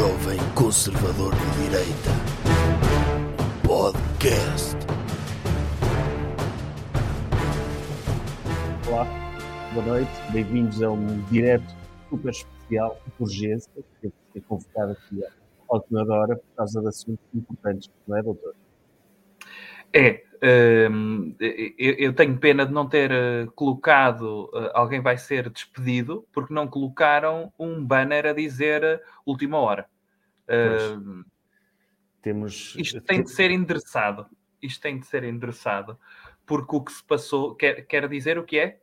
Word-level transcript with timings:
jovem 0.00 0.38
conservador 0.54 1.30
de 1.34 1.62
direita. 1.62 2.10
Podcast. 3.62 4.74
Olá, 8.88 9.06
boa 9.74 9.84
noite, 9.84 10.10
bem-vindos 10.32 10.82
a 10.82 10.90
um 10.90 11.20
direto 11.24 11.76
super 12.08 12.30
especial 12.30 12.98
de 13.04 13.22
urgência, 13.22 13.70
que 14.00 14.10
ser 14.32 14.40
convocado 14.48 14.92
aqui 14.92 15.22
à 15.22 15.74
última 15.74 16.02
hora 16.14 16.36
por 16.36 16.56
causa 16.56 16.80
de 16.80 16.88
assuntos 16.88 17.26
importantes, 17.34 17.90
não 18.08 18.16
é, 18.16 18.22
doutor? 18.22 18.54
É, 19.92 20.22
hum, 20.90 21.34
eu 21.38 21.94
eu 21.98 22.12
tenho 22.14 22.38
pena 22.38 22.64
de 22.64 22.72
não 22.72 22.88
ter 22.88 23.10
eh, 23.10 23.46
colocado 23.54 24.48
eh, 24.54 24.70
alguém 24.72 25.00
vai 25.00 25.18
ser 25.18 25.50
despedido, 25.50 26.24
porque 26.32 26.54
não 26.54 26.68
colocaram 26.68 27.52
um 27.58 27.84
banner 27.84 28.26
a 28.26 28.32
dizer 28.32 28.82
eh, 28.84 29.00
última 29.26 29.58
hora. 29.58 29.89
Temos. 32.22 32.74
isto 32.76 33.00
tem 33.00 33.22
de 33.22 33.30
ser 33.30 33.50
endereçado. 33.50 34.26
Isto 34.62 34.80
tem 34.82 34.98
de 34.98 35.06
ser 35.06 35.24
endereçado. 35.24 35.98
Porque 36.44 36.76
o 36.76 36.80
que 36.82 36.92
se 36.92 37.02
passou, 37.04 37.54
quer, 37.54 37.86
quer 37.86 38.08
dizer 38.08 38.38
o 38.38 38.44
que 38.44 38.58
é? 38.58 38.80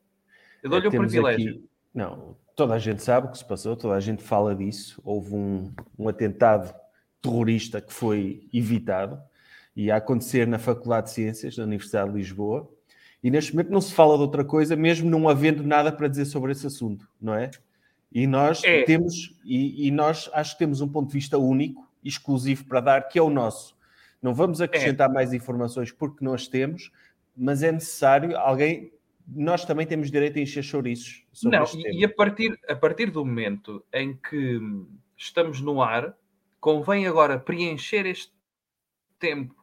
Eu 0.64 0.70
dou-lhe 0.70 0.88
o 0.88 0.92
temos 0.92 1.12
privilégio. 1.12 1.50
aqui- 1.52 1.70
Não, 1.94 2.36
toda 2.56 2.74
a 2.74 2.80
gente 2.80 3.04
sabe 3.04 3.28
o 3.28 3.32
que 3.32 3.38
se 3.38 3.46
passou, 3.48 3.76
toda 3.76 3.94
a 3.94 4.00
gente 4.00 4.24
fala 4.24 4.56
disso. 4.56 5.00
Houve 5.04 5.36
um, 5.36 5.72
um 6.00 6.08
atentado 6.10 6.74
terrorista 7.22 7.80
que 7.82 7.94
foi 7.94 8.48
evitado 8.54 9.20
e 9.76 9.92
a 9.92 9.98
acontecer 9.98 10.48
na 10.48 10.58
Faculdade 10.58 11.08
de 11.08 11.14
Ciências 11.14 11.56
da 11.56 11.64
Universidade 11.64 12.10
de 12.12 12.18
Lisboa. 12.18 12.68
E 13.24 13.30
neste 13.30 13.54
momento 13.54 13.70
não 13.72 13.82
se 13.82 13.94
fala 13.94 14.16
de 14.16 14.22
outra 14.22 14.44
coisa, 14.46 14.76
mesmo 14.76 15.10
não 15.10 15.28
havendo 15.30 15.64
nada 15.64 15.92
para 15.92 16.08
dizer 16.08 16.26
sobre 16.26 16.52
esse 16.52 16.66
assunto, 16.66 17.08
não 17.22 17.34
é? 17.36 17.52
E 18.12 18.26
nós 18.26 18.64
É. 18.64 18.84
temos, 18.84 19.36
e, 19.44 19.88
e 19.88 19.92
nós 19.92 20.30
acho 20.34 20.54
que 20.54 20.60
temos 20.60 20.82
um 20.82 20.88
ponto 20.88 21.08
de 21.08 21.14
vista 21.14 21.38
único, 21.38 21.88
exclusivo 22.04 22.66
para 22.66 22.80
dar, 22.80 23.02
que 23.08 23.20
é 23.20 23.22
o 23.22 23.30
nosso. 23.30 23.76
Não 24.22 24.34
vamos 24.34 24.62
acrescentar 24.62 25.12
mais 25.12 25.34
informações 25.34 25.92
porque 25.92 26.24
nós 26.24 26.48
temos, 26.48 26.92
mas 27.36 27.62
é 27.64 27.72
necessário 27.72 28.38
alguém. 28.38 28.92
Nós 29.28 29.66
também 29.66 29.86
temos 29.86 30.10
direito 30.10 30.40
a 30.40 30.42
encher 30.42 30.64
chouriços 30.64 31.26
sobre 31.34 31.58
Não, 31.58 31.64
este 31.66 31.78
e, 31.80 31.84
tema. 31.84 31.96
e 32.00 32.06
a, 32.06 32.10
partir, 32.16 32.60
a 32.70 32.76
partir 32.76 33.12
do 33.12 33.26
momento 33.26 33.84
em 33.94 34.16
que 34.16 34.60
estamos 35.18 35.60
no 35.60 35.82
ar, 35.82 36.16
convém 36.62 37.06
agora 37.06 37.38
preencher 37.38 38.06
este 38.06 38.32
tempo 39.20 39.54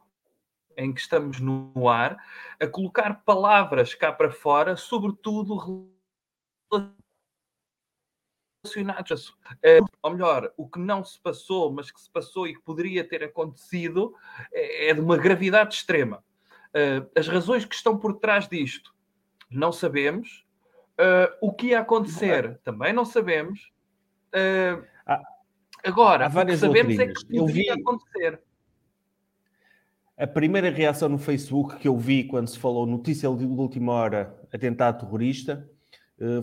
em 0.76 0.92
que 0.92 1.00
estamos 1.00 1.40
no 1.40 1.88
ar 1.88 2.18
a 2.60 2.66
colocar 2.66 3.22
palavras 3.24 3.94
cá 3.94 4.12
para 4.12 4.30
fora, 4.30 4.76
sobretudo 4.76 5.88
relacionados 8.68 9.36
a, 9.44 9.54
eh, 9.62 9.80
ou 10.02 10.10
melhor, 10.12 10.52
o 10.56 10.66
que 10.68 10.78
não 10.78 11.04
se 11.04 11.20
passou, 11.20 11.70
mas 11.72 11.90
que 11.90 12.00
se 12.00 12.10
passou 12.10 12.46
e 12.48 12.54
que 12.54 12.62
poderia 12.62 13.04
ter 13.06 13.22
acontecido, 13.22 14.14
é, 14.52 14.88
é 14.90 14.94
de 14.94 15.00
uma 15.00 15.16
gravidade 15.16 15.74
extrema. 15.74 16.24
Eh, 16.72 17.04
as 17.16 17.28
razões 17.28 17.64
que 17.64 17.74
estão 17.74 17.98
por 17.98 18.14
trás 18.14 18.48
disto 18.48 18.94
não 19.50 19.70
sabemos. 19.70 20.44
Eh, 20.98 21.38
o 21.40 21.52
que 21.52 21.68
ia 21.68 21.80
acontecer 21.80 22.58
também 22.64 22.92
não 22.92 23.04
sabemos. 23.04 23.70
Há- 25.06 25.22
agora, 25.84 26.26
há 26.26 26.28
o 26.42 26.46
que 26.46 26.56
sabemos 26.56 26.94
é 26.94 27.06
doutrinas. 27.06 27.22
que 27.24 27.36
Eu 27.36 27.46
vi- 27.46 27.70
acontecer. 27.70 28.40
A 30.16 30.26
primeira 30.28 30.70
reação 30.70 31.08
no 31.08 31.18
Facebook 31.18 31.76
que 31.78 31.88
eu 31.88 31.96
vi 31.98 32.24
quando 32.24 32.48
se 32.48 32.58
falou 32.58 32.86
notícia 32.86 33.28
de 33.30 33.44
última 33.44 33.92
hora, 33.92 34.40
atentado 34.52 35.04
terrorista, 35.04 35.68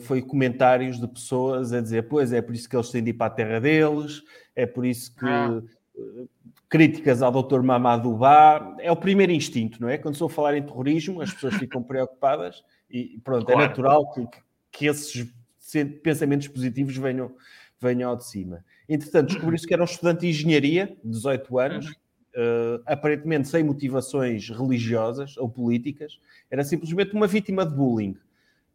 foi 0.01 0.21
comentários 0.21 0.99
de 0.99 1.07
pessoas 1.07 1.71
a 1.73 1.81
dizer: 1.81 2.07
Pois 2.07 2.31
é, 2.33 2.41
por 2.41 2.53
isso 2.55 2.67
que 2.69 2.75
eles 2.75 2.89
têm 2.89 3.03
de 3.03 3.11
ir 3.11 3.13
para 3.13 3.27
a 3.27 3.35
terra 3.35 3.59
deles, 3.59 4.21
é 4.55 4.65
por 4.65 4.85
isso 4.85 5.15
que. 5.15 5.25
Ah. 5.25 5.61
eh, 5.97 6.25
Críticas 6.69 7.21
ao 7.21 7.31
Dr. 7.43 7.61
Mamadou 7.61 8.15
Ba, 8.17 8.75
é 8.79 8.89
o 8.89 8.95
primeiro 8.95 9.31
instinto, 9.33 9.81
não 9.81 9.89
é? 9.89 9.97
Quando 9.97 10.15
se 10.15 10.23
ouve 10.23 10.33
falar 10.33 10.55
em 10.55 10.63
terrorismo, 10.63 11.19
as 11.21 11.33
pessoas 11.33 11.55
ficam 11.55 11.83
preocupadas 11.83 12.63
e 12.89 13.19
pronto, 13.25 13.49
é 13.49 13.53
Claro. 13.53 13.67
natural 13.67 14.09
que, 14.13 14.27
que 14.71 14.85
esses 14.85 15.27
se- 15.59 15.83
pensamentos 15.83 16.47
positivos 16.47 16.95
venham, 16.95 17.35
venham 17.79 18.09
ao 18.09 18.15
de 18.15 18.25
cima. 18.25 18.63
Entretanto, 18.87 19.27
descobriu-se 19.33 19.67
que 19.67 19.73
era 19.73 19.81
um 19.81 19.85
estudante 19.85 20.21
de 20.21 20.27
engenharia, 20.29 20.95
de 21.03 21.09
18 21.11 21.59
anos, 21.59 21.87
Uhum. 21.87 21.93
eh, 22.35 22.81
aparentemente 22.85 23.49
sem 23.49 23.63
motivações 23.65 24.49
religiosas 24.49 25.35
ou 25.37 25.49
políticas, 25.49 26.19
era 26.49 26.63
simplesmente 26.63 27.13
uma 27.13 27.27
vítima 27.27 27.65
de 27.65 27.75
bullying. 27.75 28.15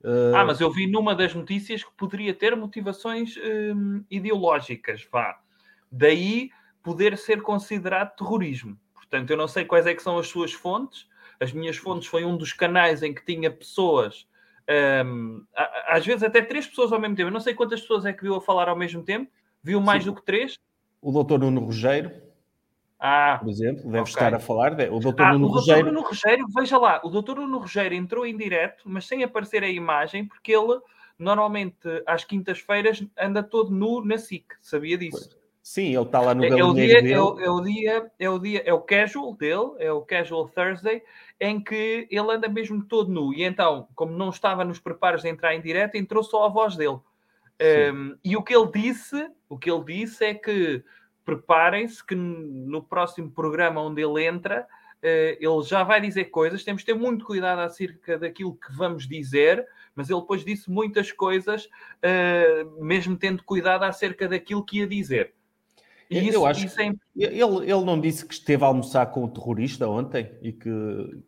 Eh, 0.04 0.32
Ah, 0.34 0.44
mas 0.44 0.60
eu 0.60 0.70
vi 0.70 0.86
numa 0.86 1.14
das 1.14 1.34
notícias 1.34 1.82
que 1.84 1.90
poderia 1.96 2.34
ter 2.34 2.54
motivações 2.56 3.34
hum, 3.74 4.04
ideológicas, 4.10 5.06
vá. 5.10 5.38
Daí 5.90 6.50
poder 6.82 7.16
ser 7.18 7.42
considerado 7.42 8.14
terrorismo. 8.16 8.78
Portanto, 8.94 9.30
eu 9.30 9.36
não 9.36 9.48
sei 9.48 9.64
quais 9.64 9.86
é 9.86 9.94
que 9.94 10.02
são 10.02 10.18
as 10.18 10.28
suas 10.28 10.52
fontes. 10.52 11.08
As 11.40 11.52
minhas 11.52 11.76
fontes 11.76 12.08
foi 12.08 12.24
um 12.24 12.36
dos 12.36 12.52
canais 12.52 13.02
em 13.02 13.14
que 13.14 13.24
tinha 13.24 13.50
pessoas, 13.50 14.26
a- 15.54 15.96
às 15.96 16.04
vezes 16.04 16.22
até 16.22 16.42
três 16.42 16.66
pessoas 16.66 16.92
ao 16.92 17.00
mesmo 17.00 17.14
tempo. 17.16 17.28
Eu 17.28 17.32
não 17.32 17.40
sei 17.40 17.54
quantas 17.54 17.80
pessoas 17.80 18.04
é 18.04 18.12
que 18.12 18.22
viu 18.22 18.34
a 18.34 18.40
falar 18.40 18.68
ao 18.68 18.76
mesmo 18.76 19.02
tempo. 19.02 19.30
Viu 19.62 19.80
mais 19.80 20.02
Sim. 20.04 20.10
do 20.10 20.16
que 20.16 20.24
três? 20.24 20.54
O 21.00 21.12
doutor 21.12 21.38
Nuno 21.38 21.60
Rogério, 21.60 22.10
Ah, 22.98 23.38
por 23.40 23.48
exemplo, 23.50 23.82
deve 23.84 23.98
Ok. 24.02 24.08
estar 24.08 24.34
a 24.34 24.38
falar. 24.38 24.74
de- 24.74 24.88
O 24.88 24.98
doutor 24.98 25.26
Ah, 25.26 25.32
Nuno 25.32 25.46
o 25.46 25.50
Rogério. 25.50 25.86
Nuno 25.86 26.00
Rogério, 26.02 26.46
veja 26.54 26.78
lá, 26.78 27.00
o 27.04 27.10
doutor 27.10 27.36
Nuno 27.36 27.58
Rogério 27.58 27.96
entrou 27.96 28.24
em 28.26 28.36
direto, 28.36 28.84
mas 28.86 29.06
sem 29.06 29.22
aparecer 29.22 29.62
a 29.62 29.68
imagem, 29.68 30.26
porque 30.26 30.52
ele 30.52 30.80
normalmente 31.18 31.76
às 32.06 32.24
quintas-feiras 32.24 33.02
anda 33.18 33.42
todo 33.42 33.70
nu 33.70 34.04
na 34.04 34.16
SIC, 34.18 34.54
sabia 34.60 34.96
disso? 34.98 35.36
Sim, 35.62 35.94
ele 35.94 36.02
está 36.02 36.20
lá 36.20 36.34
no 36.34 36.44
É, 36.44 36.48
é 36.48 36.64
o 36.64 36.72
dia, 36.72 37.02
dele. 37.02 37.12
é, 37.12 37.20
o, 37.20 37.40
é 37.40 37.50
o 37.50 37.60
dia, 37.60 38.10
é 38.18 38.30
o 38.30 38.38
dia, 38.38 38.62
é 38.66 38.72
o 38.72 38.80
casual 38.80 39.34
dele, 39.34 39.72
é 39.78 39.90
o 39.92 40.00
casual 40.02 40.48
Thursday, 40.48 41.02
em 41.40 41.60
que 41.62 42.06
ele 42.10 42.30
anda 42.32 42.48
mesmo 42.48 42.84
todo 42.84 43.10
nu. 43.10 43.34
E 43.34 43.42
então, 43.42 43.88
como 43.94 44.12
não 44.12 44.28
estava 44.30 44.64
nos 44.64 44.78
preparos 44.78 45.22
de 45.22 45.28
entrar 45.28 45.54
em 45.54 45.60
direto, 45.60 45.96
entrou 45.96 46.22
só 46.22 46.44
a 46.44 46.48
voz 46.48 46.76
dele. 46.76 46.98
Um, 47.94 48.16
e 48.24 48.36
o 48.36 48.42
que 48.42 48.54
ele 48.54 48.70
disse, 48.70 49.28
o 49.48 49.58
que 49.58 49.70
ele 49.70 49.82
disse 49.84 50.24
é 50.24 50.34
que 50.34 50.84
preparem-se 51.26 52.02
que 52.06 52.14
no 52.14 52.80
próximo 52.82 53.28
programa 53.30 53.82
onde 53.82 54.00
ele 54.00 54.24
entra, 54.24 54.66
eh, 55.02 55.36
ele 55.40 55.62
já 55.64 55.82
vai 55.82 56.00
dizer 56.00 56.26
coisas, 56.26 56.62
temos 56.64 56.82
de 56.82 56.86
ter 56.86 56.94
muito 56.94 57.26
cuidado 57.26 57.58
acerca 57.60 58.16
daquilo 58.16 58.54
que 58.54 58.72
vamos 58.72 59.06
dizer, 59.08 59.66
mas 59.94 60.08
ele 60.08 60.20
depois 60.20 60.44
disse 60.44 60.70
muitas 60.70 61.10
coisas, 61.10 61.68
eh, 62.00 62.64
mesmo 62.78 63.16
tendo 63.16 63.42
cuidado 63.42 63.82
acerca 63.82 64.28
daquilo 64.28 64.64
que 64.64 64.78
ia 64.78 64.86
dizer. 64.86 65.34
E 66.08 66.18
Eu- 66.18 66.24
isso, 66.24 66.46
acho 66.46 66.66
isso 66.66 66.80
é 66.80 66.86
Ele, 67.16 67.34
ele 67.34 67.84
não 67.84 68.00
disse 68.00 68.24
que 68.24 68.32
esteve 68.32 68.62
a 68.62 68.68
almoçar 68.68 69.04
com 69.06 69.24
o 69.24 69.28
terrorista 69.28 69.88
ontem 69.88 70.30
e 70.40 70.52
que, 70.52 71.18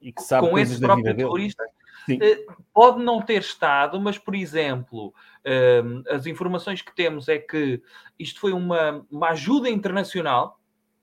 e 0.00 0.12
que 0.12 0.22
sabe 0.22 0.46
com 0.46 0.52
coisas 0.52 0.72
esse 0.74 0.80
da 0.80 0.86
próprio 0.86 1.02
vida 1.04 1.14
dele. 1.16 1.26
terrorista. 1.28 1.64
Sim. 1.64 1.79
Eh, 2.20 2.46
Pode 2.72 3.02
não 3.02 3.20
ter 3.20 3.40
estado, 3.40 4.00
mas, 4.00 4.16
por 4.16 4.34
exemplo, 4.34 5.12
eh, 5.44 5.82
as 6.08 6.26
informações 6.26 6.80
que 6.80 6.94
temos 6.94 7.28
é 7.28 7.38
que 7.38 7.82
isto 8.18 8.40
foi 8.40 8.52
uma, 8.52 9.04
uma 9.10 9.30
ajuda 9.30 9.68
internacional, 9.68 10.60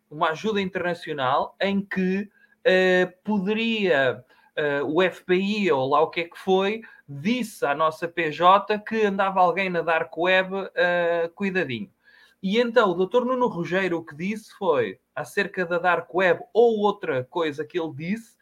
uma 0.09 0.29
ajuda 0.29 0.61
internacional 0.61 1.55
em 1.59 1.81
que 1.81 2.29
eh, 2.63 3.13
poderia 3.23 4.23
eh, 4.55 4.81
o 4.81 5.01
FBI 5.01 5.69
ou 5.71 5.89
lá 5.89 6.01
o 6.01 6.09
que 6.09 6.21
é 6.21 6.23
que 6.23 6.39
foi, 6.39 6.81
disse 7.07 7.65
à 7.65 7.75
nossa 7.75 8.07
PJ 8.07 8.79
que 8.79 9.05
andava 9.05 9.41
alguém 9.41 9.69
na 9.69 9.81
Dark 9.81 10.17
Web, 10.17 10.49
cuidadinho. 11.35 11.91
E 12.41 12.59
então 12.59 12.91
o 12.91 12.93
doutor 12.93 13.25
Nuno 13.25 13.47
Rogério 13.47 13.97
o 13.97 14.05
que 14.05 14.15
disse 14.15 14.53
foi 14.57 14.99
acerca 15.13 15.65
da 15.65 15.79
Dark 15.79 16.13
Web 16.13 16.41
ou 16.53 16.79
outra 16.79 17.23
coisa 17.25 17.65
que 17.65 17.79
ele 17.79 17.93
disse, 17.93 18.36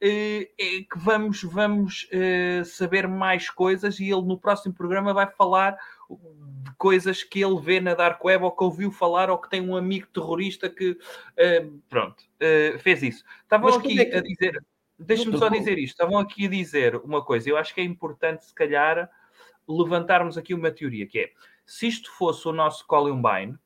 eh, 0.00 0.50
é 0.58 0.64
que 0.82 0.96
vamos, 0.98 1.42
vamos 1.42 2.08
eh, 2.10 2.62
saber 2.64 3.06
mais 3.08 3.48
coisas 3.50 3.98
e 4.00 4.04
ele 4.10 4.22
no 4.22 4.38
próximo 4.38 4.74
programa 4.74 5.12
vai 5.14 5.26
falar 5.30 5.76
de 6.10 6.70
coisas 6.76 7.22
que 7.22 7.42
ele 7.42 7.60
vê 7.60 7.80
na 7.80 7.94
Dark 7.94 8.24
Web 8.24 8.44
ou 8.44 8.52
que 8.52 8.64
ouviu 8.64 8.90
falar 8.90 9.30
ou 9.30 9.38
que 9.38 9.48
tem 9.50 9.60
um 9.60 9.76
amigo 9.76 10.06
terrorista 10.08 10.68
que 10.68 10.98
eh, 11.36 11.66
pronto, 11.88 12.22
fez 12.80 13.02
isso. 13.02 13.24
Estavam 13.42 13.68
Mas 13.70 13.78
aqui 13.78 14.00
é 14.00 14.04
que- 14.04 14.16
a 14.16 14.20
dizer, 14.20 14.64
deixa-me 14.98 15.38
só 15.38 15.48
dizer 15.48 15.78
isto, 15.78 15.94
estavam 15.94 16.18
aqui 16.18 16.46
a 16.46 16.50
dizer 16.50 16.96
uma 16.96 17.24
coisa, 17.24 17.48
eu 17.48 17.56
acho 17.56 17.74
que 17.74 17.80
é 17.80 17.84
importante 17.84 18.44
se 18.44 18.54
calhar 18.54 19.10
levantarmos 19.68 20.36
aqui 20.36 20.52
uma 20.52 20.70
teoria, 20.70 21.06
que 21.06 21.18
é 21.18 21.30
se 21.64 21.86
isto 21.86 22.10
fosse 22.10 22.48
o 22.48 22.52
nosso 22.52 22.84
Columbine, 22.86 23.56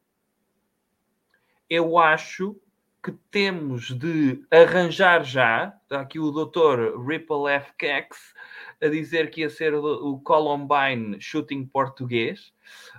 eu 1.70 1.96
acho 1.98 2.60
que 3.04 3.12
temos 3.30 3.90
de 3.90 4.42
arranjar 4.50 5.22
já, 5.24 5.74
está 5.82 6.00
aqui 6.00 6.18
o 6.18 6.30
Dr. 6.30 6.98
Ripple 7.06 7.48
F. 7.50 7.72
Kex 7.78 8.34
a 8.82 8.88
dizer 8.88 9.30
que 9.30 9.42
ia 9.42 9.50
ser 9.50 9.74
o 9.74 10.18
Columbine 10.24 11.20
Shooting 11.20 11.66
Português, 11.66 12.52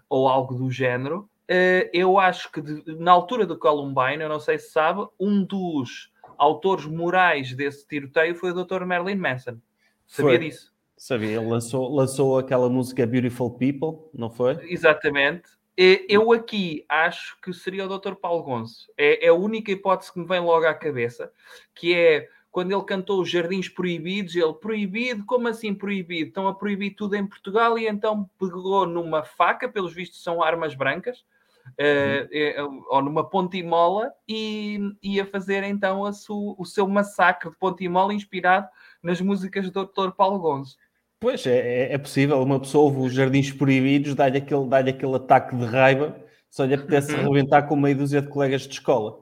ou 0.08 0.28
algo 0.28 0.54
do 0.54 0.70
género. 0.70 1.28
Eh, 1.48 1.90
Eu 1.92 2.20
acho 2.20 2.52
que 2.52 2.62
de- 2.62 2.84
na 3.00 3.12
altura 3.12 3.46
do 3.48 3.58
Columbine, 3.58 4.22
eu 4.22 4.30
não 4.30 4.40
sei 4.40 4.60
se 4.60 4.72
sabe, 4.72 5.08
um 5.20 5.44
dos 5.44 6.12
autores 6.38 6.86
morais 6.86 7.54
desse 7.56 7.88
tiroteio 7.88 8.36
foi 8.36 8.52
o 8.52 8.64
Dr. 8.64 8.86
Marilyn 8.86 9.16
Manson. 9.18 9.58
Sabia 10.06 10.38
Foi. 10.38 10.40
disso? 10.40 10.72
Sabia, 10.98 11.38
ele 11.38 11.48
lançou, 11.50 11.94
lançou 11.94 12.38
aquela 12.40 12.70
música 12.70 13.06
Beautiful 13.08 13.52
People, 13.58 14.08
não 14.14 14.30
foi? 14.30 14.58
Exatamente. 14.72 15.44
Eh, 15.78 16.06
eu 16.08 16.32
aqui 16.32 16.86
acho 16.88 17.38
que 17.42 17.54
seria 17.54 17.86
o 17.86 18.00
Dr. 18.00 18.16
Paulo 18.16 18.44
Gonço. 18.44 18.92
É, 18.98 19.26
é, 19.26 19.30
a 19.30 19.34
única 19.34 19.72
hipótese 19.72 20.12
que 20.12 20.20
me 20.20 20.26
vem 20.26 20.40
logo 20.40 20.66
à 20.66 20.74
cabeça, 20.74 21.32
que 21.74 21.94
é 21.94 22.30
quando 22.50 22.72
ele 22.72 22.84
cantou 22.84 23.22
os 23.22 23.30
Jardins 23.30 23.68
Proibidos, 23.68 24.34
ele 24.34 24.54
proibido, 24.54 25.26
como 25.26 25.50
assim 25.50 25.74
proibido? 25.74 26.30
Estão 26.30 26.48
a 26.48 26.56
proibir 26.56 26.96
tudo 26.96 27.16
em 27.16 27.28
Portugal 27.28 27.78
e 27.78 27.86
então 27.86 28.30
pegou 28.40 28.88
numa 28.88 29.26
faca, 29.26 29.68
pelos 29.68 29.94
vistos 29.94 30.24
são 30.24 30.42
armas 30.42 30.74
brancas, 30.74 31.26
uh, 31.72 32.86
ou 32.88 33.02
numa 33.02 33.30
pontimola, 33.30 34.10
e 34.26 34.80
ia 35.04 35.26
fazer 35.26 35.64
então 35.64 36.10
su, 36.14 36.56
o 36.58 36.64
seu 36.64 36.88
massacre 36.88 37.50
de 37.50 37.58
pontimola 37.58 38.14
inspirado 38.14 38.70
nas 39.04 39.20
músicas 39.20 39.70
do 39.70 39.86
Dr. 39.86 40.12
Paulo 40.12 40.40
Gonço. 40.40 40.78
Pois, 41.26 41.44
é, 41.48 41.58
é, 41.58 41.94
é 41.94 41.98
possível. 41.98 42.40
Uma 42.40 42.60
pessoa 42.60 42.84
ouve 42.84 43.08
os 43.08 43.12
Jardins 43.12 43.52
Proibidos, 43.52 44.14
dá-lhe 44.14 44.38
aquele, 44.38 44.68
dá 44.68 44.78
aquele 44.78 45.16
ataque 45.16 45.56
de 45.56 45.66
raiva, 45.66 46.16
só 46.52 46.66
lhe 46.66 46.76
apetece 46.76 47.16
uhum. 47.16 47.22
arrebentar 47.22 47.64
com 47.64 47.76
meia 47.76 47.96
dúzia 47.96 48.22
de 48.22 48.28
colegas 48.28 48.62
de 48.62 48.74
escola. 48.74 49.18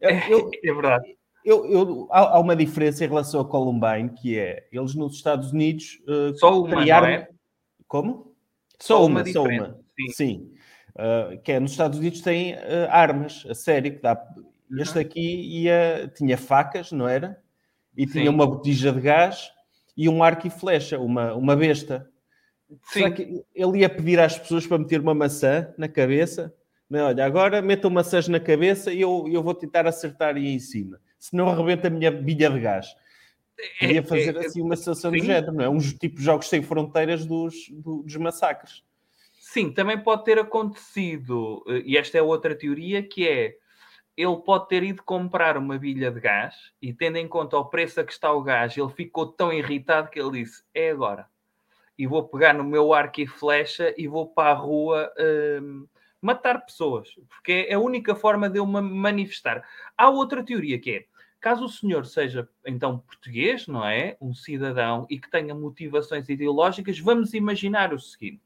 Eu, 0.00 0.48
é 0.64 0.72
verdade. 0.72 1.14
Eu, 1.44 1.66
eu, 1.70 2.08
há, 2.10 2.36
há, 2.36 2.40
uma 2.40 2.56
diferença 2.56 3.04
em 3.04 3.08
relação 3.08 3.42
a 3.42 3.44
Columbine, 3.44 4.08
que 4.18 4.38
é, 4.38 4.66
eles 4.72 4.94
nos 4.94 5.16
Estados 5.16 5.52
Unidos... 5.52 5.98
Uh, 6.08 6.34
só 6.38 6.58
uma, 6.58 6.80
criaram... 6.80 7.08
é? 7.08 7.28
Como? 7.86 8.34
Só, 8.80 8.96
só 8.96 9.04
uma, 9.04 9.20
uma 9.20 9.30
só 9.30 9.42
uma. 9.42 9.78
Sim. 9.94 10.08
Sim. 10.14 10.52
Uh, 10.96 11.38
que 11.42 11.52
é, 11.52 11.60
nos 11.60 11.72
Estados 11.72 11.98
Unidos 11.98 12.22
tem 12.22 12.54
uh, 12.54 12.88
armas, 12.88 13.44
a 13.46 13.54
sério, 13.54 13.92
que 13.92 14.00
dá... 14.00 14.18
Este 14.78 14.94
uhum. 14.94 15.02
aqui 15.02 15.60
ia, 15.64 16.10
tinha 16.16 16.38
facas, 16.38 16.92
não 16.92 17.06
era? 17.06 17.38
E 17.94 18.06
Sim. 18.06 18.20
tinha 18.20 18.30
uma 18.30 18.46
botija 18.46 18.90
de 18.90 19.02
gás 19.02 19.52
e 19.96 20.08
um 20.08 20.22
arco 20.22 20.46
e 20.46 20.50
flecha, 20.50 20.98
uma, 20.98 21.34
uma 21.34 21.56
besta. 21.56 22.10
Sim. 22.68 23.00
Será 23.00 23.10
que 23.10 23.44
ele 23.54 23.78
ia 23.78 23.88
pedir 23.88 24.18
às 24.18 24.38
pessoas 24.38 24.66
para 24.66 24.78
meter 24.78 25.00
uma 25.00 25.14
maçã 25.14 25.72
na 25.76 25.88
cabeça? 25.88 26.54
Não, 26.88 27.06
olha, 27.06 27.24
agora 27.24 27.62
metam 27.62 27.90
maçãs 27.90 28.28
na 28.28 28.40
cabeça 28.40 28.92
e 28.92 29.00
eu, 29.00 29.26
eu 29.30 29.42
vou 29.42 29.54
tentar 29.54 29.86
acertar 29.86 30.36
aí 30.36 30.48
em 30.48 30.58
cima 30.58 31.00
senão 31.22 31.48
arrebenta 31.48 31.86
a 31.86 31.90
minha 31.90 32.10
bilha 32.10 32.50
de 32.50 32.58
gás. 32.58 32.96
Queria 33.78 34.00
é, 34.00 34.02
fazer 34.02 34.36
é, 34.36 34.40
assim 34.40 34.60
uma 34.60 34.74
situação 34.74 35.12
do 35.12 35.18
género, 35.18 35.52
não 35.52 35.64
é? 35.64 35.68
Uns 35.68 35.94
tipos 35.94 36.18
de 36.18 36.24
jogos 36.24 36.48
sem 36.48 36.62
fronteiras 36.62 37.24
dos, 37.24 37.54
dos 37.70 38.16
massacres. 38.16 38.82
Sim, 39.38 39.70
também 39.70 40.02
pode 40.02 40.24
ter 40.24 40.38
acontecido, 40.40 41.62
eh, 41.68 41.82
e 41.84 41.96
esta 41.96 42.18
é 42.18 42.22
outra 42.22 42.56
teoria, 42.56 43.02
que 43.04 43.28
é 43.28 43.54
ele 44.16 44.36
pode 44.36 44.68
ter 44.68 44.82
ido 44.82 45.02
comprar 45.02 45.56
uma 45.56 45.78
bilha 45.78 46.10
de 46.10 46.20
gás 46.20 46.54
e, 46.80 46.92
tendo 46.92 47.16
em 47.16 47.28
conta 47.28 47.56
o 47.56 47.64
preço 47.64 48.00
a 48.00 48.04
que 48.04 48.12
está 48.12 48.32
o 48.32 48.42
gás, 48.42 48.76
ele 48.76 48.90
ficou 48.90 49.26
tão 49.26 49.52
irritado 49.52 50.10
que 50.10 50.20
ele 50.20 50.42
disse: 50.42 50.64
É 50.74 50.90
agora. 50.90 51.26
E 51.98 52.06
vou 52.06 52.26
pegar 52.28 52.54
no 52.54 52.64
meu 52.64 52.92
arco 52.92 53.20
e 53.20 53.26
flecha 53.26 53.94
e 53.96 54.08
vou 54.08 54.26
para 54.26 54.50
a 54.50 54.54
rua 54.54 55.12
hum, 55.62 55.86
matar 56.20 56.64
pessoas, 56.64 57.10
porque 57.28 57.66
é 57.68 57.74
a 57.74 57.80
única 57.80 58.14
forma 58.14 58.48
de 58.48 58.58
eu 58.58 58.66
me 58.66 58.80
manifestar. 58.80 59.62
Há 59.96 60.08
outra 60.08 60.44
teoria 60.44 60.78
que 60.78 60.90
é 60.90 61.12
Caso 61.42 61.64
o 61.64 61.68
senhor 61.68 62.06
seja, 62.06 62.48
então, 62.64 63.00
português, 63.00 63.66
não 63.66 63.84
é? 63.84 64.16
Um 64.20 64.32
cidadão 64.32 65.04
e 65.10 65.18
que 65.18 65.28
tenha 65.28 65.52
motivações 65.52 66.28
ideológicas, 66.28 67.00
vamos 67.00 67.34
imaginar 67.34 67.92
o 67.92 67.98
seguinte: 67.98 68.40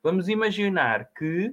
vamos 0.00 0.28
imaginar 0.28 1.10
que, 1.18 1.52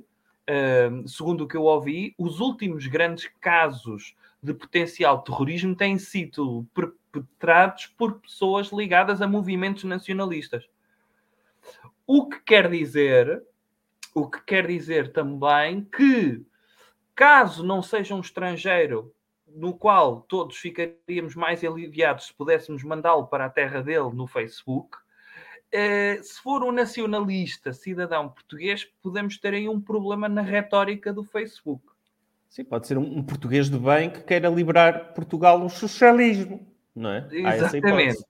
segundo 1.08 1.44
o 1.44 1.48
que 1.48 1.58
eu 1.58 1.64
ouvi, 1.64 2.14
os 2.18 2.40
últimos 2.40 2.86
grandes 2.88 3.30
casos 3.40 4.16
de 4.42 4.54
potencial 4.54 5.22
terrorismo 5.22 5.76
têm 5.76 5.98
sido 5.98 6.66
perpetrados 6.74 7.88
por 7.88 8.20
pessoas 8.20 8.68
ligadas 8.68 9.22
a 9.22 9.28
movimentos 9.28 9.84
nacionalistas. 9.84 10.68
O 12.06 12.30
que 12.30 12.40
quer 12.42 12.70
dizer, 12.70 13.44
o 14.14 14.30
que 14.30 14.42
quer 14.44 14.68
dizer 14.68 15.12
também 15.12 15.84
que, 15.84 16.46
caso 17.16 17.64
não 17.64 17.82
seja 17.82 18.14
um 18.14 18.20
estrangeiro 18.20 19.12
no 19.48 19.74
qual 19.74 20.22
todos 20.22 20.58
ficaríamos 20.58 21.36
mais 21.36 21.64
aliviados 21.64 22.28
se 22.28 22.34
pudéssemos 22.34 22.84
mandá-lo 22.84 23.26
para 23.28 23.46
a 23.46 23.50
terra 23.50 23.82
dele 23.82 24.12
no 24.14 24.28
Facebook. 24.28 24.98
Uh, 25.76 26.24
se 26.24 26.42
for 26.42 26.64
um 26.64 26.72
nacionalista 26.72 27.74
cidadão 27.74 28.30
português, 28.30 28.86
podemos 29.02 29.38
ter 29.38 29.54
aí 29.54 29.68
um 29.68 29.82
problema 29.82 30.30
na 30.30 30.42
retórica 30.42 31.12
do 31.12 31.22
Facebook. 31.22 31.84
Sim, 32.48 32.64
pode 32.64 32.88
ser 32.88 32.98
um, 32.98 33.18
um 33.18 33.22
português 33.22 33.70
de 33.70 33.78
bem 33.78 34.10
que 34.10 34.22
queira 34.22 34.48
liberar 34.48 35.14
Portugal 35.14 35.60
do 35.60 35.70
socialismo, 35.70 36.66
não 36.96 37.10
é? 37.10 37.28
Exatamente. 37.30 38.24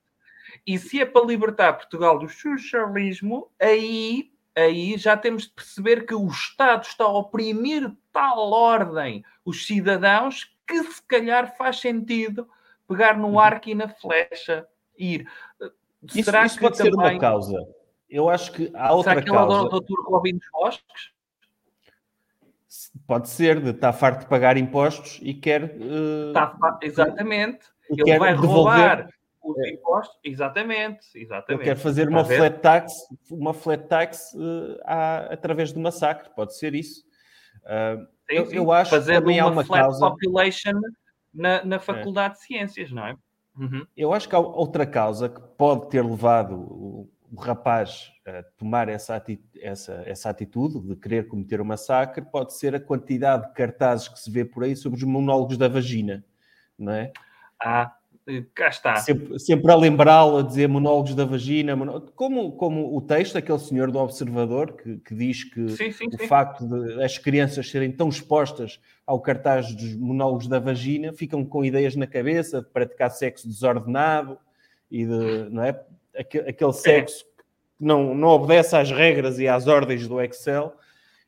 E 0.65 0.79
se 0.79 0.99
é 0.99 1.05
para 1.05 1.23
libertar 1.23 1.73
Portugal 1.73 2.17
do 2.17 2.27
socialismo, 2.27 3.51
aí, 3.59 4.31
aí 4.55 4.97
já 4.97 5.15
temos 5.15 5.43
de 5.43 5.49
perceber 5.51 6.07
que 6.07 6.15
o 6.15 6.27
Estado 6.27 6.83
está 6.83 7.03
a 7.03 7.15
oprimir 7.15 7.91
tal 8.11 8.51
ordem 8.51 9.23
os 9.45 9.67
cidadãos 9.67 10.51
que 10.67 10.81
se 10.81 11.01
calhar 11.03 11.55
faz 11.55 11.79
sentido 11.79 12.49
pegar 12.87 13.15
no 13.15 13.27
uhum. 13.27 13.39
arco 13.39 13.69
e 13.69 13.75
na 13.75 13.87
flecha 13.87 14.67
ir. 14.97 15.29
Isso, 16.13 16.23
Será 16.23 16.45
isso 16.45 16.55
que 16.55 16.61
pode 16.61 16.77
também... 16.77 16.93
ser 16.93 16.97
uma 16.97 17.19
causa. 17.19 17.67
Eu 18.09 18.29
acho 18.29 18.51
que 18.51 18.71
há 18.75 18.93
outra 18.93 19.13
Será 19.13 19.23
que 19.23 19.31
causa. 19.31 19.51
Será 19.51 19.69
que 19.69 19.71
ele 19.71 19.71
adora 19.71 19.75
o 19.75 19.79
Dr. 19.79 20.09
Robin 20.11 20.37
dos 20.37 20.47
Bosques? 20.51 21.15
Pode 23.07 23.29
ser, 23.29 23.61
de 23.61 23.69
estar 23.69 23.93
farto 23.93 24.21
de 24.21 24.27
pagar 24.27 24.57
impostos 24.57 25.19
e 25.21 25.33
quer... 25.33 25.63
Uh... 25.63 26.27
Está, 26.27 26.79
exatamente. 26.81 27.65
E 27.89 28.01
ele 28.01 28.19
vai 28.19 28.33
devolver... 28.35 28.73
roubar 28.73 29.09
os 29.45 29.57
é. 29.59 29.69
impostos. 29.69 30.19
Exatamente, 30.23 31.05
exatamente. 31.15 31.61
Ele 31.61 31.75
quer 31.75 31.77
fazer 31.77 32.09
uma 32.09 32.25
flat 32.25 32.59
tax, 32.59 32.93
uma 33.29 33.53
flat 33.53 33.87
tax 33.87 34.33
uh, 34.33 34.79
à, 34.83 35.33
através 35.33 35.71
do 35.71 35.79
massacre. 35.79 36.29
Pode 36.35 36.57
ser 36.57 36.73
isso. 36.73 37.05
Uh, 37.63 38.05
Sim, 38.29 38.35
eu, 38.35 38.51
eu, 38.51 38.71
acho 38.71 38.89
Fazendo 38.89 39.15
que 39.15 39.21
também 39.21 39.39
uma 39.39 39.49
há 39.49 39.51
uma 39.51 39.63
flat 39.63 39.83
causa... 39.83 40.09
population 40.09 40.81
na, 41.33 41.63
na 41.63 41.79
Faculdade 41.79 42.33
é. 42.33 42.37
de 42.37 42.43
Ciências, 42.43 42.91
não 42.91 43.05
é? 43.05 43.15
Uhum. 43.57 43.85
Eu 43.95 44.13
acho 44.13 44.27
que 44.27 44.35
há 44.35 44.39
outra 44.39 44.85
causa 44.85 45.29
que 45.29 45.39
pode 45.57 45.89
ter 45.89 46.03
levado 46.03 46.55
o, 46.55 47.09
o 47.31 47.39
rapaz 47.39 48.11
a 48.25 48.43
tomar 48.57 48.89
essa, 48.89 49.15
ati 49.15 49.41
essa, 49.61 50.03
essa 50.05 50.29
atitude 50.29 50.79
de 50.87 50.95
querer 50.95 51.27
cometer 51.27 51.61
um 51.61 51.65
massacre, 51.65 52.23
pode 52.23 52.53
ser 52.53 52.75
a 52.75 52.79
quantidade 52.79 53.47
de 53.47 53.53
cartazes 53.53 54.07
que 54.07 54.19
se 54.19 54.29
vê 54.29 54.43
por 54.43 54.63
aí 54.63 54.75
sobre 54.75 54.97
os 54.97 55.03
monólogos 55.03 55.57
da 55.57 55.67
vagina, 55.67 56.23
não 56.77 56.91
é? 56.91 57.11
Ah, 57.61 57.95
cá 58.53 58.69
está. 58.69 58.95
Sempre, 58.97 59.39
sempre 59.39 59.71
a 59.71 59.75
lembrá-lo, 59.75 60.37
a 60.37 60.41
dizer 60.41 60.67
monólogos 60.67 61.13
da 61.13 61.25
vagina, 61.25 61.75
como, 62.15 62.53
como 62.53 62.95
o 62.95 63.01
texto 63.01 63.33
daquele 63.33 63.59
senhor 63.59 63.91
do 63.91 63.99
Observador, 63.99 64.73
que, 64.73 64.97
que 64.97 65.13
diz 65.13 65.43
que 65.43 65.69
sim, 65.69 65.91
sim, 65.91 66.07
o 66.07 66.17
sim. 66.17 66.27
facto 66.27 66.67
de 66.67 67.03
as 67.03 67.17
crianças 67.17 67.69
serem 67.69 67.91
tão 67.91 68.09
expostas 68.09 68.79
ao 69.05 69.19
cartaz 69.19 69.73
dos 69.75 69.95
monólogos 69.95 70.47
da 70.47 70.57
vagina, 70.57 71.13
ficam 71.13 71.45
com 71.45 71.63
ideias 71.63 71.95
na 71.95 72.07
cabeça 72.07 72.61
de 72.61 72.69
praticar 72.69 73.11
sexo 73.11 73.47
desordenado 73.47 74.39
e 74.89 75.05
de, 75.05 75.49
não 75.51 75.63
é? 75.63 75.79
Aquele, 76.17 76.49
aquele 76.49 76.73
sexo 76.73 77.23
que 77.77 77.85
não, 77.85 78.15
não 78.15 78.29
obedece 78.29 78.75
às 78.75 78.89
regras 78.89 79.37
e 79.37 79.47
às 79.47 79.67
ordens 79.67 80.07
do 80.07 80.19
Excel. 80.21 80.73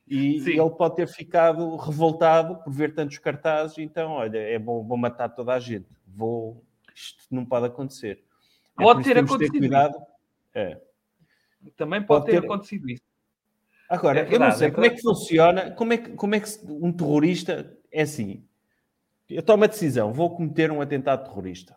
E, 0.07 0.39
e, 0.39 0.59
ele 0.59 0.69
pode 0.69 0.95
ter 0.95 1.07
ficado 1.07 1.75
revoltado 1.75 2.55
por 2.63 2.71
ver 2.71 2.95
tantos 2.95 3.17
cartazes, 3.17 3.77
então, 3.77 4.11
olha, 4.11 4.37
é 4.37 4.57
bom, 4.57 4.81
vou 4.81 4.97
matar 4.97 5.27
toda 5.27 5.51
a 5.53 5.59
gente, 5.59 5.85
vou, 6.07 6.63
isto 6.97 7.23
não 7.29 7.45
pode 7.45 7.67
acontecer. 7.67 8.23
É 8.79 8.83
pode 8.83 9.03
ter 9.03 9.17
acontecido. 9.17 9.51
Ter 9.51 9.59
cuidado. 9.59 9.95
É. 10.53 10.81
Também 11.75 12.01
pode, 12.01 12.21
pode 12.21 12.25
ter, 12.25 12.41
ter, 12.41 12.45
acontecido 12.45 12.89
isso. 12.89 13.03
Agora, 13.89 14.19
é 14.19 14.23
verdade, 14.23 14.35
eu 14.35 14.49
não 14.49 14.57
sei 14.57 14.67
é 14.67 14.71
como 14.71 14.85
é 14.85 14.89
que 14.89 15.01
funciona, 15.01 15.71
como 15.71 15.93
é 15.93 15.97
que, 15.97 16.09
como 16.11 16.35
é 16.35 16.39
que 16.39 16.49
um 16.67 16.91
terrorista 16.91 17.77
é 17.91 18.01
assim. 18.01 18.43
Eu 19.29 19.43
tomo 19.43 19.63
a 19.63 19.67
decisão, 19.67 20.11
vou 20.11 20.35
cometer 20.35 20.71
um 20.71 20.81
atentado 20.81 21.27
terrorista. 21.27 21.75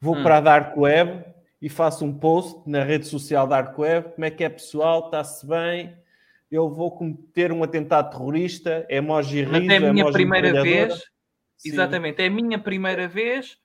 Vou 0.00 0.16
hum. 0.16 0.22
para 0.22 0.38
a 0.38 0.40
Dark 0.40 0.76
Web 0.76 1.24
e 1.60 1.68
faço 1.68 2.04
um 2.04 2.12
post 2.12 2.68
na 2.68 2.82
rede 2.82 3.06
social 3.06 3.46
Dark 3.46 3.78
Web. 3.78 4.14
Como 4.14 4.24
é 4.24 4.30
que 4.30 4.44
é, 4.44 4.48
pessoal? 4.48 5.06
Está-se 5.06 5.46
bem? 5.46 5.96
Eu 6.50 6.68
vou 6.68 6.90
cometer 6.90 7.52
um 7.52 7.62
atentado 7.62 8.10
terrorista. 8.10 8.86
Emoji 8.88 9.42
riso, 9.42 9.70
é 9.70 9.76
a 9.76 9.92
minha 9.92 10.10
primeira 10.10 10.62
vez. 10.62 10.94
Sim. 11.56 11.70
Exatamente, 11.70 12.22
é 12.22 12.26
a 12.26 12.30
minha 12.30 12.58
primeira 12.58 13.08
vez 13.08 13.58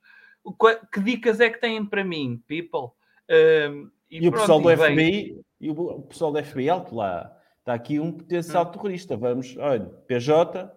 que 0.92 1.00
dicas 1.00 1.40
é 1.40 1.50
que 1.50 1.60
têm 1.60 1.86
para 1.86 2.04
mim, 2.04 2.42
people? 2.48 2.92
Um, 3.30 3.90
e, 4.10 4.18
e 4.18 4.30
pronto, 4.30 4.36
o 4.36 4.40
pessoal 4.40 4.62
do 4.62 4.78
FBI, 4.78 5.42
e 5.60 5.70
o 5.70 6.02
pessoal 6.02 6.32
do 6.32 6.44
FBI 6.44 6.70
alto 6.70 6.96
lá, 6.96 7.36
está 7.60 7.74
aqui 7.74 8.00
um 8.00 8.12
potencial 8.12 8.66
hum. 8.66 8.72
terrorista. 8.72 9.18
Vamos, 9.18 9.56
olha, 9.58 9.86
PJ, 10.08 10.72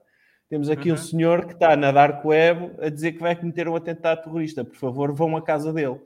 temos 0.49 0.71
aqui 0.71 0.91
uhum. 0.91 0.95
um 0.95 0.99
senhor 0.99 1.47
que 1.47 1.55
está 1.55 1.77
na 1.77 1.91
Dark 1.91 2.25
Web 2.25 2.77
a 2.81 2.89
dizer 2.89 3.13
que 3.13 3.21
vai 3.21 3.35
cometer 3.35 3.69
um 3.69 3.75
atentado 3.75 4.23
terrorista. 4.23 4.65
Por 4.65 4.77
favor, 4.77 5.13
vão 5.13 5.37
à 5.37 5.43
casa 5.43 5.73
dele. 5.73 6.01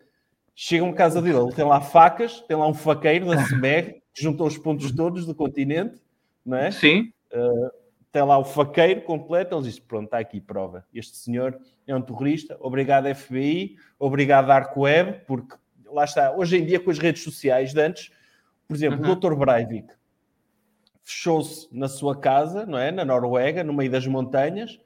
Chegam 0.55 0.91
à 0.91 0.95
casa 0.95 1.21
dele, 1.23 1.39
ele 1.39 1.53
tem 1.53 1.65
lá 1.65 1.81
facas, 1.81 2.41
tem 2.43 2.57
lá 2.57 2.67
um 2.67 2.75
faqueiro 2.75 3.27
da 3.27 3.47
CMR, 3.47 4.01
que 4.13 4.23
juntou 4.23 4.47
os 4.47 4.59
pontos 4.59 4.91
todos 4.93 5.27
do 5.27 5.35
continente, 5.35 6.01
não 6.45 6.57
é? 6.57 6.71
Sim. 6.71 7.13
Uh, 7.33 7.71
tem 8.13 8.23
lá 8.23 8.39
o 8.39 8.45
faqueiro 8.45 9.03
completo, 9.03 9.55
ele 9.55 9.63
diz: 9.63 9.79
Pronto, 9.79 10.05
está 10.07 10.19
aqui 10.19 10.41
prova. 10.41 10.85
Este 10.93 11.17
senhor 11.17 11.59
é 11.87 11.95
um 11.95 12.03
terrorista. 12.03 12.57
Obrigado, 12.61 13.13
FBI. 13.15 13.77
Obrigado, 13.99 14.47
Dark 14.47 14.77
Web, 14.77 15.23
porque 15.27 15.55
lá 15.87 16.05
está. 16.05 16.33
Hoje 16.33 16.59
em 16.59 16.65
dia, 16.65 16.81
com 16.81 16.91
as 16.91 16.99
redes 16.99 17.23
sociais 17.23 17.73
de 17.73 17.81
antes, 17.81 18.11
por 18.67 18.75
exemplo, 18.75 19.05
uhum. 19.05 19.13
o 19.13 19.17
Dr. 19.17 19.35
Breivik 19.35 19.93
fechou-se 21.03 21.69
na 21.73 21.89
sua 21.89 22.17
casa, 22.17 22.65
não 22.65 22.79
é? 22.79 22.93
Na 22.93 23.05
Noruega, 23.05 23.65
no 23.65 23.73
meio 23.73 23.91
das 23.91 24.07
montanhas, 24.07 24.79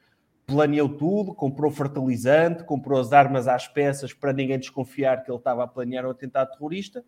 planeou 0.47 0.89
tudo, 0.89 1.35
comprou 1.35 1.71
fertilizante, 1.71 2.65
comprou 2.65 2.99
as 2.99 3.13
armas 3.13 3.47
às 3.47 3.69
peças 3.69 4.13
para 4.13 4.33
ninguém 4.33 4.59
desconfiar 4.59 5.23
que 5.23 5.31
ele 5.31 5.39
estava 5.39 5.65
a 5.65 5.67
planear 5.67 6.07
um 6.07 6.11
atentado 6.11 6.53
terrorista. 6.53 7.05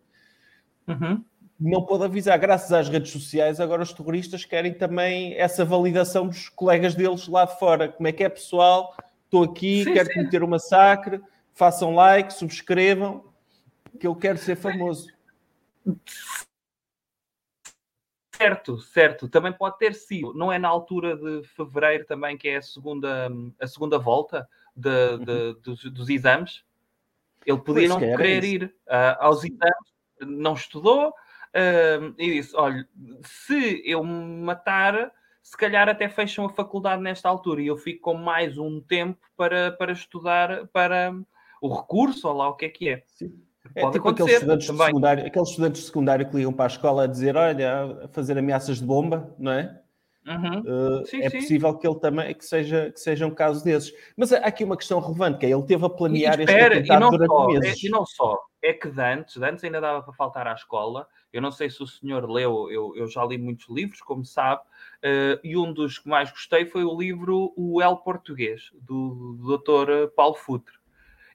Uhum. 0.87 1.23
Não 1.59 1.83
pôde 1.83 2.03
avisar, 2.03 2.37
graças 2.37 2.71
às 2.71 2.87
redes 2.87 3.11
sociais, 3.11 3.59
agora 3.59 3.81
os 3.81 3.91
terroristas 3.91 4.45
querem 4.45 4.73
também 4.73 5.33
essa 5.35 5.65
validação 5.65 6.27
dos 6.27 6.49
colegas 6.49 6.93
deles 6.93 7.27
lá 7.27 7.45
de 7.45 7.57
fora. 7.57 7.89
Como 7.89 8.07
é 8.07 8.11
que 8.11 8.23
é, 8.23 8.29
pessoal? 8.29 8.95
Estou 9.25 9.43
aqui, 9.43 9.83
Sim, 9.83 9.93
quero 9.93 10.07
sim. 10.07 10.13
cometer 10.13 10.43
um 10.43 10.47
massacre, 10.47 11.19
façam 11.53 11.95
like, 11.95 12.31
subscrevam, 12.31 13.25
que 13.99 14.05
eu 14.05 14.15
quero 14.15 14.37
ser 14.37 14.55
famoso. 14.55 15.11
Certo, 18.35 18.77
certo. 18.77 19.27
Também 19.27 19.51
pode 19.51 19.79
ter 19.79 19.95
sido. 19.95 20.35
Não 20.35 20.51
é 20.53 20.59
na 20.59 20.67
altura 20.67 21.17
de 21.17 21.41
fevereiro 21.47 22.05
também 22.05 22.37
que 22.37 22.49
é 22.49 22.57
a 22.57 22.61
segunda, 22.61 23.29
a 23.59 23.65
segunda 23.65 23.97
volta 23.97 24.47
de- 24.75 25.17
de- 25.25 25.53
dos, 25.61 25.83
dos 25.91 26.07
exames? 26.07 26.63
Ele 27.43 27.57
podia 27.57 27.87
Pois, 27.87 27.89
não 27.89 27.99
querer 27.99 28.43
isso. 28.43 28.53
ir 28.53 28.75
ah, 28.87 29.25
aos 29.25 29.43
exames, 29.43 29.91
não 30.21 30.53
estudou 30.53 31.11
ah, 31.57 32.13
e 32.17 32.31
disse: 32.33 32.55
olha, 32.55 32.87
se 33.23 33.81
eu 33.85 34.03
me 34.03 34.43
matar, 34.43 35.11
se 35.41 35.57
calhar 35.57 35.89
até 35.89 36.07
fecham 36.07 36.45
a 36.45 36.49
faculdade 36.49 37.01
nesta 37.01 37.27
altura 37.27 37.61
e 37.61 37.67
eu 37.67 37.77
fico 37.77 38.01
com 38.01 38.13
mais 38.13 38.57
um 38.57 38.79
tempo 38.81 39.19
para, 39.35 39.71
para 39.71 39.91
estudar 39.91 40.67
para 40.67 41.13
o 41.61 41.73
recurso, 41.73 42.27
ou 42.27 42.35
lá 42.35 42.49
o 42.49 42.55
que 42.55 42.65
é 42.65 42.69
que 42.69 42.89
é. 42.89 43.03
Sim. 43.07 43.33
É 43.75 43.81
Pode 43.81 43.93
tipo 43.93 44.09
aqueles 44.09 44.33
estudantes, 44.33 44.67
de 44.67 44.77
secundário, 44.77 45.25
aqueles 45.25 45.49
estudantes 45.49 45.81
de 45.81 45.87
secundário 45.87 46.29
que 46.29 46.35
ligam 46.35 46.53
para 46.53 46.65
a 46.65 46.67
escola 46.67 47.03
a 47.03 47.07
dizer, 47.07 47.35
olha, 47.35 48.03
a 48.03 48.07
fazer 48.09 48.37
ameaças 48.37 48.77
de 48.77 48.85
bomba, 48.85 49.35
não 49.37 49.51
é? 49.51 49.81
Uhum. 50.27 50.59
Uh, 50.59 51.05
Sim, 51.05 51.21
é 51.21 51.29
sim. 51.29 51.37
possível 51.39 51.73
que 51.77 51.87
ele 51.87 51.99
também 51.99 52.35
que 52.35 52.45
seja, 52.45 52.91
que 52.91 52.99
seja 52.99 53.25
um 53.25 53.33
caso 53.33 53.63
desses. 53.63 53.93
Mas 54.17 54.33
há 54.33 54.39
aqui 54.39 54.61
uma 54.63 54.75
questão 54.75 54.99
relevante, 54.99 55.39
que 55.39 55.45
é 55.45 55.51
ele 55.51 55.63
teve 55.63 55.85
a 55.85 55.89
planear 55.89 56.37
E 56.37 56.43
este 56.43 56.53
espera, 56.53 56.75
e 56.75 56.77
atentado 56.79 56.99
não, 56.99 57.09
durante 57.11 57.29
só, 57.29 57.49
é, 57.49 57.59
meses. 57.59 57.83
e 57.83 57.89
não 57.89 58.05
só, 58.05 58.39
é 58.61 58.73
que 58.73 58.89
de 58.89 59.01
antes, 59.01 59.37
de 59.37 59.45
antes 59.45 59.63
ainda 59.63 59.79
dava 59.79 60.03
para 60.03 60.13
faltar 60.13 60.45
à 60.45 60.53
escola. 60.53 61.07
Eu 61.31 61.41
não 61.41 61.51
sei 61.51 61.69
se 61.69 61.81
o 61.81 61.87
senhor 61.87 62.29
leu, 62.29 62.69
eu, 62.69 62.93
eu 62.95 63.07
já 63.07 63.23
li 63.23 63.37
muitos 63.37 63.69
livros, 63.69 64.01
como 64.01 64.25
sabe, 64.25 64.61
eh, 65.01 65.39
e 65.43 65.55
um 65.55 65.71
dos 65.71 65.99
que 65.99 66.09
mais 66.09 66.29
gostei 66.29 66.65
foi 66.65 66.83
o 66.83 66.97
livro 66.97 67.53
O 67.55 67.81
El 67.81 67.97
Português, 67.97 68.71
do, 68.81 69.37
do 69.39 69.57
Dr. 69.57 70.11
Paulo 70.13 70.35
Futre. 70.35 70.75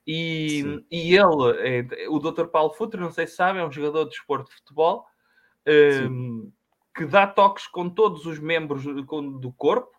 E, 0.06 0.62
Sim. 0.62 0.84
e 0.90 1.14
ele, 1.16 1.86
eh, 2.02 2.08
o 2.08 2.18
Dr. 2.18 2.46
Paulo 2.46 2.72
Futre, 2.72 3.00
não 3.00 3.12
sei 3.12 3.26
se 3.26 3.36
sabe, 3.36 3.58
é 3.58 3.64
um 3.64 3.70
jogador 3.70 4.04
de 4.04 4.10
desporto 4.10 4.50
de 4.50 4.56
futebol 4.56 5.06
eh, 5.64 6.08
que 6.94 7.06
dá 7.06 7.26
toques 7.26 7.66
com 7.66 7.88
todos 7.88 8.26
os 8.26 8.38
membros 8.38 8.84
do- 8.84 9.52
corpo, 9.52 9.90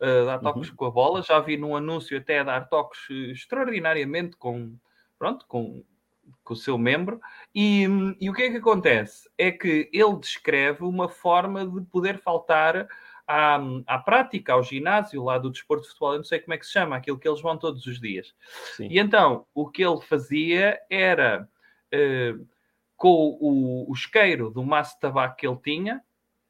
eh, 0.00 0.24
dá 0.24 0.38
toques 0.38 0.68
Uhum. 0.70 0.76
com 0.76 0.84
a 0.86 0.90
bola. 0.90 1.22
Já 1.22 1.40
vi 1.40 1.56
num 1.56 1.74
anúncio 1.76 2.16
até 2.18 2.42
dar 2.44 2.68
toques 2.68 3.00
eh, 3.10 3.32
extraordinariamente 3.32 4.36
com, 4.36 4.76
pronto, 5.18 5.46
com, 5.46 5.84
com 6.44 6.52
o 6.54 6.56
seu 6.56 6.76
membro. 6.76 7.20
E, 7.54 7.86
e 8.20 8.28
o 8.28 8.32
que 8.34 8.42
é 8.42 8.50
que 8.50 8.56
acontece? 8.58 9.30
É 9.38 9.50
que 9.50 9.88
ele 9.92 10.16
descreve 10.18 10.84
uma 10.84 11.08
forma 11.08 11.66
de 11.66 11.80
poder 11.86 12.18
faltar 12.18 12.86
à, 13.26 13.58
à 13.86 13.98
prática, 13.98 14.52
ao 14.52 14.62
ginásio 14.62 15.22
lá 15.24 15.38
do 15.38 15.50
desporto 15.50 15.82
de 15.84 15.88
futebol. 15.88 16.12
Eu 16.12 16.18
não 16.18 16.24
sei 16.24 16.40
como 16.40 16.52
é 16.54 16.58
que 16.58 16.66
se 16.66 16.72
chama, 16.72 16.96
aquilo 16.96 17.18
que 17.18 17.26
eles 17.28 17.40
vão 17.40 17.56
todos 17.56 17.86
os 17.86 17.98
dias. 18.00 18.34
Sim. 18.76 18.88
E 18.90 18.98
então, 18.98 19.46
o 19.54 19.68
que 19.70 19.82
ele 19.82 20.00
fazia 20.02 20.78
era, 20.90 21.48
eh, 21.90 22.34
com 22.96 23.38
o, 23.40 23.90
o 23.90 23.94
isqueiro 23.94 24.50
do 24.50 24.62
maço 24.64 24.94
de 24.94 25.00
tabaco 25.00 25.36
que 25.36 25.46
ele 25.46 25.58
tinha, 25.62 26.02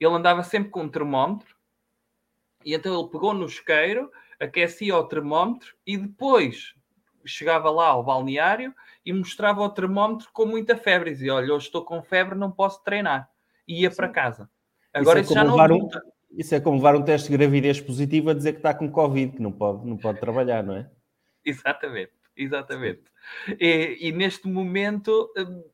ele 0.04 0.14
andava 0.14 0.42
sempre 0.42 0.70
com 0.70 0.82
um 0.82 0.88
termómetro, 0.88 1.56
e 2.64 2.74
então 2.74 2.98
ele 2.98 3.10
pegou 3.10 3.34
no 3.34 3.46
isqueiro, 3.46 4.10
aquecia 4.40 4.96
o 4.96 5.04
termómetro, 5.04 5.74
e 5.86 5.96
depois 5.96 6.74
chegava 7.24 7.70
lá 7.70 7.88
ao 7.88 8.02
balneário 8.02 8.74
e 9.04 9.12
mostrava 9.12 9.62
o 9.62 9.70
termómetro 9.70 10.28
com 10.32 10.46
muita 10.46 10.76
febre, 10.76 11.10
e 11.10 11.12
dizia, 11.14 11.34
olha, 11.34 11.54
hoje 11.54 11.66
estou 11.66 11.84
com 11.84 12.02
febre, 12.02 12.36
não 12.36 12.50
posso 12.50 12.82
treinar. 12.82 13.28
E 13.66 13.82
ia 13.82 13.90
para 13.90 14.08
casa. 14.08 14.50
Agora 14.92 15.20
é 15.20 15.22
isso, 15.22 15.34
já 15.34 15.44
não 15.44 15.56
um-. 15.56 15.88
Isso 16.32 16.54
é 16.54 16.60
como 16.60 16.76
levar 16.76 16.96
um 16.96 17.04
teste 17.04 17.30
de 17.30 17.36
gravidez 17.36 17.80
positivo 17.80 18.30
a 18.30 18.34
dizer 18.34 18.52
que 18.52 18.58
está 18.58 18.72
com 18.72 18.90
Covid, 18.90 19.36
que 19.36 19.42
não 19.42 19.52
pode, 19.52 19.86
não 19.86 19.98
pode 19.98 20.18
trabalhar, 20.18 20.62
não 20.62 20.76
é? 20.76 20.90
Exatamente, 21.44 22.12
exatamente. 22.36 23.02
E, 23.58 23.98
e 24.00 24.12
neste 24.12 24.46
momento 24.46 25.28
hum, 25.36 25.64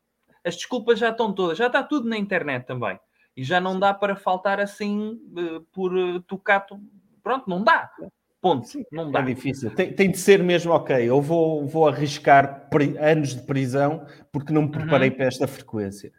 as 0.43 0.57
desculpas 0.57 0.99
já 0.99 1.11
estão 1.11 1.31
todas, 1.31 1.59
já 1.59 1.67
está 1.67 1.83
tudo 1.83 2.09
na 2.09 2.17
internet 2.17 2.67
também. 2.67 2.99
E 3.39 3.45
já 3.45 3.61
não 3.61 3.79
dá 3.79 3.95
para 3.95 4.17
faltar 4.17 4.59
assim 4.59 5.17
eh, 5.37 5.61
por 5.73 5.97
eh, 5.97 6.21
tocar. 6.27 6.59
tu- 6.67 6.81
Pronto, 7.23 7.49
não 7.49 7.63
dá. 7.63 7.89
Ponto. 8.41 8.67
Não 8.91 9.13
dá. 9.13 9.21
É 9.21 9.23
difícil. 9.23 9.71
Tem, 9.77 9.93
tem 9.93 10.11
de 10.11 10.19
ser 10.19 10.43
mesmo, 10.43 10.73
ok, 10.73 10.97
eu 11.09 11.23
vou, 11.23 11.65
vou 11.65 11.87
arriscar 11.87 12.69
anos 13.01 13.37
de 13.37 13.43
prisão 13.43 14.05
porque 14.33 14.53
não 14.53 14.63
me 14.63 14.71
preparei 14.73 15.11
Uhum. 15.11 15.17
para 15.17 15.27
esta 15.27 15.47
frequência. 15.47 16.13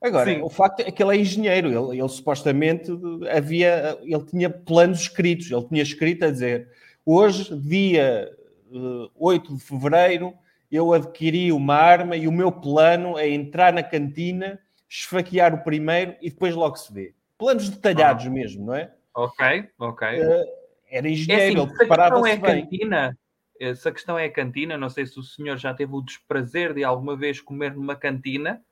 Agora, 0.00 0.32
Sim. 0.32 0.40
o 0.40 0.48
facto 0.48 0.80
é 0.80 0.90
que 0.90 1.02
ele 1.02 1.14
é 1.18 1.20
engenheiro, 1.20 1.68
ele, 1.68 2.00
ele 2.00 2.08
supostamente 2.08 2.90
havia, 3.30 3.98
ele 4.02 4.24
tinha 4.24 4.48
planos 4.48 5.00
escritos, 5.02 5.50
ele 5.50 5.68
tinha 5.68 5.82
escrito 5.82 6.24
a 6.24 6.30
dizer, 6.30 6.68
hoje, 7.04 7.54
dia 7.54 8.30
eh, 8.72 9.08
8 9.14 9.54
de 9.54 9.62
fevereiro, 9.62 10.32
eu 10.70 10.90
adquiri 10.94 11.52
uma 11.52 11.74
arma 11.74 12.16
e 12.16 12.26
o 12.26 12.32
meu 12.32 12.50
plano 12.50 13.18
é 13.18 13.28
entrar 13.28 13.74
na 13.74 13.82
cantina, 13.82 14.58
esfaquear 14.92 15.54
o 15.54 15.64
primeiro 15.64 16.14
e 16.20 16.28
depois 16.28 16.54
logo 16.54 16.76
se 16.76 16.92
vê. 16.92 17.14
Planos 17.38 17.70
detalhados 17.70 18.26
mesmo, 18.26 18.66
não 18.66 18.74
é? 18.74 18.92
Ok, 19.14 19.68
ok. 19.78 20.06
Era 20.06 21.08
É 21.08 21.10
engenheiro, 21.10 21.42
assim, 21.44 21.52
ele 21.52 21.60
se 21.60 21.62
a 21.62 21.66
questão 21.66 21.78
preparava-se 21.78 22.30
é 22.30 22.32
a 22.34 22.36
bem. 22.40 22.62
cantina, 22.64 23.18
eh, 23.58 23.74
se 23.74 23.88
a 23.88 23.92
questão 23.92 24.18
é 24.18 24.26
a 24.26 24.30
cantina, 24.32 24.76
não 24.76 24.90
sei 24.90 25.06
se 25.06 25.18
o 25.18 25.22
senhor 25.22 25.56
já 25.56 25.72
teve 25.72 25.94
o 25.94 26.02
desprazer 26.02 26.74
de 26.74 26.84
alguma 26.84 27.16
vez 27.16 27.40
comer 27.40 27.74
numa 27.74 27.96
cantina, 27.96 28.62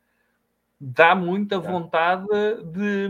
dá 0.78 1.14
muita 1.14 1.58
vontade 1.58 2.26
de, 2.64 3.08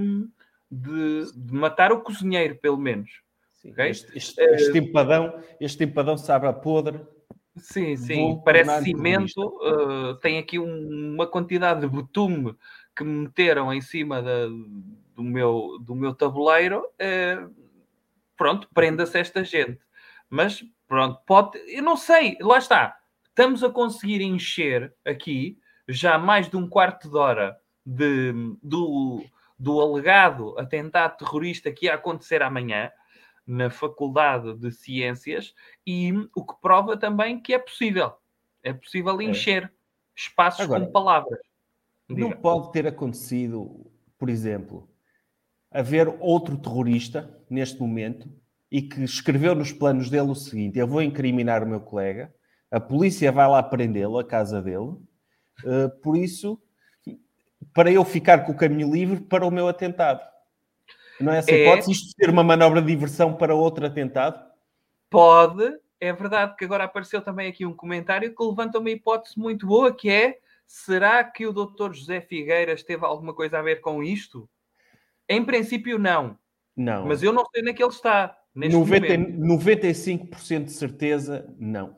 de, 0.71 1.33
de 1.37 1.53
matar 1.53 1.91
o 1.93 2.01
cozinheiro, 2.03 2.57
pelo 2.57 2.79
menos. 2.79 3.11
Sim, 3.55 3.73
Ok? 3.73 3.91
Este, 3.91 4.17
este, 4.17 4.41
este 4.41 4.79
empadão, 4.79 5.43
este 5.61 5.83
empadão 5.85 6.17
sabe 6.17 6.47
a 6.47 6.53
podre. 6.53 7.01
Sim, 7.57 7.97
sim, 7.97 8.17
Vou 8.17 8.43
parece 8.43 8.85
cimento. 8.85 9.37
uh, 9.41 10.15
tem 10.21 10.39
aqui 10.39 10.59
um- 10.59 11.15
uma 11.15 11.27
quantidade 11.27 11.81
de 11.81 11.89
betume 11.89 12.57
que 13.01 13.05
me 13.05 13.23
meteram 13.23 13.73
em 13.73 13.81
cima 13.81 14.21
da- 14.21 14.47
do, 15.15 15.23
meu, 15.23 15.79
do 15.81 15.95
meu 15.95 16.15
tabuleiro. 16.15 16.85
uh, 16.85 17.55
pronto, 18.37 18.69
prenda-se 18.75 19.19
esta 19.19 19.43
gente. 19.43 19.81
Mas 20.29 20.63
pronto, 20.87 21.19
pode. 21.27 21.59
Eu 21.67 21.83
não 21.83 21.97
sei, 21.97 22.37
lá 22.43 22.59
está. 22.59 23.01
Estamos 23.25 23.65
a 23.65 23.71
conseguir 23.71 24.21
encher 24.21 24.95
aqui 25.03 25.59
já 25.89 26.19
mais 26.19 26.49
de 26.49 26.57
um 26.59 26.69
quarto 26.69 27.09
de 27.09 27.17
hora 27.17 27.59
de, 27.85 28.33
do, 28.63 29.25
do 29.59 29.81
alegado 29.81 30.59
atentado 30.59 31.17
terrorista 31.17 31.73
que 31.73 31.87
ia 31.87 31.95
acontecer 31.95 32.43
amanhã 32.43 32.93
na 33.47 33.71
Faculdade 33.71 34.55
de 34.59 34.71
Ciências 34.71 35.55
e 35.87 36.13
o 36.37 36.45
que 36.45 36.55
prova 36.61 36.99
também 36.99 37.41
que 37.41 37.55
é 37.55 37.59
possível. 37.59 38.13
É 38.63 38.75
possível 38.75 39.21
encher 39.23 39.73
espaços 40.15 40.61
Agora, 40.61 40.85
com 40.85 40.93
palavras. 40.93 41.50
Não 42.15 42.29
Diga. 42.29 42.37
pode 42.41 42.73
ter 42.73 42.87
acontecido, 42.87 43.87
por 44.19 44.29
exemplo, 44.29 44.89
haver 45.71 46.09
outro 46.21 46.57
terrorista 46.57 47.31
neste 47.49 47.81
momento 47.81 48.29
e 48.71 48.83
que 48.83 49.03
escreveu 49.03 49.55
nos 49.55 49.73
planos 49.73 50.11
dele 50.11 50.31
o 50.31 50.35
seguinte: 50.35 50.79
eu 50.79 50.87
vou 50.87 51.03
incriminar 51.03 51.63
o 51.63 51.67
meu 51.67 51.81
colega, 51.81 52.33
a 52.71 52.81
polícia 52.81 53.31
vai 53.33 53.49
lá 53.49 53.63
prendê-lo, 53.63 54.19
a 54.19 54.25
casa 54.25 54.61
dele, 54.63 54.97
eh, 55.65 55.89
por 56.03 56.17
isso, 56.17 56.61
para 57.75 57.91
eu 57.91 58.05
ficar 58.05 58.45
com 58.45 58.53
o 58.53 58.57
caminho 58.57 58.93
livre 58.93 59.21
para 59.21 59.47
o 59.47 59.51
meu 59.51 59.69
atentado. 59.69 60.21
Não 61.21 61.33
é 61.33 61.39
essa 61.39 61.51
É. 61.51 61.63
hipótese? 61.63 61.93
Isto 61.93 62.15
ser 62.17 62.31
uma 62.31 62.43
manobra 62.43 62.81
de 62.81 62.87
diversão 62.89 63.35
para 63.35 63.55
outro 63.55 63.85
atentado? 63.87 64.41
Pode, 65.11 65.77
é 66.01 66.13
verdade 66.13 66.57
que 66.57 66.65
agora 66.65 66.85
apareceu 66.85 67.21
também 67.21 67.49
aqui 67.49 67.67
um 67.67 67.75
comentário 67.75 68.35
que 68.35 68.43
levanta 68.43 68.79
uma 68.79 68.91
hipótese 68.91 69.39
muito 69.39 69.67
boa 69.67 69.95
que 69.95 70.09
é 70.09 70.39
será 70.73 71.25
que 71.25 71.45
o 71.49 71.53
Dr. 71.53 71.93
José 71.93 72.21
Figueiras 72.21 72.85
teve 72.85 73.05
alguma 73.05 73.35
coisa 73.35 73.59
a 73.59 73.63
ver 73.63 73.81
com 73.81 74.05
isto? 74.05 74.49
Em 75.29 75.45
princípio 75.45 75.99
não, 75.99 76.39
Não. 76.77 77.07
mas 77.07 77.25
eu 77.25 77.33
não 77.33 77.45
sei 77.47 77.61
onde 77.63 77.71
é 77.71 77.75
que 77.75 77.83
ele 77.83 77.91
está 77.91 78.39
neste 78.55 78.77
90, 78.79 79.19
momento. 79.19 79.65
95% 79.65 80.65
de 80.67 80.71
certeza, 80.73 81.53
não. 81.59 81.97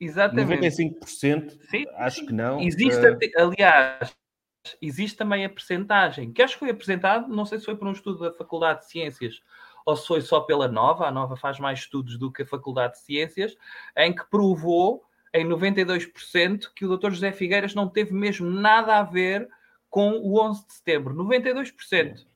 Exatamente. 0.00 0.60
95% 0.60 1.58
Sim, 1.70 1.84
acho 1.94 2.16
sim. 2.20 2.26
que 2.26 2.32
não. 2.32 2.60
Existe, 2.60 3.06
até- 3.06 3.30
aliás, 3.40 4.16
existe 4.82 5.16
também 5.16 5.44
a 5.44 5.48
percentagem, 5.48 6.32
que 6.32 6.42
acho 6.42 6.54
que 6.54 6.58
foi 6.60 6.70
apresentado, 6.70 7.28
não 7.28 7.46
sei 7.46 7.60
se 7.60 7.66
foi 7.66 7.76
por 7.76 7.86
um 7.86 7.92
estudo 7.92 8.18
da 8.18 8.32
Faculdade 8.32 8.80
de 8.80 8.90
Ciências 8.90 9.40
ou 9.86 9.94
se 9.96 10.08
foi 10.08 10.20
só 10.22 10.40
pela 10.40 10.66
Nova, 10.66 11.06
a 11.06 11.12
Nova 11.12 11.36
faz 11.36 11.60
mais 11.60 11.78
estudos 11.78 12.18
do 12.18 12.32
que 12.32 12.42
a 12.42 12.46
Faculdade 12.46 12.94
de 12.94 13.00
Ciências, 13.02 13.56
em 13.96 14.12
que 14.12 14.28
provou 14.28 15.04
em 15.36 15.46
92% 15.46 16.70
que 16.74 16.84
o 16.84 16.96
Dr. 16.96 17.10
José 17.10 17.32
Figueiras 17.32 17.74
não 17.74 17.88
teve 17.88 18.12
mesmo 18.12 18.48
nada 18.48 18.96
a 18.96 19.02
ver 19.02 19.48
com 19.88 20.10
o 20.12 20.40
11 20.40 20.66
de 20.66 20.72
setembro. 20.74 21.14
92%. 21.14 22.26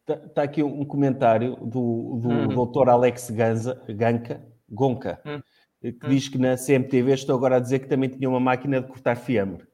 Está 0.00 0.16
tá 0.16 0.42
aqui 0.42 0.62
um 0.62 0.84
comentário 0.84 1.56
do, 1.56 2.20
do 2.20 2.28
hum. 2.28 2.66
Dr. 2.66 2.88
Alex 2.88 3.30
Ganza, 3.30 3.82
Ganca, 3.88 4.44
Gonca, 4.68 5.20
hum. 5.26 5.42
que 5.80 5.88
hum. 5.88 6.08
diz 6.08 6.28
que 6.28 6.38
na 6.38 6.56
CMTV 6.56 7.12
estou 7.12 7.36
agora 7.36 7.56
a 7.56 7.60
dizer 7.60 7.80
que 7.80 7.88
também 7.88 8.08
tinha 8.08 8.28
uma 8.28 8.40
máquina 8.40 8.80
de 8.80 8.86
cortar 8.86 9.16
fiambre. 9.16 9.66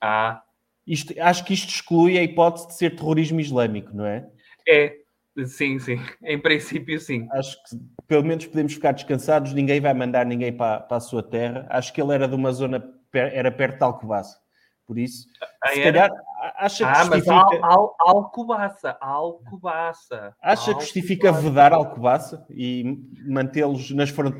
Ah. 0.00 0.42
Isto, 0.86 1.14
acho 1.20 1.44
que 1.44 1.54
isto 1.54 1.68
exclui 1.68 2.18
a 2.18 2.22
hipótese 2.22 2.68
de 2.68 2.74
ser 2.74 2.96
terrorismo 2.96 3.40
islâmico, 3.40 3.94
não 3.94 4.04
é? 4.04 4.28
É, 4.68 5.01
sim, 5.46 5.78
sim. 5.78 5.98
Em 6.22 6.40
princípio, 6.40 6.98
sim. 7.00 7.26
Acho 7.32 7.56
que 7.64 7.76
pelo 8.06 8.24
menos 8.24 8.46
podemos 8.46 8.74
ficar 8.74 8.92
descansados, 8.92 9.52
ninguém 9.52 9.80
vai 9.80 9.94
mandar 9.94 10.26
ninguém 10.26 10.56
para, 10.56 10.80
para 10.80 10.96
a 10.96 11.00
sua 11.00 11.22
terra. 11.22 11.66
Acho 11.70 11.92
que 11.92 12.00
ele 12.00 12.14
era 12.14 12.28
de 12.28 12.34
uma 12.34 12.52
zona, 12.52 12.82
era 13.12 13.50
perto 13.50 13.78
de 13.78 13.84
Alcobaça. 13.84 14.42
Por 14.86 14.98
isso, 14.98 15.26
ah, 15.62 15.68
se 15.68 15.80
era? 15.80 15.92
calhar, 15.92 16.10
acha 16.56 16.84
que 16.84 16.90
ah, 16.90 17.04
justifica... 17.04 17.34
mas 17.34 17.62
al, 17.62 17.70
al, 17.70 17.96
Alcobaça, 18.00 18.98
Alcobaça. 19.00 20.36
Acha 20.42 20.74
que 20.74 20.80
justifica 20.80 21.32
vedar 21.32 21.72
Alcobaça 21.72 22.44
e 22.50 22.98
mantê-los 23.24 23.90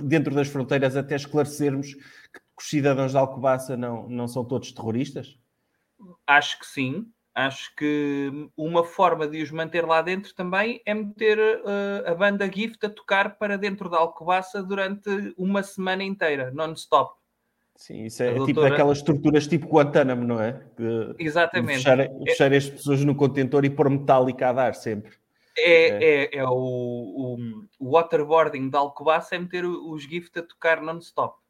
dentro 0.02 0.34
das 0.34 0.48
fronteiras 0.48 0.96
até 0.96 1.14
esclarecermos 1.14 1.94
que 1.94 2.40
os 2.58 2.68
cidadãos 2.68 3.12
de 3.12 3.18
Alcobaça 3.18 3.76
não, 3.76 4.08
não 4.08 4.26
são 4.26 4.44
todos 4.44 4.72
terroristas? 4.72 5.38
Acho 6.26 6.58
que 6.58 6.66
sim. 6.66 7.06
Acho 7.34 7.74
que 7.76 8.30
uma 8.56 8.84
forma 8.84 9.26
de 9.26 9.42
os 9.42 9.50
manter 9.50 9.86
lá 9.86 10.02
dentro 10.02 10.34
também 10.34 10.82
é 10.84 10.92
meter 10.92 11.38
uh, 11.38 12.10
a 12.10 12.14
banda 12.14 12.50
Gift 12.50 12.84
a 12.84 12.90
tocar 12.90 13.38
para 13.38 13.56
dentro 13.56 13.88
da 13.88 13.96
Alcobaça 13.96 14.62
durante 14.62 15.08
uma 15.38 15.62
semana 15.62 16.04
inteira, 16.04 16.50
non-stop. 16.52 17.14
Sim, 17.74 18.04
isso 18.04 18.22
é, 18.22 18.36
é 18.36 18.44
tipo 18.44 18.60
daquelas 18.60 18.98
estruturas 18.98 19.46
tipo 19.46 19.66
Guantánamo, 19.66 20.24
não 20.24 20.40
é? 20.40 20.62
De, 20.76 21.14
Exatamente. 21.18 21.78
De 21.78 21.84
fechar, 21.84 22.08
fechar 22.24 22.52
é... 22.52 22.56
as 22.56 22.68
pessoas 22.68 23.02
no 23.02 23.14
contentor 23.14 23.64
e 23.64 23.70
pôr 23.70 23.88
metálica 23.88 24.50
a 24.50 24.52
dar 24.52 24.74
sempre. 24.74 25.12
É, 25.56 25.88
é. 25.88 26.24
é, 26.24 26.36
é 26.38 26.44
o, 26.44 26.50
o, 26.50 27.36
o, 27.78 27.90
waterboarding 27.90 28.70
da 28.70 28.78
Alcobaça 28.78 29.34
é 29.34 29.38
meter 29.38 29.64
os 29.64 30.02
gift 30.02 30.38
a 30.38 30.42
tocar 30.42 30.80
non-stop. 30.80 31.41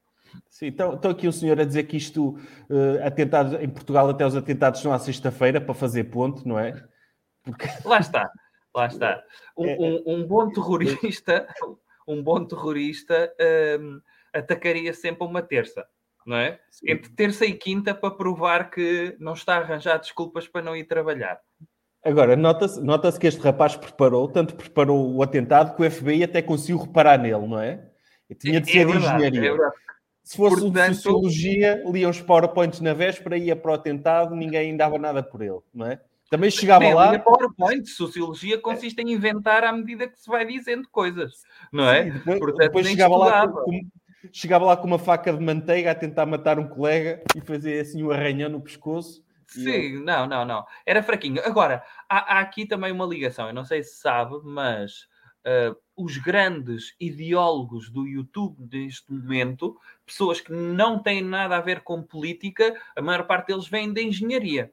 Sim, 0.49 0.67
então, 0.67 0.95
então 0.95 1.11
aqui 1.11 1.27
o 1.27 1.33
senhor 1.33 1.61
a 1.61 1.65
dizer 1.65 1.85
que 1.85 1.97
isto, 1.97 2.39
uh, 2.71 3.05
atentados 3.05 3.55
em 3.61 3.69
Portugal 3.69 4.09
até 4.09 4.27
os 4.27 4.37
atentados 4.37 4.81
são 4.81 4.93
à 4.93 4.99
sexta-feira 4.99 5.61
para 5.61 5.75
fazer 5.75 6.05
ponto, 6.05 6.47
não 6.47 6.59
é? 6.59 6.73
Porque... 7.43 7.67
Lá 7.85 7.99
está, 7.99 8.31
lá 8.75 8.87
está. 8.87 9.23
Um, 9.57 9.67
é, 9.67 9.77
um, 9.79 10.03
um 10.07 10.27
bom 10.27 10.49
terrorista, 10.51 11.47
um 12.07 12.23
bom 12.23 12.45
terrorista 12.45 13.33
um, 13.81 14.01
atacaria 14.33 14.95
sempre 14.95 15.27
uma 15.27 15.43
terça 15.43 15.87
não 16.27 16.37
é? 16.37 16.59
Sim. 16.71 16.93
Entre 16.93 17.11
terça 17.13 17.45
e 17.45 17.53
quinta 17.53 17.95
para 17.95 18.11
provar 18.11 18.71
que 18.71 19.17
não 19.19 19.35
está 19.35 19.57
a 19.57 19.59
arranjar 19.59 19.99
desculpas 19.99 20.47
para 20.49 20.63
não 20.63 20.77
ir 20.77 20.85
trabalhar. 20.85 21.41
Agora, 22.05 22.35
nota-se 22.35 22.81
nota 22.81 23.13
que 23.17 23.27
este 23.27 23.41
rapaz 23.41 23.77
preparou, 23.77 24.29
tanto 24.29 24.57
preparou 24.57 25.15
o 25.15 25.23
atentado 25.23 25.77
que 25.77 25.83
o 25.83 25.91
FBI 25.91 26.25
até 26.25 26.43
conseguiu 26.43 26.79
reparar 26.79 27.17
nele, 27.17 27.47
não 27.47 27.61
é? 27.61 27.89
Tinha 28.41 28.61
de 28.61 28.71
é 28.71 28.73
ser 28.73 28.81
é 28.81 28.85
de 28.85 28.93
verdade, 28.93 29.27
engenharia. 29.27 29.51
É 29.51 29.92
Se 30.23 30.37
fosse 30.37 30.61
Portanto, 30.61 30.91
de 30.91 30.97
sociologia, 30.97 31.83
lia 31.87 32.09
os 32.09 32.21
PowerPoints 32.21 32.81
na 32.81 32.95
véspera, 32.95 33.37
ia 33.37 33.57
para 33.57 33.73
o 33.73 33.75
atentado, 33.75 34.35
ninguém 34.37 34.77
dava 34.77 34.99
nada 34.99 35.23
por 35.23 35.43
ele, 35.43 35.59
não 35.75 35.87
é? 35.87 36.01
Também 36.31 36.51
chegava 36.51 36.81
Bem, 36.81 36.95
lá. 36.95 37.19
PowerPoint, 37.19 37.87
sociologia 37.91 38.59
consiste 38.59 38.99
em 39.03 39.13
inventar 39.13 39.65
à 39.65 39.73
medida 39.73 40.09
que 40.09 40.19
se 40.19 40.31
vai 40.31 40.47
dizendo 40.47 40.89
coisas, 40.91 41.43
não 41.71 41.87
é? 41.87 42.05
Sim, 42.05 42.11
depois, 42.13 42.39
Portanto, 42.39 42.59
depois 42.61 42.87
chegava 42.87 43.17
lá 43.17 43.49
com, 43.49 43.81
chegava 44.33 44.65
lá 44.65 44.77
com 44.77 44.87
uma 44.87 44.99
faca 44.99 45.33
de 45.33 45.45
manteiga 45.45 45.91
a 45.91 45.95
tentar 45.95 46.25
matar 46.25 46.59
um 46.59 46.67
colega 46.67 47.23
e 47.37 47.41
fazer 47.41 47.81
assim 47.81 48.03
um 48.03 48.11
arranhão 48.11 48.49
no 48.49 48.63
pescoço. 48.63 49.23
Sim, 49.47 50.03
não, 50.03 50.27
não, 50.27 50.47
não. 50.47 50.65
Era 50.87 51.03
fraquinho. 51.03 51.43
Agora, 51.45 51.83
há, 52.09 52.39
há, 52.39 52.41
aqui 52.41 52.65
também 52.65 52.91
uma 52.91 53.05
ligação, 53.05 53.49
eu 53.49 53.55
não 53.55 53.67
sei 53.67 53.83
se 53.83 53.97
sabe, 53.97 54.37
mas 54.43 55.07
uh, 55.47 55.77
os 55.97 56.17
grandes 56.17 56.95
ideólogos 56.99 57.91
do 57.91 58.07
YouTube 58.07 58.69
neste 58.71 59.13
momento, 59.13 59.79
pessoas 60.07 60.41
que 60.41 60.53
não 60.53 61.03
têm 61.03 61.23
nada 61.23 61.57
a 61.57 61.61
ver 61.61 61.81
com 61.81 62.03
política, 62.03 62.75
a 62.97 63.03
maior 63.03 63.27
parte 63.27 63.49
deles 63.49 63.69
vêm 63.69 63.93
da 63.93 64.01
engenharia. 64.01 64.73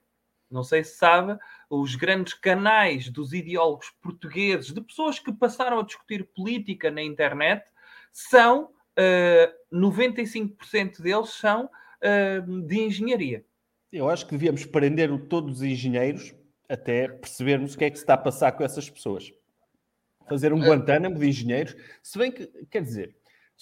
Não 0.50 0.64
sei 0.64 0.84
se 0.84 0.98
sabe, 0.98 1.38
os 1.70 1.96
grandes 1.96 2.34
canais 2.34 3.10
dos 3.10 3.34
ideólogos 3.34 3.92
portugueses, 4.02 4.74
de 4.74 4.82
pessoas 4.82 5.20
que 5.20 5.32
passaram 5.32 5.80
a 5.80 5.84
discutir 5.84 6.24
política 6.36 6.90
na 6.90 7.04
internet, 7.04 7.64
são 8.12 8.72
uh, 8.98 9.76
95% 9.76 11.02
deles 11.02 11.30
são 11.30 11.66
uh, 11.66 12.62
de 12.66 12.80
engenharia. 12.80 13.46
Eu 13.92 14.10
acho 14.10 14.26
que 14.26 14.32
devíamos 14.32 14.66
prender 14.66 15.10
todos 15.28 15.58
os 15.58 15.64
engenheiros 15.64 16.34
até 16.68 17.08
percebermos 17.08 17.74
o 17.74 17.78
que 17.78 17.86
é 17.86 17.90
que 17.90 17.98
se 17.98 18.04
está 18.04 18.14
a 18.14 18.18
passar 18.18 18.52
com 18.52 18.64
essas 18.64 18.90
pessoas. 18.90 19.32
Fazer 20.30 20.54
um 20.54 20.60
Guantánamo 20.60 21.18
de 21.18 21.28
engenheiros, 21.28 21.76
se 22.04 22.18
bem 22.18 22.32
que, 22.32 22.48
quer 22.70 22.82
dizer, 22.82 23.16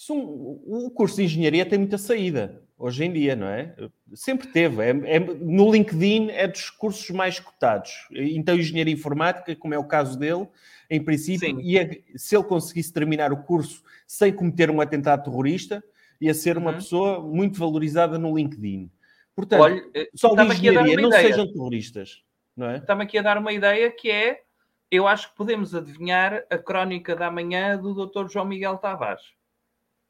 um, 0.10 0.86
o 0.86 0.92
curso 0.92 1.16
de 1.16 1.24
engenharia 1.24 1.66
tem 1.66 1.80
muita 1.80 1.98
saída 1.98 2.62
hoje 2.78 3.04
em 3.04 3.12
dia, 3.12 3.36
não 3.36 3.48
é? 3.48 3.74
Sempre 4.14 4.48
teve. 4.50 4.84
É, 4.84 4.90
é, 4.90 5.20
no 5.20 5.72
LinkedIn 5.72 6.30
é 6.30 6.48
dos 6.48 6.70
cursos 6.70 7.10
mais 7.10 7.40
cotados. 7.40 7.92
Então, 8.12 8.56
engenharia 8.56 8.94
informática, 8.94 9.56
como 9.56 9.74
é 9.74 9.78
o 9.78 9.84
caso 9.84 10.18
dele, 10.18 10.48
em 10.90 11.04
princípio, 11.04 11.60
ia, 11.60 11.90
se 12.16 12.36
ele 12.36 12.44
conseguisse 12.44 12.94
terminar 12.94 13.34
o 13.34 13.44
curso 13.44 13.82
sem 14.06 14.32
cometer 14.32 14.70
um 14.70 14.80
atentado 14.80 15.24
terrorista, 15.24 15.84
ia 16.22 16.34
ser 16.34 16.58
uma 16.58 16.72
uhum. 16.72 16.78
pessoa 16.78 17.20
muito 17.22 17.60
valorizada 17.60 18.18
no 18.18 18.36
LinkedIn. 18.36 18.90
Portanto, 19.36 19.62
Olha, 19.62 19.84
eh, 19.94 20.10
só 20.16 20.34
de 20.34 20.42
engenharia 20.42 20.96
não 20.98 21.10
ideia. 21.10 21.28
sejam 21.28 21.52
terroristas. 21.52 22.24
Não 22.56 22.70
é? 22.70 22.78
Está-me 22.78 23.04
aqui 23.04 23.18
a 23.20 23.22
dar 23.22 23.38
uma 23.38 23.54
ideia 23.54 23.92
que 23.92 24.10
é, 24.10 24.42
eu 24.90 25.08
acho 25.08 25.30
que 25.30 25.36
podemos 25.36 25.76
adivinhar 25.76 26.46
a 26.50 26.58
crónica 26.58 27.16
da 27.16 27.30
manhã 27.30 27.78
do 27.78 27.94
Dr. 27.94 28.30
João 28.30 28.46
Miguel 28.46 28.78
Tavares, 28.78 29.34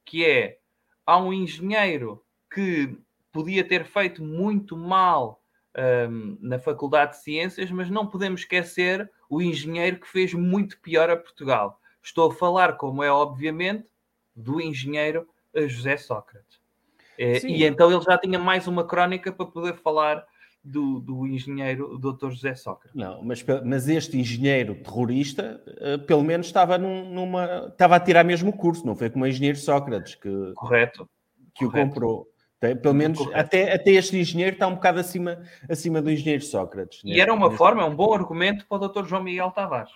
que 0.06 0.26
é, 0.26 0.60
há 1.06 1.18
um 1.18 1.34
engenheiro 1.34 2.24
que 2.54 2.98
podia 3.32 3.64
ter 3.64 3.86
feito 3.86 4.24
muito 4.24 4.78
mal 4.78 5.42
um, 6.10 6.38
na 6.42 6.60
Faculdade 6.60 7.12
de 7.12 7.24
Ciências, 7.24 7.72
mas 7.72 7.90
não 7.90 8.08
podemos 8.08 8.42
esquecer 8.42 9.12
o 9.30 9.42
engenheiro 9.42 10.00
que 10.00 10.08
fez 10.08 10.34
muito 10.34 10.80
pior 10.80 11.10
a 11.10 11.18
Portugal. 11.18 11.80
Estou 12.02 12.32
a 12.32 12.34
falar, 12.34 12.78
como 12.78 13.04
é 13.04 13.12
obviamente, 13.12 13.90
do 14.36 14.62
engenheiro 14.62 15.28
eh, 15.54 15.68
José 15.68 15.98
Sócrates. 15.98 16.60
É, 17.18 17.40
e 17.46 17.64
então 17.64 17.92
ele 17.92 18.02
já 18.02 18.18
tinha 18.18 18.38
mais 18.38 18.68
uma 18.68 18.86
crónica 18.86 19.32
para 19.32 19.46
poder 19.46 19.76
falar 19.76 20.26
do, 20.64 21.00
do 21.00 21.26
engenheiro 21.26 21.98
Dr. 21.98 22.32
José 22.32 22.56
Sócrates. 22.56 22.96
Não, 22.96 23.24
mas, 23.24 23.44
mas 23.66 23.88
este 23.88 24.18
engenheiro 24.18 24.76
terrorista, 24.76 25.62
uh, 25.68 26.00
pelo 26.06 26.24
menos 26.24 26.48
estava 26.48 26.78
num, 26.78 27.10
numa. 27.10 27.68
estava 27.70 27.96
a 27.96 28.00
tirar 28.00 28.24
mesmo 28.24 28.50
o 28.50 28.54
curso, 28.54 28.86
não 28.86 28.96
foi 28.96 29.10
como 29.10 29.24
o 29.24 29.28
engenheiro 29.28 29.58
Sócrates 29.58 30.16
que, 30.16 30.54
Correto. 30.56 31.10
que 31.54 31.66
Correto. 31.66 31.88
o 31.88 31.94
comprou. 31.94 32.28
Pelo 32.82 32.96
menos 32.96 33.20
até, 33.34 33.72
até 33.72 33.92
este 33.92 34.18
engenheiro 34.18 34.56
está 34.56 34.68
um 34.68 34.74
bocado 34.74 35.00
acima, 35.00 35.40
acima 35.70 36.02
do 36.02 36.10
engenheiro 36.10 36.44
Sócrates. 36.44 37.02
E 37.06 37.22
era 37.22 37.32
uma 37.32 37.52
forma, 37.52 37.84
é 37.84 37.86
um 37.86 37.96
bom 37.96 38.12
argumento 38.14 38.66
para 38.68 38.84
o 38.84 38.88
Dr. 38.88 39.06
João 39.06 39.24
Miguel 39.24 39.52
Tavares. 39.52 39.92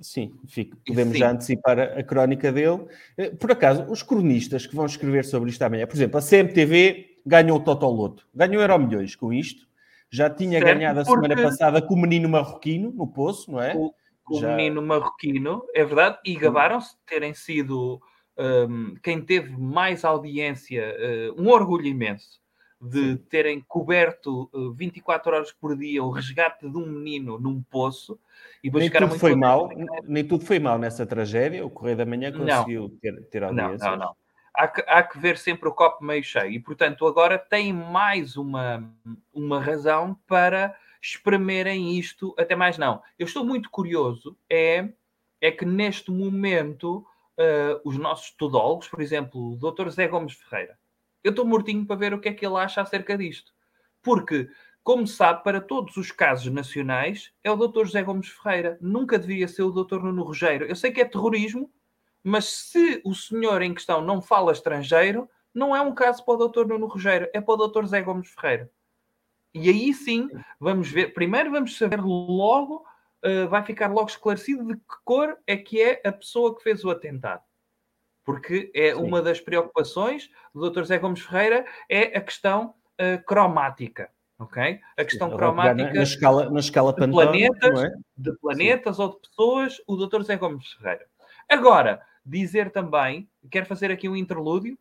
Sim, 0.00 0.32
fico. 0.46 0.76
podemos 0.86 1.14
Sim. 1.14 1.18
já 1.18 1.30
antecipar 1.30 1.78
a, 1.78 1.84
a, 1.98 2.02
crónica 2.02 2.52
dele. 2.52 2.86
Eh, 3.16 3.30
por 3.30 3.50
acaso, 3.50 3.84
os 3.90 4.02
cronistas 4.02 4.66
que 4.66 4.74
vão 4.76 4.86
escrever 4.86 5.24
sobre 5.24 5.50
isto 5.50 5.62
amanhã, 5.62 5.86
por 5.86 5.96
exemplo, 5.96 6.18
a 6.18 6.22
CMTV 6.22 7.18
ganhou 7.24 7.58
o 7.58 7.60
Totoloto, 7.60 8.26
ganhou 8.34 8.60
Euro 8.60 8.78
Milhões 8.78 9.16
com 9.16 9.32
isto, 9.32 9.66
já 10.14 10.30
tinha 10.30 10.60
certo, 10.60 10.64
ganhado 10.66 11.00
a 11.00 11.04
semana 11.04 11.34
passada 11.34 11.82
com 11.82 11.94
o 11.94 12.00
menino 12.00 12.28
marroquino 12.28 12.92
no 12.92 13.06
Poço, 13.06 13.50
não 13.50 13.60
é? 13.60 13.74
Com, 13.74 13.92
o 14.26 14.40
menino 14.40 14.80
marroquino, 14.80 15.64
é 15.74 15.84
verdade, 15.84 16.18
e 16.24 16.36
gabaram-se 16.36 16.92
de 16.96 17.02
terem 17.04 17.34
sido 17.34 18.00
um, 18.38 18.94
quem 19.02 19.20
teve 19.20 19.56
mais 19.58 20.04
audiência, 20.04 20.94
uh, 21.36 21.42
um 21.42 21.50
orgulho 21.50 21.86
imenso 21.86 22.40
de 22.80 23.16
terem 23.16 23.60
coberto 23.66 24.48
uh, 24.52 24.72
24 24.72 25.34
horas 25.34 25.52
por 25.52 25.76
dia 25.76 26.02
o 26.02 26.10
resgate 26.10 26.68
de 26.68 26.76
um 26.76 26.86
menino 26.86 27.38
num 27.38 27.62
poço. 27.62 28.18
E 28.62 28.70
nem 28.70 28.90
tudo 28.90 29.18
foi 29.18 29.34
mal, 29.34 29.68
nem 30.04 30.24
tudo 30.24 30.44
foi 30.44 30.58
mal 30.58 30.78
nessa 30.78 31.04
tragédia. 31.04 31.66
O 31.66 31.70
Correio 31.70 31.96
da 31.96 32.06
Manhã 32.06 32.30
conseguiu 32.30 32.82
não. 32.82 32.90
ter, 32.96 33.22
ter 33.30 33.42
audiência. 33.42 33.90
Não, 33.90 33.96
não, 33.96 34.06
não. 34.06 34.23
Há 34.54 34.68
que, 34.68 34.84
há 34.86 35.02
que 35.02 35.18
ver 35.18 35.36
sempre 35.36 35.68
o 35.68 35.72
copo 35.72 36.04
meio 36.04 36.22
cheio. 36.22 36.52
E, 36.52 36.60
portanto, 36.60 37.06
agora 37.06 37.38
tem 37.38 37.72
mais 37.72 38.36
uma, 38.36 38.88
uma 39.32 39.60
razão 39.60 40.16
para 40.26 40.76
espremerem 41.02 41.98
isto. 41.98 42.34
Até 42.38 42.54
mais 42.54 42.78
não. 42.78 43.02
Eu 43.18 43.26
estou 43.26 43.44
muito 43.44 43.68
curioso 43.68 44.38
é, 44.48 44.88
é 45.40 45.50
que 45.50 45.64
neste 45.64 46.10
momento 46.10 47.04
uh, 47.38 47.80
os 47.84 47.98
nossos 47.98 48.30
tudólogos, 48.30 48.88
por 48.88 49.00
exemplo, 49.00 49.52
o 49.52 49.56
Dr. 49.56 49.88
Zé 49.90 50.08
Gomes 50.08 50.34
Ferreira, 50.34 50.78
eu 51.22 51.30
estou 51.30 51.44
mortinho 51.44 51.86
para 51.86 51.96
ver 51.96 52.14
o 52.14 52.20
que 52.20 52.28
é 52.28 52.34
que 52.34 52.44
ele 52.44 52.56
acha 52.56 52.82
acerca 52.82 53.16
disto. 53.16 53.52
Porque, 54.02 54.48
como 54.82 55.06
sabe, 55.06 55.42
para 55.42 55.60
todos 55.60 55.96
os 55.96 56.12
casos 56.12 56.52
nacionais, 56.52 57.32
é 57.42 57.50
o 57.50 57.56
Dr. 57.56 57.86
José 57.86 58.02
Gomes 58.02 58.28
Ferreira. 58.28 58.78
Nunca 58.80 59.18
devia 59.18 59.48
ser 59.48 59.62
o 59.62 59.70
Dr. 59.70 60.00
Nuno 60.02 60.22
Rogério. 60.22 60.66
Eu 60.66 60.76
sei 60.76 60.92
que 60.92 61.00
é 61.00 61.04
terrorismo, 61.04 61.72
mas 62.24 62.46
se 62.46 63.02
o 63.04 63.14
senhor 63.14 63.60
em 63.60 63.74
questão 63.74 64.00
não 64.00 64.22
fala 64.22 64.50
estrangeiro, 64.50 65.28
não 65.52 65.76
é 65.76 65.80
um 65.80 65.94
caso 65.94 66.24
para 66.24 66.34
o 66.34 66.48
Dr. 66.48 66.66
Nuno 66.66 66.86
Rogério, 66.86 67.28
é 67.34 67.40
para 67.40 67.54
o 67.54 67.68
Dr. 67.68 67.82
José 67.82 68.00
Gomes 68.00 68.30
Ferreira. 68.30 68.70
E 69.52 69.68
aí 69.68 69.92
sim, 69.92 70.28
vamos 70.58 70.90
ver. 70.90 71.12
Primeiro 71.14 71.50
vamos 71.52 71.76
saber 71.76 72.00
logo 72.00 72.84
uh, 73.24 73.48
vai 73.48 73.64
ficar 73.64 73.90
logo 73.90 74.08
esclarecido 74.08 74.64
de 74.66 74.74
que 74.74 74.96
cor 75.04 75.36
é 75.46 75.56
que 75.56 75.80
é 75.80 76.00
a 76.04 76.12
pessoa 76.12 76.54
que 76.56 76.62
fez 76.62 76.84
o 76.84 76.90
atentado. 76.90 77.42
Porque 78.24 78.70
é 78.74 78.94
Sim. 78.94 79.02
uma 79.02 79.20
das 79.20 79.40
preocupações 79.40 80.30
do 80.54 80.70
Dr. 80.70 80.84
Zé 80.84 80.98
Gomes 80.98 81.20
Ferreira 81.20 81.66
é 81.88 82.16
a 82.16 82.20
questão 82.20 82.74
uh, 83.00 83.22
cromática. 83.24 84.10
ok? 84.38 84.80
A 84.96 85.04
questão 85.04 85.30
Sim, 85.30 85.36
cromática 85.36 85.88
na, 85.88 85.94
na, 85.94 86.02
escala, 86.02 86.50
na 86.50 86.60
escala 86.60 86.92
de 86.94 87.08
planetas, 87.08 87.82
é? 87.82 87.90
de 88.16 88.32
planetas 88.38 88.98
ou 88.98 89.10
de 89.10 89.28
pessoas, 89.28 89.80
o 89.86 89.96
Dr. 89.96 90.22
Zé 90.22 90.36
Gomes 90.36 90.72
Ferreira. 90.72 91.06
Agora, 91.48 92.00
dizer 92.24 92.70
também, 92.70 93.28
quero 93.50 93.66
fazer 93.66 93.90
aqui 93.90 94.08
um 94.08 94.16
interlúdio 94.16 94.78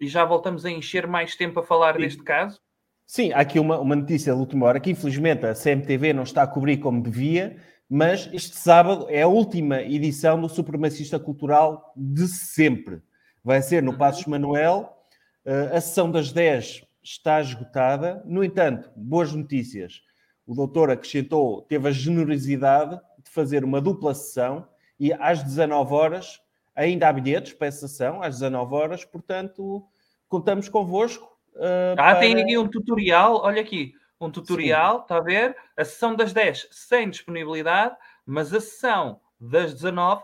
e 0.00 0.08
já 0.08 0.24
voltamos 0.24 0.64
a 0.64 0.70
encher 0.70 1.06
mais 1.06 1.36
tempo 1.36 1.60
a 1.60 1.62
falar 1.62 1.94
Sim. 1.94 2.00
deste 2.00 2.22
caso. 2.22 2.60
Sim, 3.06 3.32
há 3.32 3.40
aqui 3.40 3.58
uma, 3.58 3.78
uma 3.78 3.94
notícia 3.94 4.32
de 4.32 4.38
última 4.38 4.66
hora 4.66 4.80
que 4.80 4.90
infelizmente 4.90 5.44
a 5.44 5.54
CMTV 5.54 6.12
não 6.12 6.22
está 6.22 6.42
a 6.42 6.46
cobrir 6.46 6.78
como 6.78 7.02
devia, 7.02 7.56
mas 7.88 8.28
este 8.32 8.56
sábado 8.56 9.06
é 9.10 9.22
a 9.22 9.28
última 9.28 9.82
edição 9.82 10.40
do 10.40 10.48
Supremacista 10.48 11.18
Cultural 11.18 11.92
de 11.94 12.26
sempre. 12.26 13.02
Vai 13.42 13.60
ser 13.60 13.82
no 13.82 13.92
uhum. 13.92 13.98
Passos 13.98 14.26
Manuel, 14.26 14.96
uh, 15.44 15.76
a 15.76 15.80
sessão 15.80 16.10
das 16.10 16.32
10 16.32 16.82
está 17.02 17.40
esgotada. 17.40 18.22
No 18.24 18.42
entanto, 18.42 18.90
boas 18.96 19.32
notícias. 19.34 20.00
O 20.46 20.54
doutor 20.54 20.90
acrescentou, 20.90 21.62
teve 21.62 21.88
a 21.88 21.92
generosidade 21.92 22.98
de 23.22 23.30
fazer 23.30 23.64
uma 23.64 23.80
dupla 23.80 24.14
sessão 24.14 24.66
e 24.98 25.12
às 25.12 25.42
19 25.42 25.92
horas 25.92 26.40
ainda 26.74 27.08
há 27.08 27.12
bilhetes 27.12 27.52
para 27.52 27.68
essa 27.68 27.86
sessão, 27.86 28.22
às 28.22 28.40
19 28.40 28.74
horas, 28.74 29.04
portanto, 29.04 29.86
contamos 30.28 30.68
convosco. 30.68 31.24
Uh, 31.54 31.92
ah, 31.92 31.96
para... 31.96 32.20
tem 32.20 32.40
aqui 32.40 32.58
um 32.58 32.68
tutorial, 32.68 33.40
olha 33.42 33.60
aqui, 33.60 33.94
um 34.20 34.30
tutorial, 34.30 34.96
Sim. 34.96 35.02
está 35.02 35.16
a 35.16 35.20
ver? 35.20 35.56
A 35.76 35.84
sessão 35.84 36.14
das 36.14 36.32
10 36.32 36.68
sem 36.70 37.10
disponibilidade, 37.10 37.96
mas 38.26 38.52
a 38.52 38.60
sessão 38.60 39.20
das 39.38 39.74
19 39.74 40.22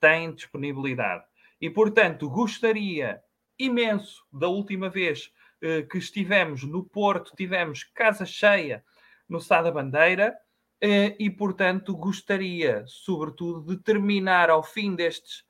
tem 0.00 0.34
disponibilidade. 0.34 1.24
E, 1.60 1.70
portanto, 1.70 2.28
gostaria 2.28 3.20
imenso 3.58 4.24
da 4.32 4.48
última 4.48 4.90
vez 4.90 5.32
uh, 5.62 5.86
que 5.88 5.98
estivemos 5.98 6.64
no 6.64 6.84
Porto, 6.84 7.34
tivemos 7.36 7.84
casa 7.84 8.26
cheia 8.26 8.84
no 9.28 9.40
Sá 9.40 9.62
da 9.62 9.70
Bandeira, 9.70 10.36
uh, 10.82 11.16
e, 11.18 11.30
portanto, 11.30 11.96
gostaria, 11.96 12.84
sobretudo, 12.86 13.74
de 13.74 13.82
terminar 13.82 14.50
ao 14.50 14.62
fim 14.62 14.94
destes 14.94 15.44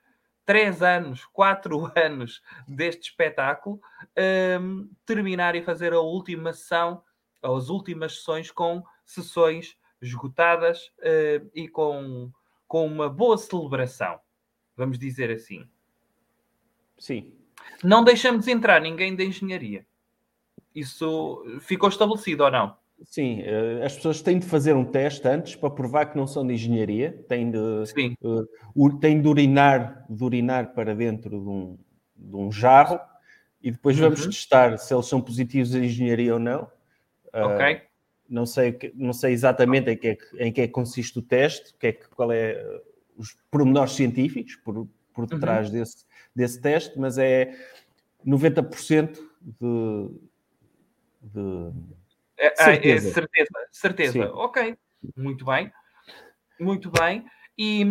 três 0.47 0.81
anos, 0.83 1.27
quatro 1.27 1.93
anos 1.99 2.41
deste 2.67 3.11
espetáculo, 3.11 3.81
um, 4.61 4.89
terminar 5.05 5.57
e 5.57 5.63
fazer 5.63 5.93
a 5.93 6.01
última 6.01 6.53
sessão, 6.53 7.03
as 7.43 7.69
últimas 7.69 8.17
sessões 8.17 8.51
com 8.51 8.83
sessões 9.05 9.77
esgotadas 10.01 10.87
uh, 11.01 11.51
e 11.55 11.69
com, 11.69 12.31
com 12.67 12.87
uma 12.87 13.11
boa 13.11 13.37
celebração, 13.37 14.19
vamos 14.77 14.99
dizer 14.99 15.31
assim. 15.31 15.69
Sim. 16.97 17.35
Não 17.83 18.05
deixamos 18.05 18.47
entrar 18.47 18.81
ninguém 18.81 19.15
da 19.15 19.25
engenharia. 19.25 19.87
Isso 20.75 21.45
ficou 21.61 21.89
estabelecido 21.89 22.45
ou 22.45 22.51
não? 22.51 22.77
Sim, 23.05 23.43
eh, 23.43 23.85
as 23.85 23.95
pessoas 23.95 24.23
têm 24.23 24.39
de 24.39 24.47
fazer 24.47 24.75
um 24.75 24.85
teste 24.85 25.27
antes 25.29 25.55
para 25.55 25.71
provar 25.71 26.07
que 26.07 26.17
não 26.17 26.27
são 26.27 26.47
de 26.47 26.55
engenharia, 26.55 27.25
têm 27.29 27.51
de, 27.51 27.59
uh, 27.59 28.99
têm 28.99 29.21
de, 29.21 29.29
urinar, 29.29 30.07
de 30.09 30.25
urinar 30.25 30.73
para 30.73 30.95
dentro 30.95 31.31
de 31.31 31.49
um, 31.49 31.79
de 32.17 32.37
um 32.37 32.51
jarro 32.51 32.99
e 33.63 33.71
depois 33.71 33.99
vamos 33.99 34.21
uhum. 34.25 34.31
testar 34.31 34.79
se 34.79 34.95
eles 34.95 35.07
são 35.07 35.21
positivos 35.21 35.75
em 35.75 35.85
engenharia 35.85 36.35
ou 36.35 36.41
não. 36.41 36.69
Ok. 37.33 37.75
Uh, 37.75 37.81
não, 38.29 38.47
sei, 38.47 38.79
não 38.95 39.13
sei 39.13 39.33
exatamente 39.33 39.91
em 39.91 39.97
que, 39.97 40.09
é, 40.09 40.19
em 40.39 40.53
que 40.53 40.63
é 40.63 40.67
que 40.67 40.73
consiste 40.73 41.19
o 41.19 41.23
teste, 41.23 41.75
que 41.79 41.89
é, 41.89 41.93
qual 41.93 42.33
é 42.33 42.65
os 43.17 43.37
pormenores 43.51 43.93
científicos 43.93 44.57
por, 44.57 44.89
por 45.13 45.23
uhum. 45.25 45.27
detrás 45.27 45.69
uhum. 45.69 45.75
desse, 45.75 46.07
desse 46.35 46.61
teste, 46.61 46.99
mas 46.99 47.19
é 47.19 47.55
90% 48.27 49.19
de, 49.43 50.11
de 51.23 51.73
é, 52.39 52.47
é, 52.47 52.57
certeza. 52.57 53.09
É, 53.09 53.13
certeza, 53.13 53.51
certeza. 53.73 54.33
Ok, 54.35 54.77
muito 55.17 55.45
bem. 55.45 55.73
Muito 56.59 56.91
bem. 56.91 57.25
E, 57.59 57.85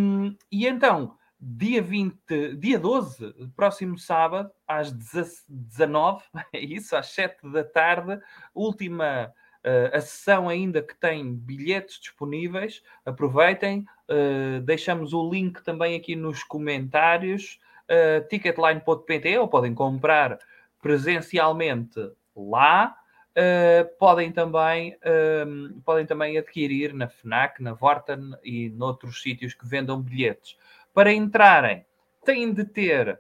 e 0.51 0.67
então, 0.67 1.17
dia 1.39 1.81
20, 1.81 2.55
dia 2.57 2.79
12, 2.79 3.33
próximo 3.55 3.97
sábado, 3.97 4.51
às 4.67 4.91
19, 4.91 6.23
é 6.53 6.59
isso, 6.59 6.95
às 6.95 7.07
7 7.07 7.51
da 7.51 7.63
tarde, 7.63 8.19
última 8.53 9.33
uh, 9.65 9.95
a 9.95 10.01
sessão 10.01 10.47
ainda 10.47 10.81
que 10.81 10.95
tem 10.95 11.35
bilhetes 11.35 11.99
disponíveis. 11.99 12.81
Aproveitem, 13.05 13.85
uh, 14.09 14.61
deixamos 14.61 15.13
o 15.13 15.29
link 15.29 15.63
também 15.63 15.95
aqui 15.95 16.15
nos 16.15 16.43
comentários, 16.43 17.59
uh, 17.89 18.27
ticketline.pt, 18.27 19.37
ou 19.39 19.47
podem 19.47 19.73
comprar 19.73 20.39
presencialmente 20.81 21.99
lá. 22.35 22.95
Uh, 23.37 23.85
podem, 23.99 24.31
também, 24.31 24.95
uh, 24.95 25.81
podem 25.81 26.05
também 26.05 26.37
adquirir 26.37 26.93
na 26.93 27.09
FNAC, 27.09 27.61
na 27.61 27.73
Vorten 27.73 28.33
e 28.41 28.69
noutros 28.69 29.21
sítios 29.21 29.53
que 29.53 29.67
vendam 29.67 30.01
bilhetes. 30.01 30.57
Para 30.93 31.11
entrarem, 31.11 31.85
têm 32.23 32.53
de 32.53 32.63
ter 32.63 33.19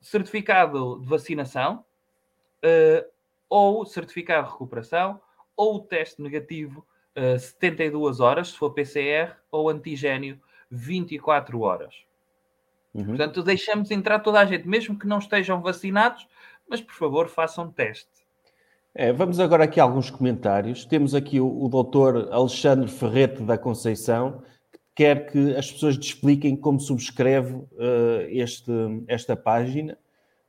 certificado 0.00 1.00
de 1.00 1.08
vacinação 1.08 1.84
uh, 2.64 3.10
ou 3.48 3.84
certificado 3.84 4.46
de 4.46 4.52
recuperação 4.52 5.20
ou 5.56 5.80
teste 5.80 6.22
negativo 6.22 6.86
72 7.38 8.20
horas, 8.20 8.48
se 8.48 8.58
for 8.58 8.74
PCR, 8.74 9.36
ou 9.50 9.70
antigênio 9.70 10.38
24 10.70 11.58
horas. 11.62 12.04
Uhum. 12.92 13.06
Portanto, 13.06 13.42
deixamos 13.42 13.90
entrar 13.90 14.18
toda 14.20 14.38
a 14.38 14.44
gente, 14.44 14.68
mesmo 14.68 14.98
que 14.98 15.06
não 15.06 15.18
estejam 15.18 15.62
vacinados, 15.62 16.28
mas 16.68 16.82
por 16.82 16.94
favor 16.94 17.28
façam 17.28 17.72
teste. 17.72 18.15
É, 18.98 19.12
vamos 19.12 19.38
agora 19.38 19.64
aqui 19.64 19.78
a 19.78 19.82
alguns 19.82 20.08
comentários. 20.08 20.86
Temos 20.86 21.14
aqui 21.14 21.38
o, 21.38 21.64
o 21.64 21.68
doutor 21.68 22.30
Alexandre 22.32 22.88
Ferrete 22.88 23.42
da 23.42 23.58
Conceição, 23.58 24.42
que 24.72 24.78
quer 24.94 25.30
que 25.30 25.54
as 25.54 25.70
pessoas 25.70 25.98
te 25.98 26.08
expliquem 26.08 26.56
como 26.56 26.80
subscreve 26.80 27.56
uh, 27.56 27.66
este, 28.30 28.72
esta 29.06 29.36
página. 29.36 29.98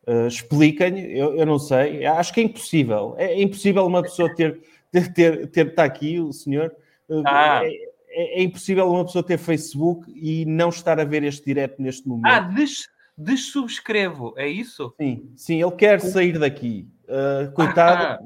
Uh, 0.07 0.27
Expliquem, 0.27 0.97
eu, 1.11 1.35
eu, 1.35 1.45
não 1.45 1.59
sei, 1.59 2.05
acho 2.05 2.33
que 2.33 2.39
é 2.39 2.43
impossível. 2.43 3.15
É 3.17 3.41
impossível 3.41 3.85
uma 3.85 4.01
pessoa 4.01 4.33
ter, 4.33 4.61
ter, 4.89 5.11
ter, 5.11 5.47
ter 5.47 5.67
está 5.67 5.83
aqui, 5.83 6.17
o 6.17 6.31
senhor. 6.31 6.73
Uh, 7.09 7.23
ah. 7.25 7.59
É, 7.65 7.67
é, 8.09 8.39
é, 8.39 8.43
impossível 8.43 8.89
uma 8.89 9.03
pessoa 9.03 9.23
ter 9.23 9.37
Facebook 9.37 10.09
e 10.15 10.45
não 10.45 10.69
estar 10.69 11.01
a 11.01 11.03
ver 11.03 11.21
este 11.23 11.43
direto 11.43 11.81
neste 11.81 12.07
momento. 12.07 12.33
Ah, 12.33 12.39
des, 12.39 12.87
dessubscrevo, 13.17 14.33
é 14.37 14.47
isso? 14.47 14.93
Sim, 14.95 15.29
sim, 15.35 15.61
ele 15.61 15.71
quer 15.71 15.99
sair 15.99 16.39
daqui. 16.39 16.87
Uh, 17.03 17.51
coitado, 17.51 18.03
ah, 18.03 18.19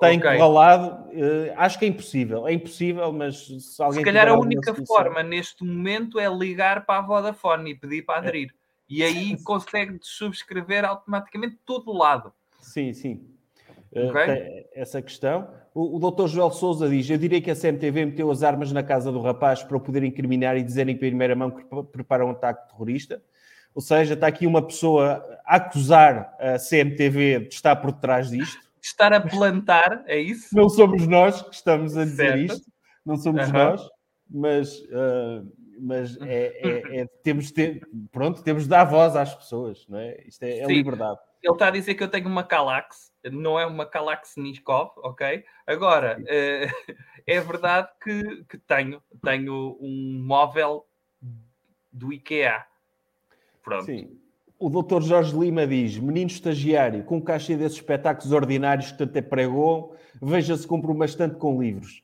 está 0.00 0.06
okay. 0.06 0.16
encurralado. 0.16 1.08
Uh, 1.10 1.52
acho 1.56 1.78
que 1.78 1.84
é 1.84 1.88
impossível. 1.88 2.48
É 2.48 2.52
impossível, 2.52 3.12
mas 3.12 3.46
se 3.46 3.82
alguém. 3.82 4.00
Se 4.00 4.04
calhar 4.04 4.28
a 4.28 4.38
única 4.38 4.74
forma 4.86 5.22
neste 5.22 5.62
momento 5.64 6.18
é 6.18 6.28
ligar 6.28 6.86
para 6.86 7.00
a 7.00 7.02
Vodafone 7.02 7.72
e 7.72 7.74
pedir 7.74 8.02
para 8.02 8.18
aderir. 8.18 8.48
É. 8.48 8.60
E 8.88 9.02
aí 9.02 9.36
consegue 9.44 9.98
subscrever 10.00 10.84
automaticamente 10.84 11.58
todo 11.64 11.90
o 11.90 11.96
lado. 11.96 12.32
Sim, 12.60 12.92
sim. 12.92 13.24
Eh, 13.92 14.10
okay. 14.10 14.66
essa 14.74 15.00
questão. 15.02 15.48
O, 15.74 15.96
o 15.96 15.98
doutor 16.00 16.28
Joel 16.28 16.50
Souza 16.50 16.88
diz: 16.88 17.08
Eu 17.08 17.18
diria 17.18 17.40
que 17.40 17.50
a 17.50 17.56
CMTV 17.56 18.06
meteu 18.06 18.30
as 18.30 18.42
armas 18.42 18.72
na 18.72 18.82
casa 18.82 19.12
do 19.12 19.20
rapaz 19.20 19.62
para 19.62 19.76
o 19.76 19.80
poder 19.80 20.02
incriminar 20.02 20.56
e 20.56 20.62
dizerem 20.62 20.94
em 20.94 20.98
primeira 20.98 21.36
mão 21.36 21.50
que 21.50 21.64
prepara 21.92 22.24
um 22.24 22.30
ataque 22.30 22.68
terrorista. 22.68 23.22
Ou 23.72 23.80
seja, 23.80 24.14
está 24.14 24.26
aqui 24.26 24.46
uma 24.46 24.62
pessoa 24.62 25.24
a 25.46 25.56
acusar 25.56 26.34
a 26.40 26.58
CMTV 26.58 27.40
de 27.48 27.54
estar 27.54 27.76
por 27.76 27.92
trás 27.92 28.30
disto 28.30 28.69
estar 28.82 29.12
a 29.12 29.20
plantar, 29.20 30.04
é 30.06 30.18
isso? 30.18 30.54
Não 30.54 30.68
somos 30.68 31.06
nós 31.06 31.42
que 31.42 31.54
estamos 31.54 31.96
a 31.96 32.04
dizer 32.04 32.36
certo. 32.36 32.52
isto, 32.54 32.72
não 33.04 33.16
somos 33.16 33.46
uhum. 33.46 33.52
nós, 33.52 33.88
mas, 34.28 34.78
uh, 34.78 35.52
mas 35.80 36.20
é, 36.22 36.46
é, 36.68 37.00
é, 37.00 37.06
temos 37.22 37.46
de 37.46 37.54
ter, 37.54 37.88
pronto, 38.12 38.42
temos 38.42 38.64
de 38.64 38.68
dar 38.68 38.84
voz 38.84 39.16
às 39.16 39.34
pessoas, 39.34 39.86
não 39.88 39.98
é? 39.98 40.22
Isto 40.26 40.42
é, 40.44 40.60
é 40.60 40.66
liberdade. 40.66 41.18
Ele 41.42 41.54
está 41.54 41.68
a 41.68 41.70
dizer 41.70 41.94
que 41.94 42.02
eu 42.02 42.08
tenho 42.08 42.28
uma 42.28 42.44
Calax, 42.44 43.12
não 43.24 43.58
é 43.58 43.64
uma 43.64 43.86
Calax 43.86 44.36
Niskov, 44.36 44.90
ok? 44.98 45.44
Agora, 45.66 46.18
uh, 46.20 46.94
é 47.26 47.40
verdade 47.40 47.88
que, 48.02 48.44
que 48.44 48.58
tenho, 48.58 49.02
tenho 49.22 49.76
um 49.80 50.22
móvel 50.22 50.86
do 51.92 52.12
IKEA. 52.12 52.64
Pronto. 53.62 53.84
Sim. 53.84 54.20
O 54.60 54.68
doutor 54.68 55.02
Jorge 55.02 55.36
Lima 55.36 55.66
diz: 55.66 55.96
menino 55.98 56.30
estagiário, 56.30 57.02
com 57.04 57.20
caixa 57.20 57.56
desses 57.56 57.78
espetáculos 57.78 58.30
ordinários 58.30 58.92
que 58.92 58.98
tanto 58.98 59.16
é 59.16 59.22
pregou, 59.22 59.96
veja-se 60.20 60.66
compra 60.66 60.92
uma 60.92 61.06
estante 61.06 61.36
com 61.36 61.60
livros. 61.60 62.02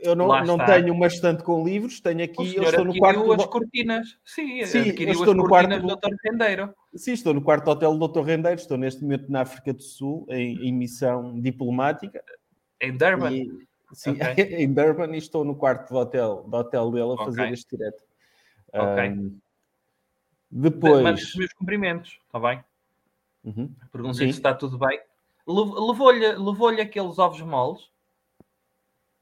Eu 0.00 0.14
não, 0.14 0.28
não 0.44 0.64
tenho 0.64 0.94
uma 0.94 1.08
estante 1.08 1.42
com 1.42 1.62
livros, 1.62 2.00
tenho 2.00 2.24
aqui. 2.24 2.56
eu 2.56 2.62
estou 2.62 2.84
no 2.84 2.96
quarto. 2.96 3.32
as 3.32 3.46
cortinas. 3.46 4.16
Sim, 4.24 4.64
Sim 4.64 4.94
eu 4.96 5.10
estou 5.10 5.32
as 5.32 5.36
no 5.36 5.48
quarto 5.48 5.78
do 5.78 5.88
Dr. 5.88 6.14
Rendeiro. 6.24 6.74
Sim, 6.94 7.12
estou 7.12 7.34
no 7.34 7.42
quarto 7.42 7.68
hotel 7.68 7.98
do 7.98 8.08
Dr. 8.08 8.22
Rendeiro. 8.22 8.58
Estou 8.58 8.78
neste 8.78 9.02
momento 9.02 9.30
na 9.30 9.42
África 9.42 9.74
do 9.74 9.82
Sul, 9.82 10.24
em, 10.30 10.68
em 10.68 10.72
missão 10.72 11.38
diplomática. 11.38 12.22
Em 12.80 12.96
Durban. 12.96 13.30
E, 13.32 13.50
Sim, 13.92 14.12
Ok. 14.12 14.44
em 14.56 14.72
Durban 14.72 15.14
e 15.14 15.18
estou 15.18 15.44
no 15.44 15.54
quarto 15.54 15.90
do 15.90 15.98
hotel, 15.98 16.44
do 16.48 16.56
hotel 16.56 16.90
dele 16.90 17.12
a 17.12 17.16
fazer 17.24 17.42
Ok. 17.42 17.52
este 17.52 17.76
direto. 17.76 18.02
Ok. 18.72 19.04
Ahm, 19.04 19.36
depois. 20.54 21.02
Manda 21.02 21.18
os 21.20 21.34
meus 21.34 21.52
cumprimentos, 21.52 22.18
está 22.26 22.38
bem? 22.38 22.62
Uhum. 23.44 23.68
Pergunta-lhe 23.92 24.26
Sim. 24.26 24.32
se 24.32 24.38
está 24.38 24.54
tudo 24.54 24.78
bem. 24.78 25.00
Lev- 25.46 25.74
Levou-lhe 25.88 26.26
levou 26.36 26.68
aqueles 26.68 27.18
ovos 27.18 27.40
moles? 27.42 27.90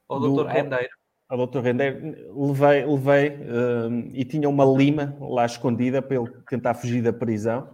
Ao 0.09 0.21
Do- 0.21 0.27
doutor 0.29 0.49
ao- 0.49 0.53
Rendeiro? 0.55 0.91
Ao 1.29 1.37
doutor 1.39 1.63
Rendeiro, 1.63 1.99
levei, 2.47 2.85
levei 2.85 3.29
ahm, 3.49 4.11
e 4.13 4.23
tinha 4.25 4.47
uma 4.49 4.65
lima 4.67 5.17
lá 5.19 5.47
escondida 5.47 6.03
para 6.03 6.17
ele 6.21 6.31
tentar 6.49 6.75
fugir 6.75 7.03
da 7.03 7.13
prisão. 7.13 7.71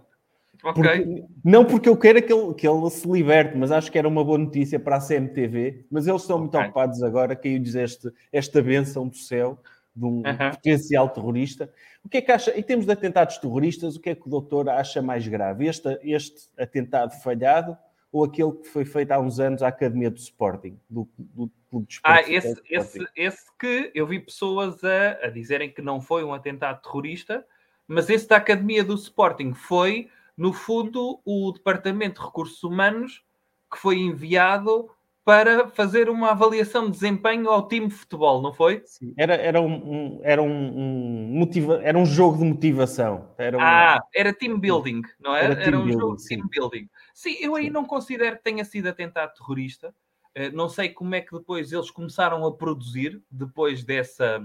Ok. 0.63 0.81
Porque- 0.81 1.25
não 1.43 1.65
porque 1.65 1.89
eu 1.89 1.97
queira 1.97 2.21
que 2.21 2.31
ele, 2.33 2.53
que 2.53 2.67
ele 2.67 2.89
se 2.89 3.05
liberte, 3.09 3.57
mas 3.57 3.71
acho 3.71 3.91
que 3.91 3.97
era 3.97 4.07
uma 4.07 4.23
boa 4.23 4.37
notícia 4.37 4.79
para 4.79 4.95
a 4.95 5.01
CMTV. 5.01 5.85
Mas 5.91 6.07
eles 6.07 6.21
estão 6.21 6.39
muito 6.39 6.55
Ok. 6.55 6.65
ocupados 6.67 7.03
agora, 7.03 7.35
caiu-lhes 7.35 7.75
este, 7.75 8.09
esta 8.31 8.61
benção 8.61 9.07
do 9.07 9.15
céu 9.17 9.59
de 9.99 10.05
um 10.05 10.23
Aham. 10.25 10.51
potencial 10.51 11.09
terrorista. 11.09 11.71
O 12.03 12.09
que 12.09 12.17
é 12.17 12.21
que 12.21 12.31
acha, 12.31 12.57
em 12.57 12.63
termos 12.63 12.85
de 12.85 12.91
atentados 12.91 13.37
terroristas, 13.37 13.95
o 13.95 13.99
que 13.99 14.11
é 14.11 14.15
que 14.15 14.25
o 14.25 14.29
doutor 14.29 14.69
acha 14.69 15.01
mais 15.01 15.27
grave? 15.27 15.67
Este, 15.67 15.99
este 16.03 16.49
atentado 16.57 17.11
falhado 17.21 17.77
ou 18.11 18.23
aquele 18.23 18.53
que 18.53 18.67
foi 18.67 18.85
feito 18.85 19.11
há 19.11 19.19
uns 19.19 19.39
anos 19.39 19.61
à 19.61 19.67
Academia 19.67 20.09
do 20.09 20.17
Sporting, 20.17 20.79
do, 20.89 21.07
do 21.17 21.51
Clube 21.69 21.87
de 21.87 21.99
Ah, 22.03 22.21
esse, 22.21 22.59
esse, 22.67 23.05
esse 23.15 23.45
que 23.59 23.91
eu 23.93 24.07
vi 24.07 24.19
pessoas 24.19 24.83
a, 24.83 25.25
a 25.25 25.29
dizerem 25.29 25.71
que 25.71 25.81
não 25.81 26.01
foi 26.01 26.23
um 26.23 26.33
atentado 26.33 26.81
terrorista, 26.81 27.45
mas 27.87 28.09
esse 28.09 28.27
da 28.27 28.37
Academia 28.37 28.83
do 28.83 28.95
Sporting 28.95 29.53
foi, 29.53 30.09
no 30.35 30.53
fundo, 30.53 31.19
o 31.23 31.51
Departamento 31.51 32.19
de 32.19 32.25
Recursos 32.25 32.63
Humanos 32.63 33.23
que 33.71 33.77
foi 33.77 33.99
enviado 33.99 34.89
para 35.23 35.67
fazer 35.69 36.09
uma 36.09 36.31
avaliação 36.31 36.85
de 36.85 36.91
desempenho 36.91 37.49
ao 37.49 37.67
time 37.67 37.87
de 37.87 37.93
futebol, 37.93 38.41
não 38.41 38.53
foi? 38.53 38.81
Sim, 38.85 39.13
Era, 39.17 39.35
era, 39.35 39.61
um, 39.61 39.73
um- 39.73 40.19
era, 40.23 40.41
um, 40.41 40.47
um 40.49 41.27
motiva, 41.37 41.79
era 41.83 41.97
um 41.97 42.05
jogo 42.05 42.37
de 42.39 42.45
motivação. 42.45 43.33
Era 43.37 43.57
um- 43.57 43.61
Ah, 43.61 43.99
era 44.15 44.33
team 44.33 44.59
building, 44.59 45.01
não 45.19 45.35
é? 45.35 45.43
Era 45.43 45.53
Era, 45.53 45.63
team 45.71 45.81
um 45.81 45.85
building, 45.85 45.99
jogo 46.01 46.15
de 46.17 46.25
team 46.27 46.47
building. 46.47 46.89
Sim, 47.13 47.35
eu 47.39 47.55
aí 47.55 47.65
Sim. 47.65 47.69
não 47.69 47.85
considero 47.85 48.37
que 48.37 48.43
tenha 48.43 48.65
sido 48.65 48.87
atentado 48.87 49.33
terrorista. 49.33 49.93
Eh, 50.35 50.49
Não 50.51 50.69
sei 50.69 50.89
como 50.89 51.13
é 51.15 51.21
que 51.21 51.35
depois 51.35 51.71
eles 51.71 51.91
começaram 51.91 52.45
a 52.45 52.55
produzir, 52.55 53.21
depois 53.29 53.83
dessa, 53.83 54.41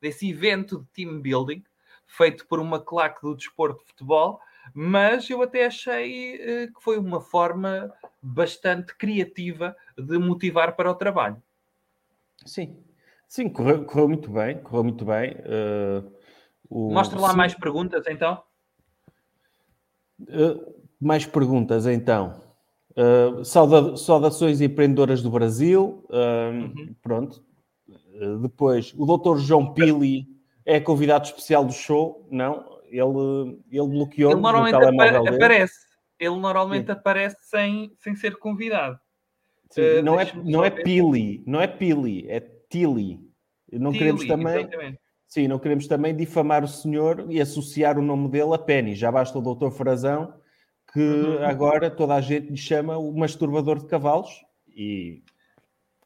desse 0.00 0.30
evento 0.30 0.80
de 0.80 0.86
team 0.92 1.20
building, 1.20 1.62
feito 2.06 2.46
por 2.46 2.60
uma 2.60 2.78
claque 2.80 3.20
do 3.22 3.34
desporto 3.34 3.80
de 3.80 3.86
futebol, 3.88 4.40
mas 4.74 5.28
eu 5.28 5.42
até 5.42 5.66
achei 5.66 6.36
eh, 6.40 6.66
que 6.68 6.82
foi 6.82 6.98
uma 6.98 7.20
forma 7.20 7.92
bastante 8.22 8.94
criativa 8.96 9.76
de 9.96 10.18
motivar 10.18 10.76
para 10.76 10.90
o 10.90 10.94
trabalho. 10.94 11.42
Sim, 12.46 12.76
sim, 13.28 13.48
correu, 13.48 13.84
correu 13.84 14.08
muito 14.08 14.30
bem, 14.30 14.58
correu 14.62 14.84
muito 14.84 15.04
bem. 15.04 15.32
Uh, 15.34 16.12
o- 16.68 16.92
Mostra 16.92 17.20
lá 17.20 17.30
sim, 17.30 17.36
mais 17.36 17.54
perguntas, 17.54 18.04
então. 18.08 18.42
uh, 20.20 20.74
mais 21.00 21.26
perguntas, 21.26 21.86
então. 21.86 22.40
Sauda- 23.44 23.96
saudações 23.96 24.60
empreendedoras 24.60 25.22
do 25.22 25.30
Brasil. 25.30 26.04
uh, 26.10 26.52
Uhum. 26.52 26.94
Pronto. 27.02 27.42
Depois, 28.42 28.92
o 28.96 29.06
doutor 29.06 29.38
João 29.38 29.72
Pili 29.72 30.26
é 30.66 30.78
convidado 30.78 31.24
especial 31.24 31.64
do 31.64 31.72
show. 31.72 32.26
Não, 32.30 32.81
ele, 32.92 33.58
ele 33.70 33.88
bloqueou 33.88 34.30
Ele 34.32 34.40
no 34.40 34.52
normalmente 34.52 34.78
dele. 35.22 35.28
aparece. 35.36 35.74
Ele 36.20 36.36
normalmente 36.36 36.90
aparece 36.90 37.36
sem, 37.48 37.92
sem 37.98 38.14
ser 38.14 38.36
convidado. 38.36 38.98
Sim, 39.70 39.80
Uh, 39.80 40.02
não, 40.02 40.20
é, 40.20 40.30
não 40.44 40.64
é. 40.64 40.70
Pili, 40.70 41.42
não 41.46 41.60
é 41.60 41.66
Pili, 41.66 42.26
é 42.28 42.40
Tili. 42.68 43.18
Não 43.72 43.90
queremos 43.90 44.20
Tilly, 44.20 44.28
também... 44.32 44.60
exatamente. 44.60 45.00
Sim, 45.26 45.48
não 45.48 45.58
queremos 45.58 45.86
também 45.86 46.14
difamar 46.14 46.62
o 46.62 46.68
senhor 46.68 47.24
e 47.30 47.40
associar 47.40 47.98
o 47.98 48.02
nome 48.02 48.28
dele 48.28 48.54
a 48.54 48.58
Penny. 48.58 48.94
Já 48.94 49.10
basta 49.10 49.38
o 49.38 49.40
doutor 49.40 49.70
Frazão, 49.70 50.34
que 50.92 51.00
Uhum. 51.00 51.42
agora 51.46 51.90
toda 51.90 52.14
a 52.14 52.20
gente 52.20 52.50
lhe 52.50 52.56
chama 52.58 52.98
o 52.98 53.16
masturbador 53.16 53.78
de 53.78 53.86
cavalos 53.86 54.28
e 54.68 55.22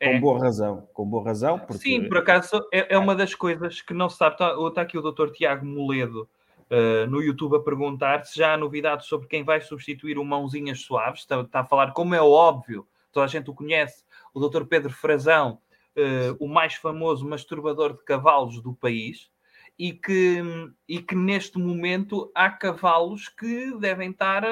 com 0.00 0.06
É. 0.10 0.20
boa 0.20 0.38
razão. 0.38 0.88
Com 0.94 1.04
boa 1.04 1.24
razão, 1.24 1.58
porque 1.58 1.82
Sim, 1.82 2.08
por 2.08 2.18
acaso 2.18 2.64
é, 2.72 2.94
é 2.94 2.98
uma 2.98 3.16
das 3.16 3.34
coisas 3.34 3.82
que 3.82 3.92
não 3.92 4.08
se 4.08 4.16
sabe. 4.16 4.34
Está, 4.36 4.54
está 4.68 4.82
aqui 4.82 4.96
o 4.96 5.02
Dr. 5.02 5.30
Tiago 5.32 5.66
Moledo 5.66 6.28
uh, 6.70 7.06
no 7.08 7.22
YouTube 7.22 7.56
a 7.56 7.60
perguntar 7.60 8.24
se 8.24 8.38
já 8.38 8.54
há 8.54 8.56
novidades 8.56 9.06
sobre 9.06 9.28
quem 9.28 9.44
vai 9.44 9.60
substituir 9.60 10.18
o 10.18 10.24
Mãozinhas 10.24 10.80
Suaves. 10.80 11.20
Está, 11.20 11.40
está 11.40 11.60
a 11.60 11.64
falar, 11.64 11.92
como 11.92 12.14
é 12.14 12.20
óbvio, 12.20 12.86
toda 13.12 13.24
a 13.24 13.28
gente 13.28 13.50
o 13.50 13.54
conhece, 13.54 14.04
o 14.34 14.48
Dr. 14.48 14.64
Pedro 14.64 14.92
Frazão, 14.92 15.58
uh, 15.96 16.36
o 16.38 16.48
mais 16.48 16.74
famoso 16.74 17.26
masturbador 17.26 17.96
de 17.96 18.04
cavalos 18.04 18.60
do 18.60 18.74
país. 18.74 19.30
E 19.78 19.92
que, 19.92 20.42
e 20.88 21.02
que 21.02 21.14
neste 21.14 21.58
momento 21.58 22.32
há 22.34 22.48
cavalos 22.48 23.28
que 23.28 23.76
devem 23.78 24.10
estar, 24.10 24.42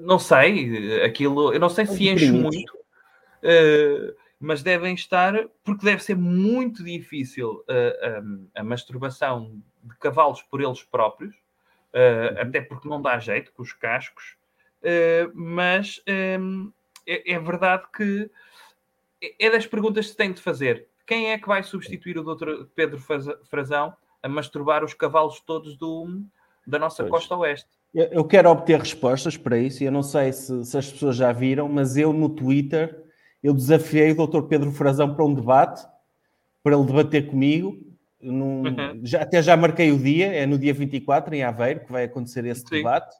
não 0.00 0.18
sei, 0.18 1.02
aquilo, 1.02 1.52
eu 1.52 1.60
não 1.60 1.68
sei 1.68 1.84
se 1.84 2.08
enche 2.08 2.32
muito, 2.32 2.74
uh, 2.74 4.16
mas 4.38 4.62
devem 4.62 4.94
estar, 4.94 5.34
porque 5.62 5.84
deve 5.84 6.02
ser 6.02 6.16
muito 6.16 6.82
difícil 6.82 7.62
uh, 7.68 8.22
um, 8.22 8.48
a 8.54 8.64
masturbação 8.64 9.62
de 9.82 9.94
cavalos 9.96 10.42
por 10.42 10.60
eles 10.60 10.82
próprios, 10.82 11.34
uh, 11.34 12.40
até 12.40 12.60
porque 12.60 12.88
não 12.88 13.00
dá 13.00 13.18
jeito 13.18 13.52
com 13.52 13.62
os 13.62 13.72
cascos, 13.72 14.36
uh, 14.82 15.30
mas 15.34 16.00
um, 16.38 16.72
é, 17.06 17.32
é 17.34 17.38
verdade 17.38 17.84
que 17.94 18.30
é- 19.22 19.46
é 19.46 19.50
das 19.50 19.66
perguntas 19.66 20.06
que 20.06 20.10
se 20.12 20.16
tem 20.16 20.32
de 20.32 20.40
fazer. 20.40 20.86
Quem 21.06 21.32
é 21.32 21.38
que 21.38 21.48
vai 21.48 21.62
substituir 21.62 22.16
o 22.18 22.22
Dr. 22.34 22.66
Pedro 22.74 22.98
Frazão 23.48 23.92
a 24.22 24.28
masturbar 24.28 24.84
os 24.84 24.94
cavalos 24.94 25.40
todos 25.40 25.76
do, 25.76 26.22
da 26.66 26.78
nossa 26.78 27.02
Pois. 27.02 27.10
costa 27.10 27.36
oeste? 27.36 27.68
eu- 27.92 28.24
quero 28.24 28.48
obter 28.48 28.78
respostas 28.78 29.36
para 29.36 29.58
isso 29.58 29.82
e 29.82 29.86
eu 29.86 29.90
não 29.92 30.02
sei 30.04 30.32
se, 30.32 30.64
se 30.64 30.78
as 30.78 30.88
pessoas 30.92 31.16
já 31.16 31.32
viram, 31.32 31.68
mas 31.68 31.96
eu 31.96 32.12
no 32.12 32.28
Twitter 32.28 33.04
eu 33.42 33.52
desafiei 33.52 34.12
o 34.12 34.14
doutor 34.14 34.44
Pedro 34.46 34.70
Frazão 34.70 35.12
para 35.12 35.24
um 35.24 35.34
debate, 35.34 35.84
para 36.62 36.76
ele 36.76 36.84
debater 36.84 37.26
comigo. 37.26 37.76
Num- 38.22 38.62
Uhum. 38.62 39.00
já, 39.02 39.22
até 39.22 39.42
já 39.42 39.56
marquei 39.56 39.90
o 39.92 39.98
dia, 39.98 40.26
é 40.26 40.44
no 40.46 40.58
dia 40.58 40.74
24, 40.74 41.34
em 41.34 41.42
Aveiro, 41.42 41.80
que 41.80 41.92
vai 41.92 42.04
acontecer 42.04 42.44
esse 42.44 42.60
Sim. 42.62 42.76
debate. 42.76 43.16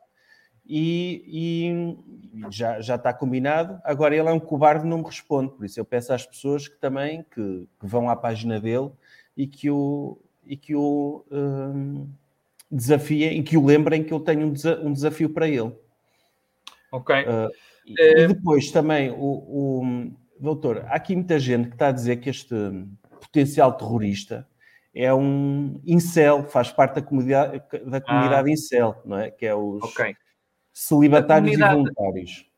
E, 0.72 1.24
e 1.26 2.48
já, 2.50 2.80
já 2.80 2.94
está 2.94 3.12
combinado. 3.12 3.80
Agora 3.82 4.14
ele 4.14 4.28
é 4.28 4.32
um 4.32 4.38
cobarde 4.38 4.86
não 4.86 4.98
me 4.98 5.04
responde, 5.04 5.52
por 5.52 5.64
isso 5.64 5.80
eu 5.80 5.84
peço 5.84 6.12
às 6.12 6.24
pessoas 6.24 6.68
que 6.68 6.78
também 6.78 7.24
que, 7.34 7.66
que 7.80 7.86
vão 7.86 8.08
à 8.08 8.14
página 8.14 8.60
dele 8.60 8.90
e 9.36 9.46
que 9.48 9.68
o, 9.68 10.18
e 10.46 10.56
que 10.56 10.76
o 10.76 11.24
hum, 11.30 12.08
desafiem 12.70 13.38
e 13.38 13.42
que 13.42 13.56
o 13.56 13.64
lembrem 13.66 14.04
que 14.04 14.12
eu 14.12 14.20
tenho 14.20 14.46
um, 14.46 14.52
desa- 14.52 14.80
um 14.80 14.92
desafio 14.92 15.30
para 15.30 15.48
ele. 15.48 15.72
Ok. 16.92 17.14
Uh, 17.16 17.50
e, 17.86 17.94
Eh, 17.98 18.28
depois 18.28 18.70
também, 18.70 19.10
o, 19.10 19.16
o- 19.16 20.12
doutor, 20.38 20.84
há 20.86 20.94
aqui 20.94 21.16
muita 21.16 21.38
gente 21.40 21.68
que 21.68 21.74
está 21.74 21.88
a 21.88 21.92
dizer 21.92 22.16
que 22.18 22.30
este 22.30 22.54
potencial 23.20 23.72
terrorista 23.72 24.46
é 24.94 25.12
um 25.14 25.80
incel, 25.84 26.44
faz 26.44 26.70
parte 26.72 26.94
da 26.96 27.02
comunidade, 27.02 27.62
da 27.86 28.00
comunidade 28.00 28.50
incel, 28.50 29.00
não 29.04 29.18
é? 29.18 29.30
Que 29.30 29.46
é 29.46 29.54
os 29.54 29.82
ok. 29.82 30.14
celibatários 30.72 31.52
A 31.54 31.58
comunidade- 31.58 31.74
e 31.74 31.82
voluntários. 31.94 32.50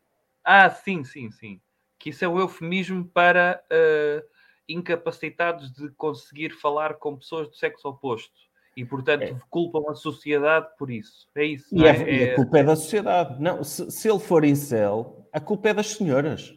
Ah, 0.43 0.69
sim, 0.69 1.03
sim, 1.03 1.29
sim. 1.31 1.61
Que 1.99 2.09
isso 2.09 2.25
é 2.25 2.27
o 2.27 2.39
eufemismo 2.39 3.05
para 3.05 3.63
eh, 3.69 4.23
incapacitados 4.67 5.71
de 5.71 5.89
conseguir 5.91 6.49
falar 6.51 6.95
com 6.95 7.15
pessoas 7.17 7.47
do 7.47 7.55
sexo 7.55 7.87
oposto. 7.87 8.33
E, 8.75 8.83
portanto, 8.83 9.21
É. 9.21 9.35
culpam 9.49 9.83
a 9.91 9.93
sociedade 9.95 10.67
por 10.79 10.89
isso. 10.89 11.27
É 11.35 11.45
isso. 11.45 11.67
E, 11.71 11.85
é- 11.85 11.89
é? 11.89 12.11
e 12.13 12.23
É- 12.23 12.31
a 12.31 12.35
culpa 12.35 12.57
é 12.59 12.63
da 12.63 12.75
sociedade. 12.75 13.39
Não, 13.41 13.63
se, 13.63 13.89
se 13.91 14.09
ele 14.09 14.19
for 14.19 14.43
incel, 14.43 15.27
a 15.31 15.39
culpa 15.39 15.69
é 15.69 15.73
das 15.75 15.91
senhoras 15.91 16.53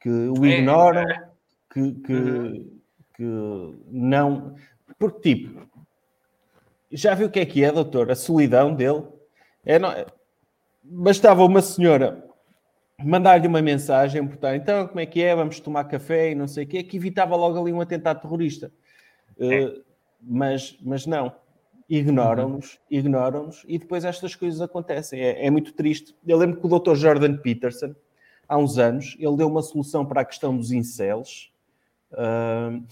que 0.00 0.08
o 0.08 0.44
É, 0.46 0.48
ignoram, 0.60 1.04
que, 1.72 1.92
que, 2.02 2.12
Uhum. 2.12 2.80
que 3.14 3.22
não. 3.90 4.54
Porque, 4.98 5.36
tipo, 5.36 5.66
já 6.90 7.14
viu 7.14 7.26
o 7.26 7.30
que 7.30 7.40
é 7.40 7.46
que 7.46 7.64
é, 7.64 7.72
doutor? 7.72 8.10
A 8.10 8.14
solidão 8.14 8.74
dele. 8.74 9.04
É, 9.64 9.78
não, 9.78 9.90
é- 9.90 10.06
bastava 10.82 11.44
uma 11.44 11.60
senhora 11.60 12.26
mandar-lhe 13.02 13.46
uma 13.46 13.60
mensagem, 13.60 14.26
portanto, 14.26 14.62
então 14.62 14.88
como 14.88 15.00
é 15.00 15.06
que 15.06 15.22
é? 15.22 15.34
Vamos 15.34 15.60
tomar 15.60 15.84
café 15.84 16.30
e 16.30 16.34
não 16.34 16.48
sei 16.48 16.64
o 16.64 16.66
quê, 16.66 16.82
que 16.82 16.96
evitava 16.96 17.36
logo 17.36 17.60
ali 17.60 17.72
um 17.72 17.80
atentado 17.80 18.20
terrorista. 18.20 18.72
Uh, 19.36 19.82
mas, 20.20 20.76
mas 20.82 21.06
não. 21.06 21.32
Ignoram-nos, 21.88 22.80
ignoram-nos 22.90 23.64
e 23.68 23.78
depois 23.78 24.04
estas 24.04 24.34
coisas 24.34 24.60
acontecem. 24.60 25.20
É, 25.20 25.46
é 25.46 25.50
muito 25.50 25.72
triste. 25.72 26.16
Eu 26.26 26.36
lembro 26.36 26.58
que 26.58 26.66
o 26.66 26.78
Dr. 26.78 26.94
Jordan 26.94 27.36
Peterson, 27.36 27.94
há 28.48 28.56
uns 28.56 28.76
anos, 28.78 29.16
ele 29.20 29.36
deu 29.36 29.46
uma 29.46 29.62
solução 29.62 30.04
para 30.04 30.22
a 30.22 30.24
questão 30.24 30.56
dos 30.56 30.72
incels. 30.72 31.52
Uh, 32.10 32.82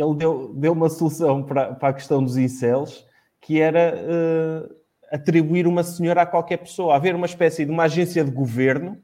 ele 0.00 0.14
deu, 0.14 0.52
deu 0.54 0.72
uma 0.72 0.88
solução 0.88 1.42
para, 1.42 1.74
para 1.74 1.88
a 1.88 1.92
questão 1.92 2.22
dos 2.22 2.36
incels 2.36 3.06
que 3.40 3.60
era 3.60 3.94
uh, 3.96 4.76
atribuir 5.10 5.66
uma 5.66 5.82
senhora 5.82 6.22
a 6.22 6.26
qualquer 6.26 6.58
pessoa, 6.58 6.96
haver 6.96 7.14
uma 7.14 7.26
espécie 7.26 7.64
de 7.64 7.70
uma 7.70 7.84
agência 7.84 8.24
de 8.24 8.30
governo 8.30 9.00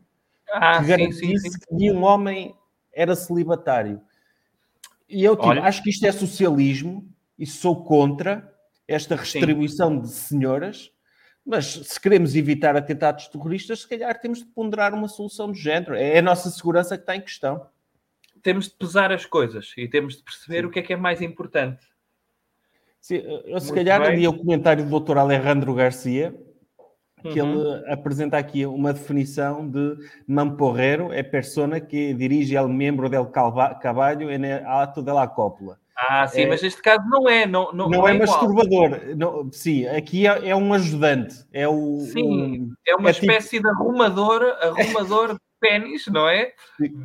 Ah, 0.52 0.78
que 0.78 0.84
sim, 0.84 0.90
garantisse 0.90 1.38
sim, 1.38 1.50
sim. 1.50 1.58
que 1.58 1.74
nenhum 1.74 2.02
homem 2.02 2.54
era 2.92 3.16
celibatário. 3.16 4.00
E 5.08 5.22
eu 5.22 5.36
tipo, 5.36 5.48
Olha. 5.48 5.62
acho 5.62 5.82
que 5.82 5.90
isto 5.90 6.04
é 6.06 6.12
socialismo 6.12 7.08
e 7.38 7.46
sou 7.46 7.84
contra 7.84 8.52
esta 8.86 9.16
restribuição 9.16 9.98
de 9.98 10.08
senhoras, 10.08 10.90
mas 11.44 11.66
se 11.66 12.00
queremos 12.00 12.34
evitar 12.34 12.76
atentados 12.76 13.28
terroristas, 13.28 13.80
se 13.80 13.88
calhar 13.88 14.18
temos 14.20 14.38
de 14.38 14.46
ponderar 14.46 14.94
uma 14.94 15.08
solução 15.08 15.48
do 15.48 15.54
género. 15.54 15.94
É 15.94 16.18
a 16.18 16.22
nossa 16.22 16.50
segurança 16.50 16.96
que 16.96 17.02
está 17.02 17.16
em 17.16 17.20
questão. 17.20 17.66
Temos 18.44 18.66
de 18.68 18.76
pesar 18.76 19.10
as 19.10 19.26
coisas 19.26 19.72
e 19.76 19.88
temos 19.88 20.18
de 20.18 20.22
perceber 20.22 20.60
Sim. 20.60 20.66
o 20.66 20.70
que 20.70 20.78
é 20.78 20.82
que 20.82 20.92
é 20.92 20.96
mais 20.96 21.20
importante. 21.20 21.82
Sim, 23.00 23.16
eu 23.46 23.58
se 23.58 23.66
Muito 23.72 23.74
calhar 23.74 24.00
bem. 24.00 24.10
ali 24.12 24.28
o 24.28 24.36
comentário 24.36 24.84
do 24.88 25.00
Dr. 25.00 25.18
Alejandro 25.18 25.74
Garcia, 25.74 26.34
que 27.22 27.40
Uhum. 27.40 27.74
ele 27.78 27.90
apresenta 27.92 28.36
aqui 28.36 28.66
uma 28.66 28.92
definição 28.92 29.66
de 29.68 29.96
mamporrero 30.28 31.10
é 31.10 31.22
persona 31.22 31.80
que 31.80 32.12
dirige 32.12 32.54
el 32.54 32.68
membro 32.68 33.08
del 33.08 33.26
caballo 33.30 34.30
en 34.30 34.44
el 34.44 34.62
ato 34.66 35.02
de 35.02 35.10
la 35.12 35.26
cópula. 35.26 35.78
Ah, 35.96 36.26
sim, 36.26 36.42
É- 36.42 36.46
mas 36.48 36.60
neste 36.60 36.82
caso 36.82 37.02
não 37.08 37.26
é. 37.28 37.46
Não, 37.46 37.72
não, 37.72 37.88
Não, 37.88 38.00
não 38.00 38.08
é, 38.08 38.14
igual. 38.14 38.28
masturbador. 38.28 39.00
Não, 39.16 39.50
sim, 39.52 39.86
aqui 39.86 40.26
é, 40.26 40.48
é 40.50 40.54
um 40.56 40.74
ajudante. 40.74 41.46
É 41.52 41.66
o. 41.68 42.00
Sim. 42.00 42.22
um- 42.22 42.74
É 42.86 42.94
uma 42.96 43.08
É 43.10 43.12
tipo- 43.12 43.26
espécie 43.26 43.58
de 43.60 43.68
arrumador, 43.68 44.42
arrumador 44.60 45.38
pênis, 45.68 46.06
não 46.08 46.28
é? 46.28 46.52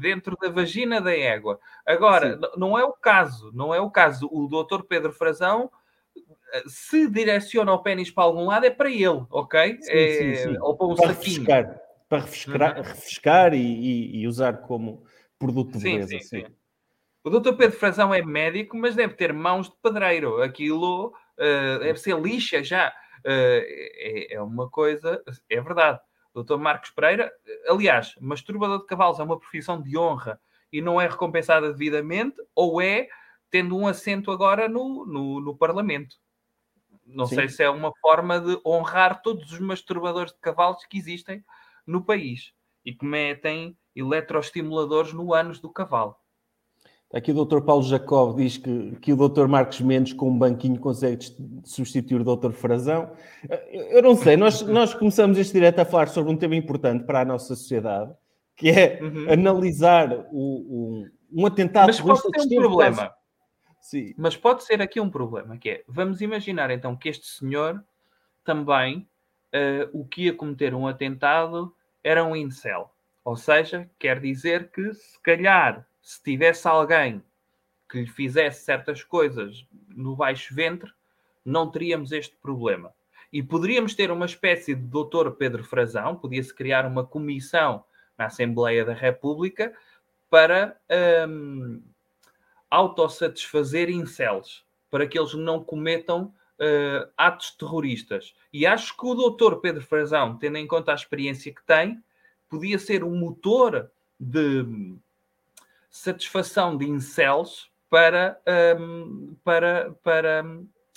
Dentro 0.02 0.36
da 0.42 0.50
vagina 0.50 1.00
da 1.00 1.16
égua. 1.16 1.60
Agora, 1.86 2.34
Sim. 2.34 2.42
não 2.58 2.78
é 2.78 2.84
o 2.84 2.92
caso, 2.94 3.52
não 3.54 3.74
é 3.74 3.80
o 3.80 3.90
caso. 3.90 4.28
O 4.32 4.48
doutor 4.48 4.84
Pedro 4.84 5.14
Frazão, 5.14 5.72
eh, 6.54 6.64
se 6.68 7.10
direciona 7.10 7.72
o 7.74 7.82
pênis 7.82 8.12
para 8.12 8.24
algum 8.26 8.46
lado, 8.46 8.66
é 8.66 8.70
para 8.70 8.90
ele, 8.90 9.26
ok? 9.30 9.78
Sim, 9.82 9.92
É- 9.92 10.08
sim, 10.10 10.36
sim. 10.36 10.58
Ou 10.62 10.76
para 10.76 10.88
um 10.88 10.96
para 10.96 11.08
saquinho. 11.14 11.40
refrescar. 11.46 11.82
Para 12.10 12.20
refrescar, 12.22 12.78
Uhum. 12.78 12.84
refrescar 12.84 13.54
e, 13.54 13.58
e- 13.60 14.22
e 14.22 14.28
usar 14.28 14.54
como 14.62 15.04
produto 15.38 15.78
de 15.78 15.84
beleza. 15.84 16.08
sim, 16.08 16.20
sim. 16.20 16.46
O 17.24 17.30
doutor 17.30 17.56
Pedro 17.56 17.78
Frazão 17.78 18.14
é 18.14 18.22
médico, 18.24 18.76
mas 18.78 18.96
deve 18.96 19.14
ter 19.14 19.32
mãos 19.34 19.70
de 19.70 19.76
pedreiro. 19.82 20.42
Aquilo 20.42 21.14
eh, 21.38 21.80
deve 21.80 22.00
ser 22.00 22.20
lixa 22.20 22.64
já. 22.64 22.92
Eh, 23.26 24.30
é, 24.32 24.36
é 24.36 24.42
uma 24.42 24.70
coisa, 24.70 25.22
é 25.50 25.62
verdade. 25.62 26.00
Doutor 26.40 26.58
Marcos 26.58 26.90
Pereira, 26.92 27.30
aliás, 27.68 28.16
masturbador 28.22 28.80
de 28.80 28.86
cavalos 28.86 29.20
é 29.20 29.24
uma 29.24 29.38
profissão 29.38 29.82
de 29.82 29.98
honra 29.98 30.40
e 30.72 30.82
não 30.82 31.00
é 31.00 31.06
recompensada 31.06 31.70
devidamente, 31.70 32.38
ou 32.56 32.82
é 32.82 33.10
tendo 33.52 33.76
um 33.76 33.86
assento 33.86 34.32
agora 34.32 34.70
no, 34.70 35.06
no, 35.06 35.42
no 35.42 35.58
Parlamento. 35.58 36.16
Não 37.06 37.26
Sim. 37.26 37.36
sei 37.36 37.50
se 37.50 37.62
é 37.62 37.70
uma 37.70 37.92
forma 38.00 38.40
de 38.40 38.58
honrar 38.66 39.22
todos 39.22 39.52
os 39.52 39.60
masturbadores 39.60 40.32
de 40.32 40.40
cavalos 40.40 40.86
que 40.86 40.98
existem 40.98 41.44
no 41.86 42.06
país 42.06 42.54
e 42.86 42.94
que 42.94 43.06
metem 43.06 43.78
eletroestimuladores 43.94 45.12
no 45.12 45.34
ânus 45.34 45.60
do 45.60 45.70
cavalo. 45.70 46.16
Aqui 47.12 47.32
o 47.32 47.44
Dr. 47.46 47.62
Paulo 47.62 47.82
Jacob 47.84 48.38
diz 48.38 48.58
que, 48.58 48.96
que 49.02 49.12
o 49.12 49.16
Dr. 49.28 49.48
Marcos 49.48 49.82
Mendes 49.82 50.14
com 50.14 50.30
um 50.30 50.38
banquinho 50.38 50.80
consegue 50.80 51.26
substituir 51.64 52.22
o 52.22 52.36
Dr. 52.36 52.52
Frazão. 52.52 53.12
Eu 53.72 54.04
não 54.04 54.16
sei, 54.16 54.38
nós, 54.38 54.62
nós 54.62 54.94
começamos 54.94 55.38
este 55.40 55.54
direto 55.54 55.80
a 55.80 55.86
falar 55.86 56.08
sobre 56.10 56.32
um 56.32 56.38
tema 56.38 56.56
importante 56.56 57.04
para 57.06 57.22
a 57.22 57.26
nossa 57.26 57.56
sociedade, 57.56 58.14
que 58.56 58.70
é 58.70 59.00
Uhum. 59.02 59.26
analisar 59.32 60.12
o, 60.32 61.02
o- 61.02 61.08
um 61.32 61.46
atentado 61.48 61.88
Mas 61.88 62.00
pode 62.00 62.22
ter 62.48 62.58
um 62.60 62.62
problema. 62.62 63.12
Sim. 63.82 64.14
Mas 64.16 64.38
pode 64.38 64.64
ser 64.64 64.80
aqui 64.82 65.00
um 65.00 65.10
problema, 65.10 65.58
que 65.58 65.70
é, 65.70 65.84
vamos 65.88 66.22
imaginar 66.22 66.70
então 66.70 66.96
que 66.96 67.10
este 67.10 67.26
senhor 67.26 67.84
também, 68.44 69.08
eh, 69.52 69.90
o 69.94 70.06
que 70.06 70.26
ia 70.26 70.34
cometer 70.34 70.76
um 70.76 70.86
atentado 70.86 71.74
era 72.04 72.24
um 72.24 72.36
incel. 72.36 72.92
Ou 73.26 73.36
seja, 73.36 73.90
quer 73.98 74.20
dizer 74.20 74.70
que 74.72 74.94
se 74.94 75.20
calhar, 75.24 75.88
se 76.02 76.22
tivesse 76.24 76.68
alguém 76.68 77.24
que 77.90 78.02
lhe 78.02 78.08
fizesse 78.08 78.64
certas 78.64 79.04
coisas 79.04 79.66
no 79.88 80.16
baixo 80.16 80.54
ventre, 80.54 80.92
não 81.44 81.70
teríamos 81.70 82.12
este 82.12 82.36
problema. 82.36 82.94
E 83.32 83.42
poderíamos 83.44 83.96
ter 83.96 84.12
uma 84.12 84.26
espécie 84.26 84.76
de 84.76 84.82
doutor 84.82 85.36
Pedro 85.36 85.64
Frazão, 85.64 86.16
podia-se 86.16 86.54
criar 86.54 86.86
uma 86.86 87.06
comissão 87.06 87.84
na 88.18 88.26
Assembleia 88.26 88.84
da 88.84 88.94
República 88.94 89.74
para 90.30 90.80
hum, 91.28 91.82
autossatisfazer 92.70 93.90
incels, 93.90 94.66
para 94.90 95.08
que 95.08 95.18
eles 95.18 95.34
não 95.34 95.64
cometam 95.64 96.34
eh, 96.60 97.08
atos 97.16 97.52
terroristas. 97.52 98.36
E 98.52 98.66
acho 98.66 98.96
que 98.98 99.06
o 99.06 99.16
doutor 99.16 99.62
Pedro 99.62 99.82
Frazão, 99.82 100.38
tendo 100.38 100.58
em 100.58 100.68
conta 100.68 100.92
a 100.92 100.96
experiência 100.96 101.54
que 101.54 101.64
tem, 101.64 102.04
podia 102.50 102.78
ser 102.78 103.04
um 103.04 103.16
motor 103.16 103.90
de 104.20 104.66
satisfação 105.90 106.78
de 106.78 106.88
incels 106.88 107.70
para, 107.90 108.40
hum, 108.80 109.36
para, 109.44 109.92
para, 110.04 110.46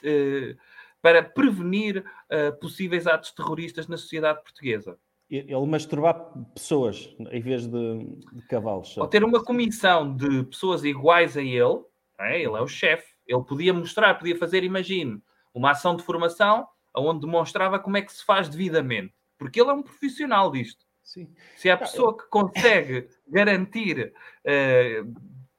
eh, 0.04 0.56
para 1.00 1.22
prevenir 1.22 2.04
eh, 2.28 2.50
possíveis 2.52 3.06
atos 3.06 3.32
terroristas 3.32 3.88
na 3.88 3.96
sociedade 3.96 4.42
portuguesa. 4.42 4.98
Ele 5.30 5.66
masturbar 5.66 6.14
pessoas 6.54 7.16
em 7.30 7.40
vez 7.40 7.66
de, 7.66 8.06
de 8.32 8.42
cavalos. 8.48 8.96
Ou 8.98 9.08
ter 9.08 9.24
uma 9.24 9.42
comissão 9.42 10.14
de 10.14 10.42
pessoas 10.44 10.84
iguais 10.84 11.38
a 11.38 11.42
ele, 11.42 11.80
é? 12.20 12.42
ele 12.42 12.54
é 12.54 12.60
o 12.60 12.68
chefe, 12.68 13.14
ele 13.26 13.42
podia 13.42 13.72
mostrar, 13.72 14.14
podia 14.18 14.36
fazer, 14.36 14.62
imagine, 14.62 15.22
uma 15.54 15.70
ação 15.70 15.96
de 15.96 16.02
formação 16.02 16.68
onde 16.94 17.20
demonstrava 17.20 17.78
como 17.78 17.96
é 17.96 18.02
que 18.02 18.12
se 18.12 18.22
faz 18.22 18.48
devidamente. 18.48 19.14
Porque 19.38 19.58
ele 19.58 19.70
é 19.70 19.72
um 19.72 19.82
profissional 19.82 20.50
disto. 20.50 20.84
Sim. 21.02 21.28
Se 21.56 21.68
há 21.68 21.76
pessoa 21.76 22.16
que 22.16 22.24
consegue 22.28 23.08
garantir 23.28 24.12
eh, 24.44 25.02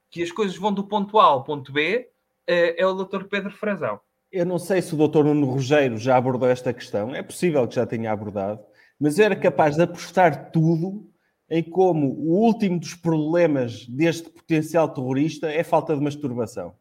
que 0.10 0.24
as 0.24 0.32
coisas 0.32 0.56
vão 0.58 0.74
do 0.74 0.84
ponto 0.84 1.20
A 1.20 1.26
ao 1.26 1.44
ponto 1.44 1.72
B, 1.72 2.10
eh, 2.48 2.82
é 2.82 2.86
o 2.86 2.94
Dr. 2.94 3.26
Pedro 3.26 3.52
Frazão. 3.52 4.00
Eu 4.32 4.46
não 4.46 4.58
sei 4.58 4.82
se 4.82 4.96
o 4.96 5.08
Dr. 5.08 5.24
Nuno 5.24 5.46
Rogério 5.46 5.98
já 5.98 6.18
abordou 6.18 6.50
esta 6.50 6.74
questão, 6.74 7.14
é 7.14 7.22
possível 7.22 7.68
que 7.68 7.76
já 7.76 7.86
tenha 7.86 8.12
abordado, 8.12 8.60
mas 9.00 9.20
eu 9.20 9.26
era 9.26 9.36
capaz 9.36 9.76
de 9.76 9.84
apostar 9.84 10.50
tudo 10.52 11.08
em 11.50 11.62
como 11.62 12.08
o 12.08 12.32
último 12.44 12.80
dos 12.80 12.96
problemas 12.96 13.86
deste 13.86 14.30
potencial 14.30 14.92
terrorista 14.92 15.52
é 15.52 15.64
falta 15.64 15.96
de 15.96 16.02
masturbação. 16.02 16.76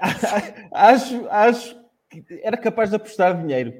acho, 0.72 1.28
acho 1.28 1.80
que 2.10 2.24
era 2.42 2.56
capaz 2.56 2.90
de 2.90 2.96
apostar 2.96 3.40
dinheiro 3.40 3.72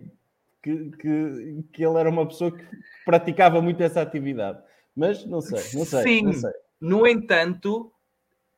que, 0.63 0.91
que, 0.91 1.65
que 1.73 1.85
ele 1.85 1.99
era 1.99 2.09
uma 2.09 2.27
pessoa 2.27 2.53
que 2.53 2.65
praticava 3.05 3.61
muito 3.61 3.83
essa 3.83 4.01
atividade. 4.01 4.63
Mas 4.95 5.25
não 5.25 5.41
sei, 5.41 5.79
não 5.79 5.85
sei, 5.85 6.03
Sim. 6.03 6.23
não 6.23 6.33
sei. 6.33 6.53
No 6.81 7.07
entanto, 7.07 7.93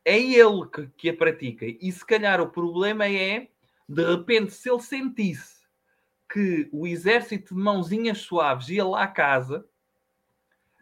é 0.05 0.19
ele 0.19 0.67
que, 0.73 0.87
que 0.97 1.09
a 1.09 1.17
pratica. 1.17 1.65
E 1.67 1.91
se 1.91 2.05
calhar 2.05 2.41
o 2.41 2.51
problema 2.51 3.09
é, 3.09 3.49
de 3.89 4.05
repente, 4.05 4.53
se 4.53 4.71
ele 4.71 4.81
sentisse 4.81 5.65
que 6.31 6.69
o 6.73 6.87
exército 6.87 7.55
de 7.55 7.61
mãozinhas 7.61 8.19
suaves 8.19 8.69
ia 8.69 8.85
lá 8.85 9.05
à 9.05 9.09
casa, 9.09 9.65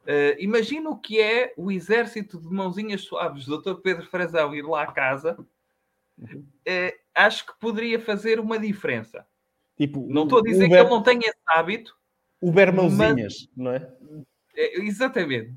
eh, 0.06 0.36
imagina 0.40 0.90
o 0.90 0.98
que 0.98 1.20
é 1.20 1.52
o 1.56 1.70
exército 1.70 2.40
de 2.40 2.48
mãozinhas 2.48 3.02
suaves 3.02 3.44
do 3.44 3.60
Dr. 3.60 3.80
Pedro 3.80 4.06
Frazão 4.06 4.54
ir 4.54 4.62
lá 4.62 4.82
à 4.82 4.92
casa. 4.92 5.36
eh, 6.64 6.98
acho 7.14 7.46
que 7.46 7.58
poderia 7.58 8.00
fazer 8.00 8.40
uma 8.40 8.58
diferença. 8.58 9.26
Tipo, 9.76 10.06
Não 10.08 10.24
estou 10.24 10.38
a 10.38 10.42
dizer 10.42 10.60
que 10.60 10.66
Uber, 10.66 10.80
ele 10.80 10.90
não 10.90 11.02
tenha 11.02 11.20
esse 11.20 11.38
hábito. 11.46 11.96
Uber 12.40 12.72
mãozinhas, 12.74 13.48
não 13.56 13.72
é? 13.72 13.88
eh, 14.56 14.80
exatamente. 14.82 15.54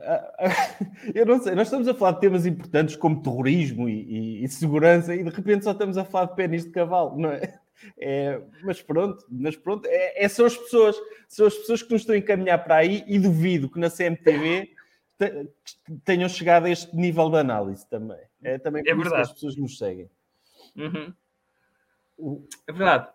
Ah, 0.00 0.32
ah, 0.38 0.44
Eu 1.14 1.26
não 1.26 1.40
sei, 1.40 1.54
nós 1.54 1.66
estamos 1.68 1.88
a 1.88 1.94
falar 1.94 2.12
de 2.12 2.20
temas 2.20 2.46
importantes 2.46 2.96
como 2.96 3.22
terrorismo 3.22 3.88
e, 3.88 4.02
e- 4.40 4.44
e 4.44 4.48
segurança 4.48 5.14
e 5.14 5.22
de 5.24 5.30
repente 5.30 5.64
só 5.64 5.72
estamos 5.72 5.96
a 5.96 6.04
falar 6.04 6.26
de 6.26 6.36
pênis 6.36 6.64
de 6.64 6.70
cavalo, 6.70 7.16
não 7.18 7.30
é? 7.30 7.58
É, 7.96 8.40
mas 8.64 8.82
pronto, 8.82 9.24
mas 9.30 9.56
pronto, 9.56 9.86
é, 9.86 10.24
é- 10.24 10.28
são 10.28 10.46
as 10.46 10.56
pessoas, 10.56 10.96
são 11.28 11.46
as 11.46 11.54
pessoas 11.54 11.82
que 11.82 11.92
nos 11.92 12.02
estão 12.02 12.14
a 12.14 12.18
encaminhar 12.18 12.62
para 12.64 12.76
aí 12.76 13.04
e 13.06 13.18
duvido 13.20 13.70
que 13.70 13.78
na 13.78 13.88
CMTV 13.88 14.68
te- 15.16 15.48
tenham 16.04 16.28
chegado 16.28 16.66
a 16.66 16.70
este 16.70 16.94
nível 16.96 17.30
de 17.30 17.36
análise 17.38 17.88
também. 17.88 18.18
É 18.42 18.58
também 18.58 18.82
É 18.82 18.84
isso 18.90 18.96
que 18.96 19.02
verdade. 19.02 19.22
as 19.22 19.32
pessoas 19.32 19.56
nos 19.56 19.78
seguem. 19.78 20.10
Uhum. 20.76 21.14
É 22.66 22.72
verdade. 22.72 23.08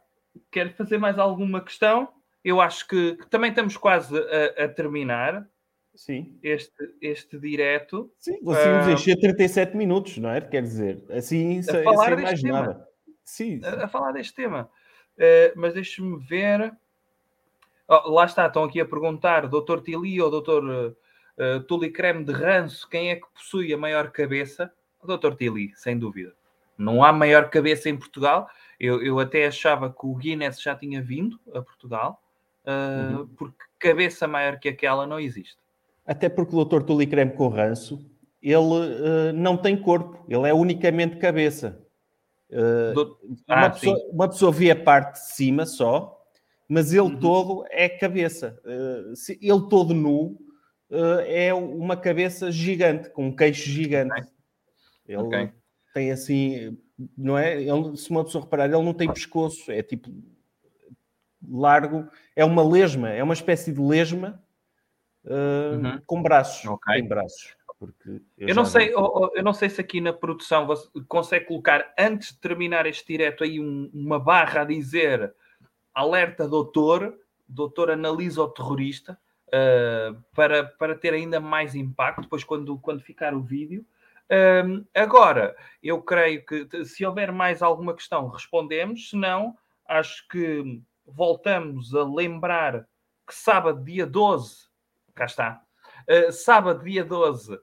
Quero 0.51 0.71
fazer 0.73 0.97
mais 0.97 1.17
alguma 1.19 1.61
questão? 1.61 2.09
Eu 2.43 2.59
acho 2.59 2.87
que, 2.87 3.15
que 3.15 3.27
também 3.27 3.49
estamos 3.49 3.77
quase 3.77 4.15
a, 4.17 4.65
a 4.65 4.67
terminar 4.67 5.47
Sim, 5.95 6.37
este, 6.41 6.73
este 7.01 7.39
direto. 7.39 8.11
sim, 8.17 8.43
conseguimos 8.43 8.87
Ah. 8.87 8.91
encher 8.91 9.15
37 9.19 9.77
minutos, 9.77 10.17
não 10.17 10.29
é? 10.29 10.41
Quer 10.41 10.63
dizer, 10.63 11.03
assim, 11.11 11.61
sem, 11.61 11.83
falar 11.83 12.15
sem 12.15 12.23
mais 12.23 12.41
tema. 12.41 12.61
nada. 12.61 12.87
Sim, 13.23 13.61
sim. 13.61 13.65
a, 13.65 13.85
a 13.85 13.87
falar 13.87 14.11
deste 14.11 14.33
tema. 14.35 14.69
Eh, 15.17 15.53
mas 15.55 15.73
deixe-me 15.73 16.17
ver. 16.25 16.75
Oh, 17.87 18.11
lá 18.11 18.25
está, 18.25 18.47
estão 18.47 18.63
aqui 18.63 18.79
a 18.81 18.85
perguntar, 18.85 19.47
Dr. 19.47 19.81
Tili 19.83 20.19
ou 20.21 20.29
Dr. 20.41 20.93
Uh, 21.35 21.59
Tuli 21.67 21.91
Creme 21.91 22.23
de 22.23 22.31
Ranço, 22.31 22.87
quem 22.89 23.09
é 23.11 23.15
que 23.15 23.27
possui 23.33 23.73
a 23.73 23.77
maior 23.77 24.11
cabeça? 24.11 24.71
O 25.01 25.17
Dr. 25.17 25.35
Tili, 25.35 25.71
sem 25.75 25.97
dúvida. 25.97 26.33
Não 26.77 27.03
há 27.03 27.11
maior 27.11 27.49
cabeça 27.49 27.89
em 27.89 27.97
Portugal. 27.97 28.47
Eu, 28.79 29.03
eu 29.03 29.19
até 29.19 29.45
achava 29.45 29.89
que 29.91 30.05
o 30.05 30.15
Guinness 30.15 30.61
já 30.61 30.75
tinha 30.75 31.01
vindo 31.01 31.39
a 31.53 31.61
Portugal, 31.61 32.21
uh, 32.65 33.19
uhum. 33.19 33.27
porque 33.27 33.63
cabeça 33.79 34.27
maior 34.27 34.59
que 34.59 34.69
aquela 34.69 35.05
não 35.05 35.19
existe. 35.19 35.57
Até 36.05 36.29
porque 36.29 36.55
o 36.55 36.65
Dr. 36.65 36.83
Tuli 36.83 37.07
Creme 37.07 37.31
com 37.31 37.47
ranço, 37.47 38.05
ele 38.41 38.57
uh, 38.57 39.33
não 39.33 39.55
tem 39.55 39.75
corpo, 39.75 40.25
ele 40.27 40.47
é 40.47 40.53
unicamente 40.53 41.17
cabeça. 41.17 41.81
Uh, 42.49 42.93
Do... 42.93 43.19
ah, 43.47 43.59
uma, 43.59 43.69
pessoa, 43.69 44.09
uma, 44.11 44.27
pessoa, 44.27 44.51
vê 44.51 44.71
a 44.71 44.75
parte 44.75 45.13
de 45.13 45.33
cima 45.33 45.65
só, 45.65 46.21
mas 46.67 46.91
ele 46.91 47.01
uhum. 47.01 47.19
todo 47.19 47.65
é 47.69 47.87
cabeça. 47.87 48.59
Uh, 48.65 49.13
ele 49.41 49.69
todo 49.69 49.93
nu 49.93 50.37
é 51.25 51.51
uma 51.51 51.97
cabeça 51.97 52.51
gigante, 52.51 53.09
com 53.09 53.25
um 53.25 53.35
queixo 53.35 53.67
gigante. 53.67 54.21
Okay. 54.21 54.31
Ele 55.07 55.17
okay. 55.17 55.51
Tem 55.93 56.11
assim, 56.11 56.77
não 57.17 57.37
é? 57.37 57.61
Ele, 57.61 57.95
se 57.95 58.09
uma 58.09 58.23
pessoa 58.23 58.43
reparar, 58.43 58.65
ele 58.65 58.83
não 58.83 58.93
tem 58.93 59.11
pescoço, 59.11 59.71
é 59.71 59.83
tipo 59.83 60.11
largo, 61.47 62.07
é 62.35 62.43
uma 62.43 62.63
lesma, 62.67 63.09
é 63.09 63.21
uma 63.21 63.33
espécie 63.33 63.71
de 63.71 63.81
lesma 63.81 64.41
uh, 65.25 65.75
uhum. 65.75 66.01
com 66.05 66.21
braços. 66.21 66.65
Okay. 66.65 66.95
Tem 66.95 67.07
braços. 67.07 67.55
Porque 67.77 68.21
eu, 68.37 68.47
eu 68.47 68.55
não 68.55 68.65
sei, 68.65 68.87
vi... 68.87 68.93
eu 68.93 69.43
não 69.43 69.53
sei 69.53 69.69
se 69.69 69.81
aqui 69.81 69.99
na 69.99 70.13
produção 70.13 70.65
você 70.65 70.87
consegue 71.07 71.45
colocar 71.45 71.93
antes 71.99 72.29
de 72.29 72.39
terminar 72.39 72.85
este 72.85 73.05
direto 73.05 73.43
aí 73.43 73.59
um, 73.59 73.89
uma 73.93 74.19
barra 74.19 74.61
a 74.61 74.65
dizer 74.65 75.33
alerta 75.93 76.47
doutor, 76.47 77.13
doutor 77.47 77.91
analisa 77.91 78.41
o 78.41 78.47
terrorista 78.47 79.19
uh, 79.47 80.17
para, 80.33 80.63
para 80.63 80.95
ter 80.95 81.13
ainda 81.13 81.39
mais 81.39 81.75
impacto 81.75 82.21
depois 82.21 82.43
quando, 82.43 82.77
quando 82.79 83.01
ficar 83.01 83.33
o 83.33 83.41
vídeo. 83.41 83.85
Um, 84.31 84.85
agora, 84.95 85.55
eu 85.81 86.01
creio 86.01 86.45
que 86.45 86.85
se 86.85 87.05
houver 87.05 87.31
mais 87.31 87.61
alguma 87.61 87.93
questão, 87.93 88.27
respondemos. 88.27 89.09
Se 89.09 89.15
não, 89.15 89.55
acho 89.87 90.27
que 90.27 90.81
voltamos 91.05 91.93
a 91.93 92.03
lembrar 92.03 92.87
que 93.27 93.35
sábado, 93.35 93.83
dia 93.83 94.05
12, 94.05 94.67
cá 95.13 95.25
está, 95.25 95.61
uh, 96.09 96.31
sábado, 96.31 96.83
dia 96.83 97.03
12, 97.03 97.53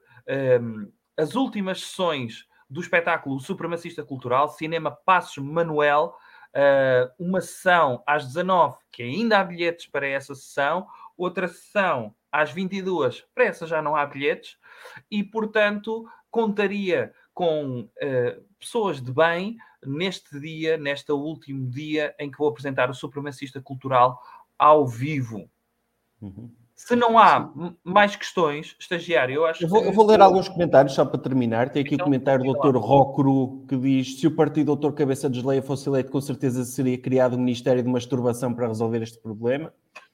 um, 0.61 0.91
as 1.17 1.35
últimas 1.35 1.81
sessões 1.81 2.45
do 2.69 2.79
espetáculo 2.79 3.39
Supremacista 3.39 4.03
Cultural, 4.03 4.49
Cinema 4.49 4.91
Passos 4.91 5.43
Manuel, 5.43 6.15
uh, 6.55 7.11
uma 7.19 7.41
sessão 7.41 8.01
às 8.07 8.25
19, 8.27 8.77
que 8.91 9.03
ainda 9.03 9.39
há 9.39 9.43
bilhetes 9.43 9.87
para 9.87 10.07
essa 10.07 10.33
sessão, 10.33 10.87
outra 11.23 11.47
sessão 11.47 12.15
às 12.31 12.51
22, 12.51 13.25
para 13.35 13.45
essa 13.45 13.67
já 13.67 13.81
não 13.81 13.95
há 13.95 14.05
bilhetes, 14.05 14.57
e 15.09 15.23
portanto 15.23 16.05
contaria 16.29 17.13
com 17.33 17.81
uh, 17.81 18.43
pessoas 18.59 19.01
de 19.01 19.11
bem 19.11 19.57
neste 19.85 20.39
dia, 20.39 20.77
neste 20.77 21.11
último 21.11 21.69
dia 21.69 22.15
em 22.19 22.31
que 22.31 22.37
vou 22.37 22.49
apresentar 22.49 22.89
o 22.89 22.93
Supremacista 22.93 23.61
Cultural 23.61 24.19
ao 24.57 24.87
vivo. 24.87 25.49
Uhum. 26.21 26.51
Se 26.75 26.95
não 26.95 27.17
há 27.17 27.51
mais 27.83 28.15
questões, 28.15 28.75
estagiário, 28.79 29.35
eu 29.35 29.45
acho 29.45 29.63
eu 29.63 29.69
vou, 29.69 29.81
que... 29.81 29.87
eu 29.89 29.93
vou 29.93 30.05
ler 30.05 30.19
alguns 30.19 30.49
comentários 30.49 30.95
só 30.95 31.05
para 31.05 31.19
terminar. 31.19 31.69
Tem 31.69 31.83
aqui 31.83 31.93
então, 31.93 32.05
o 32.05 32.07
comentário 32.07 32.43
do 32.43 32.53
Dr. 32.53 32.75
Rocru 32.77 33.63
que 33.67 33.77
diz: 33.77 34.19
se 34.19 34.25
o 34.25 34.35
partido 34.35 34.75
Dr. 34.75 34.91
Cabeça 34.93 35.29
de 35.29 35.45
Leia 35.45 35.61
fosse 35.61 35.87
eleito, 35.87 36.11
com 36.11 36.19
certeza 36.19 36.65
seria 36.65 36.97
criado 36.97 37.35
um 37.35 37.39
Ministério 37.39 37.83
de 37.83 37.89
Masturbação 37.89 38.51
para 38.53 38.67
resolver 38.67 39.03
este 39.03 39.19
problema. 39.19 39.71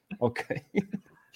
Ok. 0.19 0.45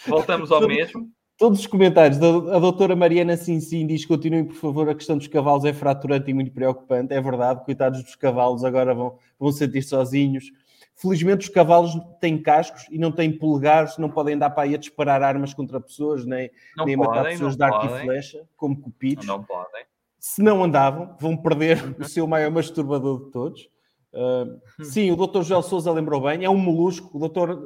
Voltamos 0.07 0.51
ao 0.51 0.67
mesmo. 0.67 1.09
Todos 1.38 1.59
os 1.59 1.67
comentários. 1.67 2.17
A 2.22 2.59
doutora 2.59 2.95
Mariana 2.95 3.36
Sim 3.36 3.59
Sim 3.59 3.86
diz: 3.86 4.05
continuem, 4.05 4.45
por 4.45 4.55
favor, 4.55 4.89
a 4.89 4.95
questão 4.95 5.17
dos 5.17 5.28
cavalos 5.28 5.65
é 5.65 5.74
fraturante 5.74 6.30
e 6.30 6.34
muito 6.34 6.51
preocupante. 6.51 7.13
É 7.13 7.22
verdade, 7.22 7.63
coitados 7.65 8.03
dos 8.03 8.15
cavalos, 8.15 8.63
agora 8.63 8.93
vão, 8.93 9.17
vão 9.39 9.51
sentir 9.51 9.82
sozinhos. 9.82 10.51
Felizmente 10.95 11.47
os 11.47 11.49
cavalos 11.49 11.97
têm 12.19 12.39
cascos 12.39 12.86
e 12.91 12.99
não 12.99 13.11
têm 13.11 13.36
polegares, 13.36 13.97
não 13.97 14.09
podem 14.09 14.36
andar 14.36 14.51
para 14.51 14.63
aí 14.63 14.76
a 14.76 14.78
disparar 14.78 15.24
armas 15.24 15.51
contra 15.51 15.82
pessoas, 15.82 16.26
nem, 16.26 16.51
não 16.78 16.86
nem 16.86 16.95
podem, 16.95 17.11
matar 17.11 17.30
pessoas 17.30 17.55
de 17.55 17.63
arco 17.63 17.86
e 17.88 18.01
flecha, 18.01 18.43
como 18.55 18.80
cupidos. 18.80 19.26
Não, 19.26 19.38
não 19.38 19.43
podem. 19.43 19.84
Se 20.19 20.43
não 20.43 20.63
andavam, 20.63 21.15
vão 21.19 21.36
perder 21.36 21.95
o 21.99 22.03
seu 22.03 22.28
maior 22.28 22.51
masturbador 22.51 23.26
de 23.26 23.32
todos. 23.32 23.69
Uh, 24.13 24.84
sim, 24.84 25.09
o 25.09 25.15
doutor 25.15 25.43
Joel 25.43 25.63
Souza 25.63 25.91
lembrou 25.91 26.22
bem, 26.22 26.43
é 26.45 26.49
um 26.49 26.57
molusco. 26.57 27.17
O 27.17 27.19
doutor, 27.19 27.59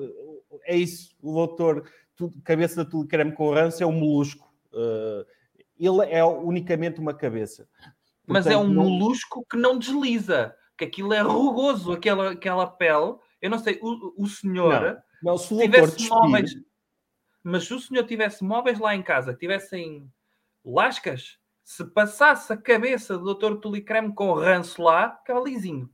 é 0.65 0.75
isso, 0.75 1.15
o 1.21 1.33
doutor 1.33 1.89
cabeça 2.43 2.83
da 2.83 2.89
Tulicreme 2.89 3.33
com 3.33 3.53
ranço 3.53 3.83
é 3.83 3.85
um 3.85 3.91
molusco. 3.91 4.53
Uh, 4.71 5.25
ele 5.77 6.09
é 6.09 6.23
unicamente 6.23 6.99
uma 6.99 7.13
cabeça. 7.13 7.67
Portanto, 7.75 8.27
Mas 8.27 8.47
é 8.47 8.57
um 8.57 8.67
não... 8.67 8.85
molusco 8.85 9.45
que 9.49 9.57
não 9.57 9.77
desliza, 9.77 10.55
que 10.77 10.85
aquilo 10.85 11.13
é 11.13 11.21
rugoso, 11.21 11.91
aquela, 11.91 12.31
aquela 12.31 12.65
pele 12.65 13.17
eu 13.45 13.51
não 13.51 13.59
sei, 13.59 13.79
o, 13.79 14.23
o 14.23 14.27
senhor. 14.27 15.03
Não, 15.21 15.33
não 15.33 15.37
se 15.37 15.53
o 15.53 15.59
tivesse 15.59 16.09
móveis. 16.09 16.55
Mas 17.43 17.65
se 17.65 17.73
o 17.75 17.79
senhor 17.79 18.03
tivesse 18.03 18.43
móveis 18.43 18.79
lá 18.79 18.95
em 18.95 19.03
casa, 19.03 19.33
que 19.33 19.39
tivessem 19.39 20.11
lascas, 20.65 21.37
se 21.63 21.85
passasse 21.85 22.51
a 22.51 22.57
cabeça 22.57 23.19
do 23.19 23.35
Dr. 23.35 23.57
Tulicreme 23.57 24.15
com 24.15 24.33
ranço 24.33 24.81
lá, 24.81 25.15
ficava 25.17 25.41
lisinho. 25.41 25.87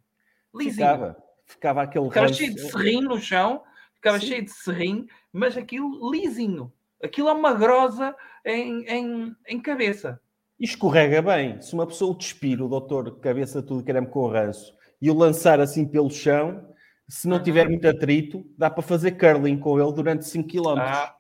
Lisinho. 0.56 0.88
Ficava, 0.88 1.24
ficava 1.46 1.82
aquele 1.82 2.08
ficava 2.08 2.28
ranço. 2.28 2.40
cheio 2.40 2.56
de 2.56 2.72
serrinho 2.72 3.10
no 3.10 3.20
chão, 3.20 3.62
ficava 4.02 4.20
Sim. 4.20 4.26
cheio 4.26 4.45
de 4.45 4.52
serrinho, 4.52 5.06
mas 5.32 5.56
aquilo 5.56 6.12
lisinho. 6.12 6.74
Aquilo 7.02 7.30
é 7.30 7.34
uma 7.34 7.54
grosa 7.54 8.16
em, 8.43 8.84
em, 8.86 9.36
em 9.47 9.62
cabeça. 9.62 10.20
E 10.60 10.66
escorrega 10.66 11.22
bem. 11.22 11.62
Se 11.62 11.74
uma 11.74 11.86
pessoa 11.86 12.12
o 12.12 12.18
despir, 12.18 12.62
o 12.62 12.68
doutor 12.68 13.20
cabeça 13.20 13.62
tudo 13.62 13.84
creme 13.84 14.08
com 14.08 14.28
ranço, 14.28 14.76
e 14.99 15.10
o 15.10 15.14
lançar 15.14 15.60
assim 15.60 15.88
pelo 15.88 16.10
chão, 16.10 16.68
se 17.08 17.28
não 17.28 17.41
tiver 17.41 17.68
muito 17.70 17.88
atrito, 17.88 18.43
dá 18.58 18.70
para 18.70 18.82
fazer 18.82 19.12
curling 19.12 19.58
com 19.58 19.80
ele 19.80 19.93
durante 19.93 20.26
5 20.26 20.47
km. 20.47 20.80
Ah, 20.80 21.16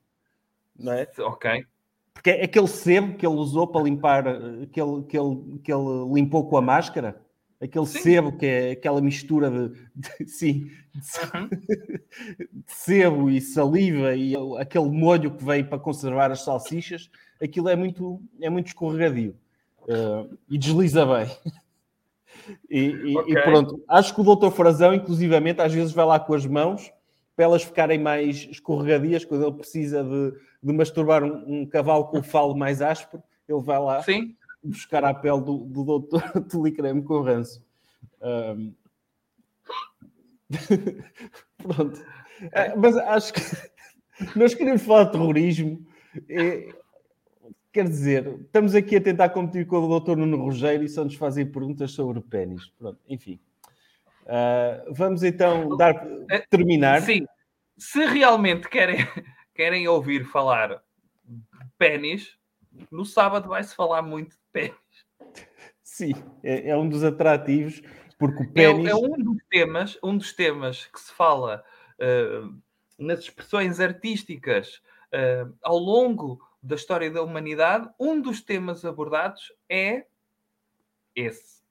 não 0.75 0.93
é? 0.93 1.07
Ok. 1.19 1.65
Porque 2.13 2.31
é 2.31 2.43
aquele 2.43 2.67
sebo 2.67 3.15
que 3.15 3.25
ele 3.25 3.35
usou 3.35 3.67
para 3.67 3.81
limpar, 3.81 4.23
que 4.71 4.81
ele, 4.81 5.03
que 5.03 5.17
ele, 5.17 5.59
que 5.63 5.73
ele 5.73 6.13
limpou 6.13 6.47
com 6.47 6.57
a 6.57 6.61
máscara, 6.61 7.21
aquele 7.61 7.85
sim. 7.85 7.99
sebo 7.99 8.31
que 8.37 8.45
é 8.45 8.71
aquela 8.71 8.99
mistura 9.01 9.49
de, 9.49 9.69
de 9.95 10.29
sim, 10.29 10.71
de, 10.93 11.37
uhum. 11.37 11.49
de, 12.51 12.63
sebo 12.65 13.29
e 13.29 13.39
saliva 13.39 14.15
e 14.15 14.33
aquele 14.59 14.89
molho 14.89 15.31
que 15.31 15.43
vem 15.43 15.63
para 15.63 15.77
conservar 15.77 16.31
as 16.31 16.43
salsichas, 16.43 17.09
aquilo 17.41 17.69
é 17.69 17.75
muito, 17.75 18.19
é 18.41 18.49
muito 18.49 18.67
escorregadio 18.67 19.35
uh, 19.83 20.37
e 20.49 20.57
desliza 20.57 21.05
bem. 21.05 21.29
E, 22.69 22.79
e, 22.79 23.17
okay. 23.17 23.35
e, 23.35 23.41
pronto, 23.43 23.83
acho 23.87 24.15
que 24.15 24.21
o 24.21 24.23
doutor 24.23 24.51
Frazão, 24.51 24.93
inclusivamente, 24.93 25.61
às 25.61 25.71
vezes 25.71 25.91
vai 25.91 26.05
lá 26.05 26.19
com 26.19 26.33
as 26.33 26.45
mãos 26.45 26.91
para 27.35 27.45
elas 27.45 27.63
ficarem 27.63 27.99
mais 27.99 28.47
escorregadias 28.49 29.23
quando 29.23 29.45
ele 29.45 29.57
precisa 29.57 30.03
de, 30.03 30.33
de 30.63 30.73
masturbar 30.73 31.23
um, 31.23 31.61
um, 31.61 31.65
cavalo 31.65 32.05
com 32.05 32.19
o 32.19 32.23
falo 32.23 32.55
mais 32.55 32.81
áspero, 32.81 33.21
ele 33.47 33.61
vai 33.61 33.79
lá 33.79 34.01
Sim. 34.01 34.35
Buscar 34.63 35.03
a 35.03 35.13
pele 35.13 35.41
do, 35.41 35.57
do 35.59 35.83
doutor 35.83 36.21
Tulicreme 36.49 37.03
com 37.03 37.21
ranço. 37.21 37.63
Um... 38.21 38.73
pronto. 41.57 42.05
É, 42.51 42.75
mas 42.75 42.97
acho 42.97 43.33
que 43.33 43.41
nós 44.35 44.53
queremos 44.53 44.81
falar 44.81 45.05
de 45.05 45.11
terrorismo. 45.13 45.85
E 46.29 46.73
Quer 47.71 47.87
dizer, 47.87 48.27
estamos 48.41 48.75
aqui 48.75 48.97
a 48.97 49.01
tentar 49.01 49.29
competir 49.29 49.65
com 49.65 49.77
o 49.77 49.99
Dr. 49.99 50.17
Nuno 50.17 50.35
Rogério 50.35 50.83
e 50.83 50.89
só 50.89 51.05
nos 51.05 51.15
fazem 51.15 51.45
perguntas 51.45 51.91
sobre 51.91 52.19
pênis. 52.19 52.67
Pronto, 52.77 52.99
enfim. 53.07 53.39
Uh, 54.23 54.93
vamos 54.93 55.23
então 55.23 55.77
dar, 55.77 56.05
terminar. 56.49 57.01
Sim, 57.01 57.25
se 57.77 58.05
realmente 58.05 58.67
querem, 58.67 59.07
querem 59.55 59.87
ouvir 59.87 60.25
falar 60.25 60.83
pênis, 61.77 62.37
no 62.91 63.05
sábado 63.05 63.49
vai-se 63.49 63.75
falar 63.75 64.01
muito 64.01 64.31
de 64.31 64.43
pênis. 64.51 64.75
Sim, 65.83 66.13
é, 66.43 66.69
é, 66.69 66.77
um 66.77 66.87
dos 66.87 67.03
atrativos, 67.03 67.81
porque 68.17 68.43
o 68.43 68.51
pênis... 68.51 68.87
É, 68.87 68.91
é, 68.91 68.95
um 68.95 69.17
dos 69.17 69.37
temas, 69.49 69.99
um 70.03 70.17
dos 70.17 70.33
temas 70.33 70.85
que 70.85 70.99
se 70.99 71.11
fala 71.11 71.63
uh, 71.99 72.55
nas 72.97 73.19
expressões 73.19 73.79
artísticas 73.79 74.81
uh, 75.13 75.53
ao 75.61 75.77
longo 75.77 76.39
da 76.63 76.75
história 76.75 77.09
da 77.09 77.21
humanidade, 77.21 77.89
um 77.99 78.21
dos 78.21 78.41
temas 78.41 78.85
abordados 78.85 79.51
é 79.67 80.05
esse. 81.15 81.61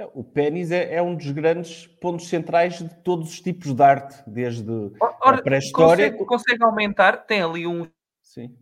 É, 0.00 0.08
o 0.14 0.24
pênis 0.24 0.70
é, 0.70 0.94
é, 0.94 1.02
um 1.02 1.14
dos 1.14 1.30
grandes 1.30 1.86
pontos 1.86 2.28
centrais 2.28 2.78
de 2.78 2.88
todos 3.02 3.28
os 3.28 3.40
tipos 3.40 3.74
de 3.74 3.82
arte, 3.82 4.22
desde 4.26 4.90
Ora, 5.20 5.36
a 5.36 5.42
pré-história. 5.42 6.10
Consegue, 6.10 6.26
consegue, 6.26 6.64
aumentar, 6.64 7.18
tem 7.18 7.42
ali 7.42 7.66
um. 7.66 7.86
Sim. 8.22 8.56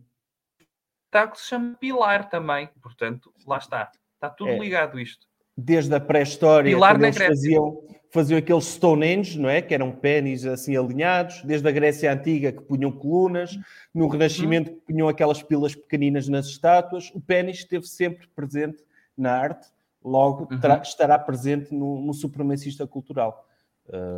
Tá, 1.11 1.27
que 1.27 1.39
se 1.39 1.47
chama 1.47 1.75
pilar 1.79 2.29
também, 2.29 2.69
portanto, 2.81 3.33
lá 3.45 3.57
está. 3.57 3.91
Está 4.13 4.29
tudo 4.29 4.51
é. 4.51 4.59
ligado 4.59 4.99
isto. 4.99 5.27
Desde 5.57 5.93
a 5.93 5.99
pré-história, 5.99 6.77
quando 6.77 7.03
eles 7.03 7.17
faziam, 7.17 7.83
faziam 8.11 8.37
aqueles 8.37 8.65
Stonehenge, 8.65 9.39
não 9.39 9.49
é? 9.49 9.61
Que 9.61 9.73
eram 9.73 9.91
pênis 9.91 10.45
assim 10.45 10.77
alinhados, 10.77 11.41
desde 11.43 11.67
a 11.67 11.71
Grécia 11.71 12.13
Antiga 12.13 12.51
que 12.51 12.61
punham 12.61 12.91
colunas, 12.91 13.57
no 13.93 14.05
uhum. 14.05 14.11
Renascimento 14.11 14.71
que 14.71 14.81
punham 14.81 15.09
aquelas 15.09 15.41
pilas 15.41 15.75
pequeninas 15.75 16.27
nas 16.27 16.45
estátuas. 16.45 17.11
O 17.13 17.19
pênis 17.19 17.57
esteve 17.57 17.87
sempre 17.87 18.27
presente 18.27 18.83
na 19.17 19.33
arte, 19.33 19.67
logo 20.03 20.47
uhum. 20.49 20.81
estará 20.81 21.19
presente 21.19 21.73
no, 21.73 22.01
no 22.01 22.13
supremacista 22.13 22.85
cultural. 22.87 23.47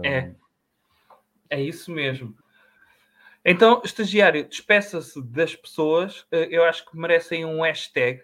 É, 0.03 0.31
é 1.49 1.61
isso 1.61 1.91
mesmo. 1.91 2.35
Então, 3.43 3.81
estagiário, 3.83 4.47
despeça-se 4.47 5.21
das 5.23 5.55
pessoas. 5.55 6.25
Eh, 6.31 6.49
eu 6.51 6.63
acho 6.63 6.85
que 6.85 6.95
merecem 6.95 7.43
um 7.43 7.61
hashtag. 7.61 8.21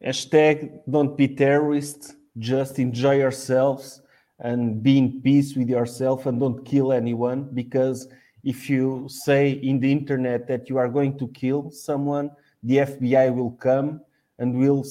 Hashtag 0.00 0.80
don't 0.86 1.14
be 1.16 1.28
terrorist, 1.28 2.16
just 2.36 2.78
enjoy 2.78 3.20
yourselves 3.20 4.02
and 4.38 4.80
be 4.80 4.96
in 4.96 5.20
peace 5.20 5.56
with 5.56 5.68
yourself 5.68 6.28
and 6.28 6.38
don't 6.38 6.62
kill 6.64 6.92
anyone 6.92 7.48
because 7.52 8.08
if 8.44 8.70
you 8.70 9.08
say 9.08 9.60
in 9.62 9.80
the 9.80 9.90
internet 9.90 10.46
that 10.46 10.68
you 10.68 10.78
are 10.78 10.88
going 10.88 11.16
to 11.18 11.28
kill 11.28 11.70
someone, 11.70 12.30
the 12.62 12.78
FBI 12.78 13.34
will 13.34 13.52
come 13.52 14.00
and 14.38 14.56
will 14.56 14.84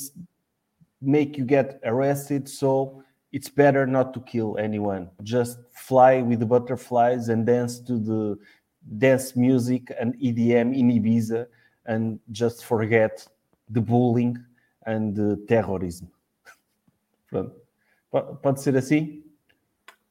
make 1.02 1.38
you 1.38 1.46
get 1.46 1.80
arrested. 1.84 2.50
So 2.50 3.04
it's 3.38 3.50
better 3.50 3.86
not 3.86 4.16
to 4.16 4.20
kill 4.22 4.58
anyone. 4.58 5.12
Just 5.22 5.60
fly 5.72 6.24
with 6.24 6.40
the 6.40 6.46
butterflies 6.56 7.30
and 7.30 7.46
dance 7.46 7.78
to 7.82 8.00
the 8.00 8.36
dance 8.98 9.36
music 9.36 9.94
and 10.00 10.16
EDM 10.16 10.76
in 10.76 10.90
Ibiza 10.90 11.46
and 11.86 12.20
just 12.32 12.66
forget 12.66 13.28
the 13.70 13.80
bullying 13.80 14.44
and 14.88 15.16
the 15.16 15.38
terrorism. 15.48 16.10
Pronto. 17.30 17.54
Pode 18.42 18.60
ser 18.60 18.76
assim? 18.76 19.22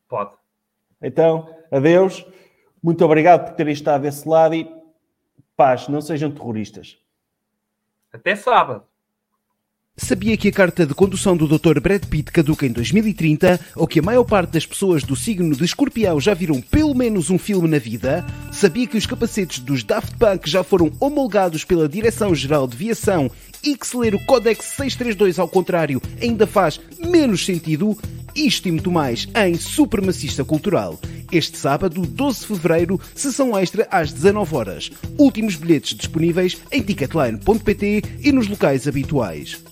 Pode. 0.08 0.36
Então, 1.02 1.52
adeus. 1.72 2.24
Muito 2.80 3.04
obrigado 3.04 3.48
por 3.48 3.56
terem 3.56 3.72
estado 3.72 4.02
desse 4.02 4.28
lado 4.28 4.54
e 4.54 4.70
paz, 5.56 5.88
não 5.88 6.00
sejam 6.00 6.30
terroristas. 6.30 6.96
Até 8.12 8.36
sábado. 8.36 8.86
Sabia 9.98 10.36
que 10.36 10.48
a 10.48 10.52
carta 10.52 10.84
de 10.84 10.94
condução 10.94 11.34
do 11.34 11.48
Dr. 11.48 11.80
Brad 11.80 12.04
Pitt 12.04 12.30
caduca 12.30 12.66
em 12.66 12.70
2030 12.70 13.58
ou 13.74 13.86
que 13.86 13.98
a 13.98 14.02
maior 14.02 14.24
parte 14.24 14.50
das 14.50 14.66
pessoas 14.66 15.02
do 15.02 15.16
signo 15.16 15.56
de 15.56 15.64
escorpião 15.64 16.20
já 16.20 16.34
viram 16.34 16.60
pelo 16.60 16.94
menos 16.94 17.30
um 17.30 17.38
filme 17.38 17.66
na 17.66 17.78
vida? 17.78 18.24
Sabia 18.52 18.86
que 18.86 18.98
os 18.98 19.06
capacetes 19.06 19.58
dos 19.58 19.82
Daft 19.82 20.14
Punk 20.16 20.50
já 20.50 20.62
foram 20.62 20.92
homologados 21.00 21.64
pela 21.64 21.88
Direção-Geral 21.88 22.68
de 22.68 22.76
Viação 22.76 23.30
e 23.64 23.74
que 23.74 23.86
se 23.86 23.96
ler 23.96 24.14
o 24.14 24.22
Codex 24.26 24.66
632 24.66 25.38
ao 25.38 25.48
contrário 25.48 26.00
ainda 26.20 26.46
faz 26.46 26.78
menos 27.02 27.46
sentido? 27.46 27.96
Isto 28.34 28.68
e 28.68 28.72
muito 28.72 28.92
mais 28.92 29.26
em 29.34 29.54
Supremacista 29.54 30.44
Cultural. 30.44 31.00
Este 31.32 31.56
sábado, 31.56 32.02
12 32.02 32.40
de 32.40 32.46
fevereiro, 32.48 33.00
sessão 33.14 33.58
extra 33.58 33.88
às 33.90 34.12
19 34.12 34.54
horas. 34.54 34.90
Últimos 35.16 35.56
bilhetes 35.56 35.96
disponíveis 35.96 36.58
em 36.70 36.82
ticketline.pt 36.82 38.02
e 38.22 38.30
nos 38.30 38.46
locais 38.46 38.86
habituais. 38.86 39.65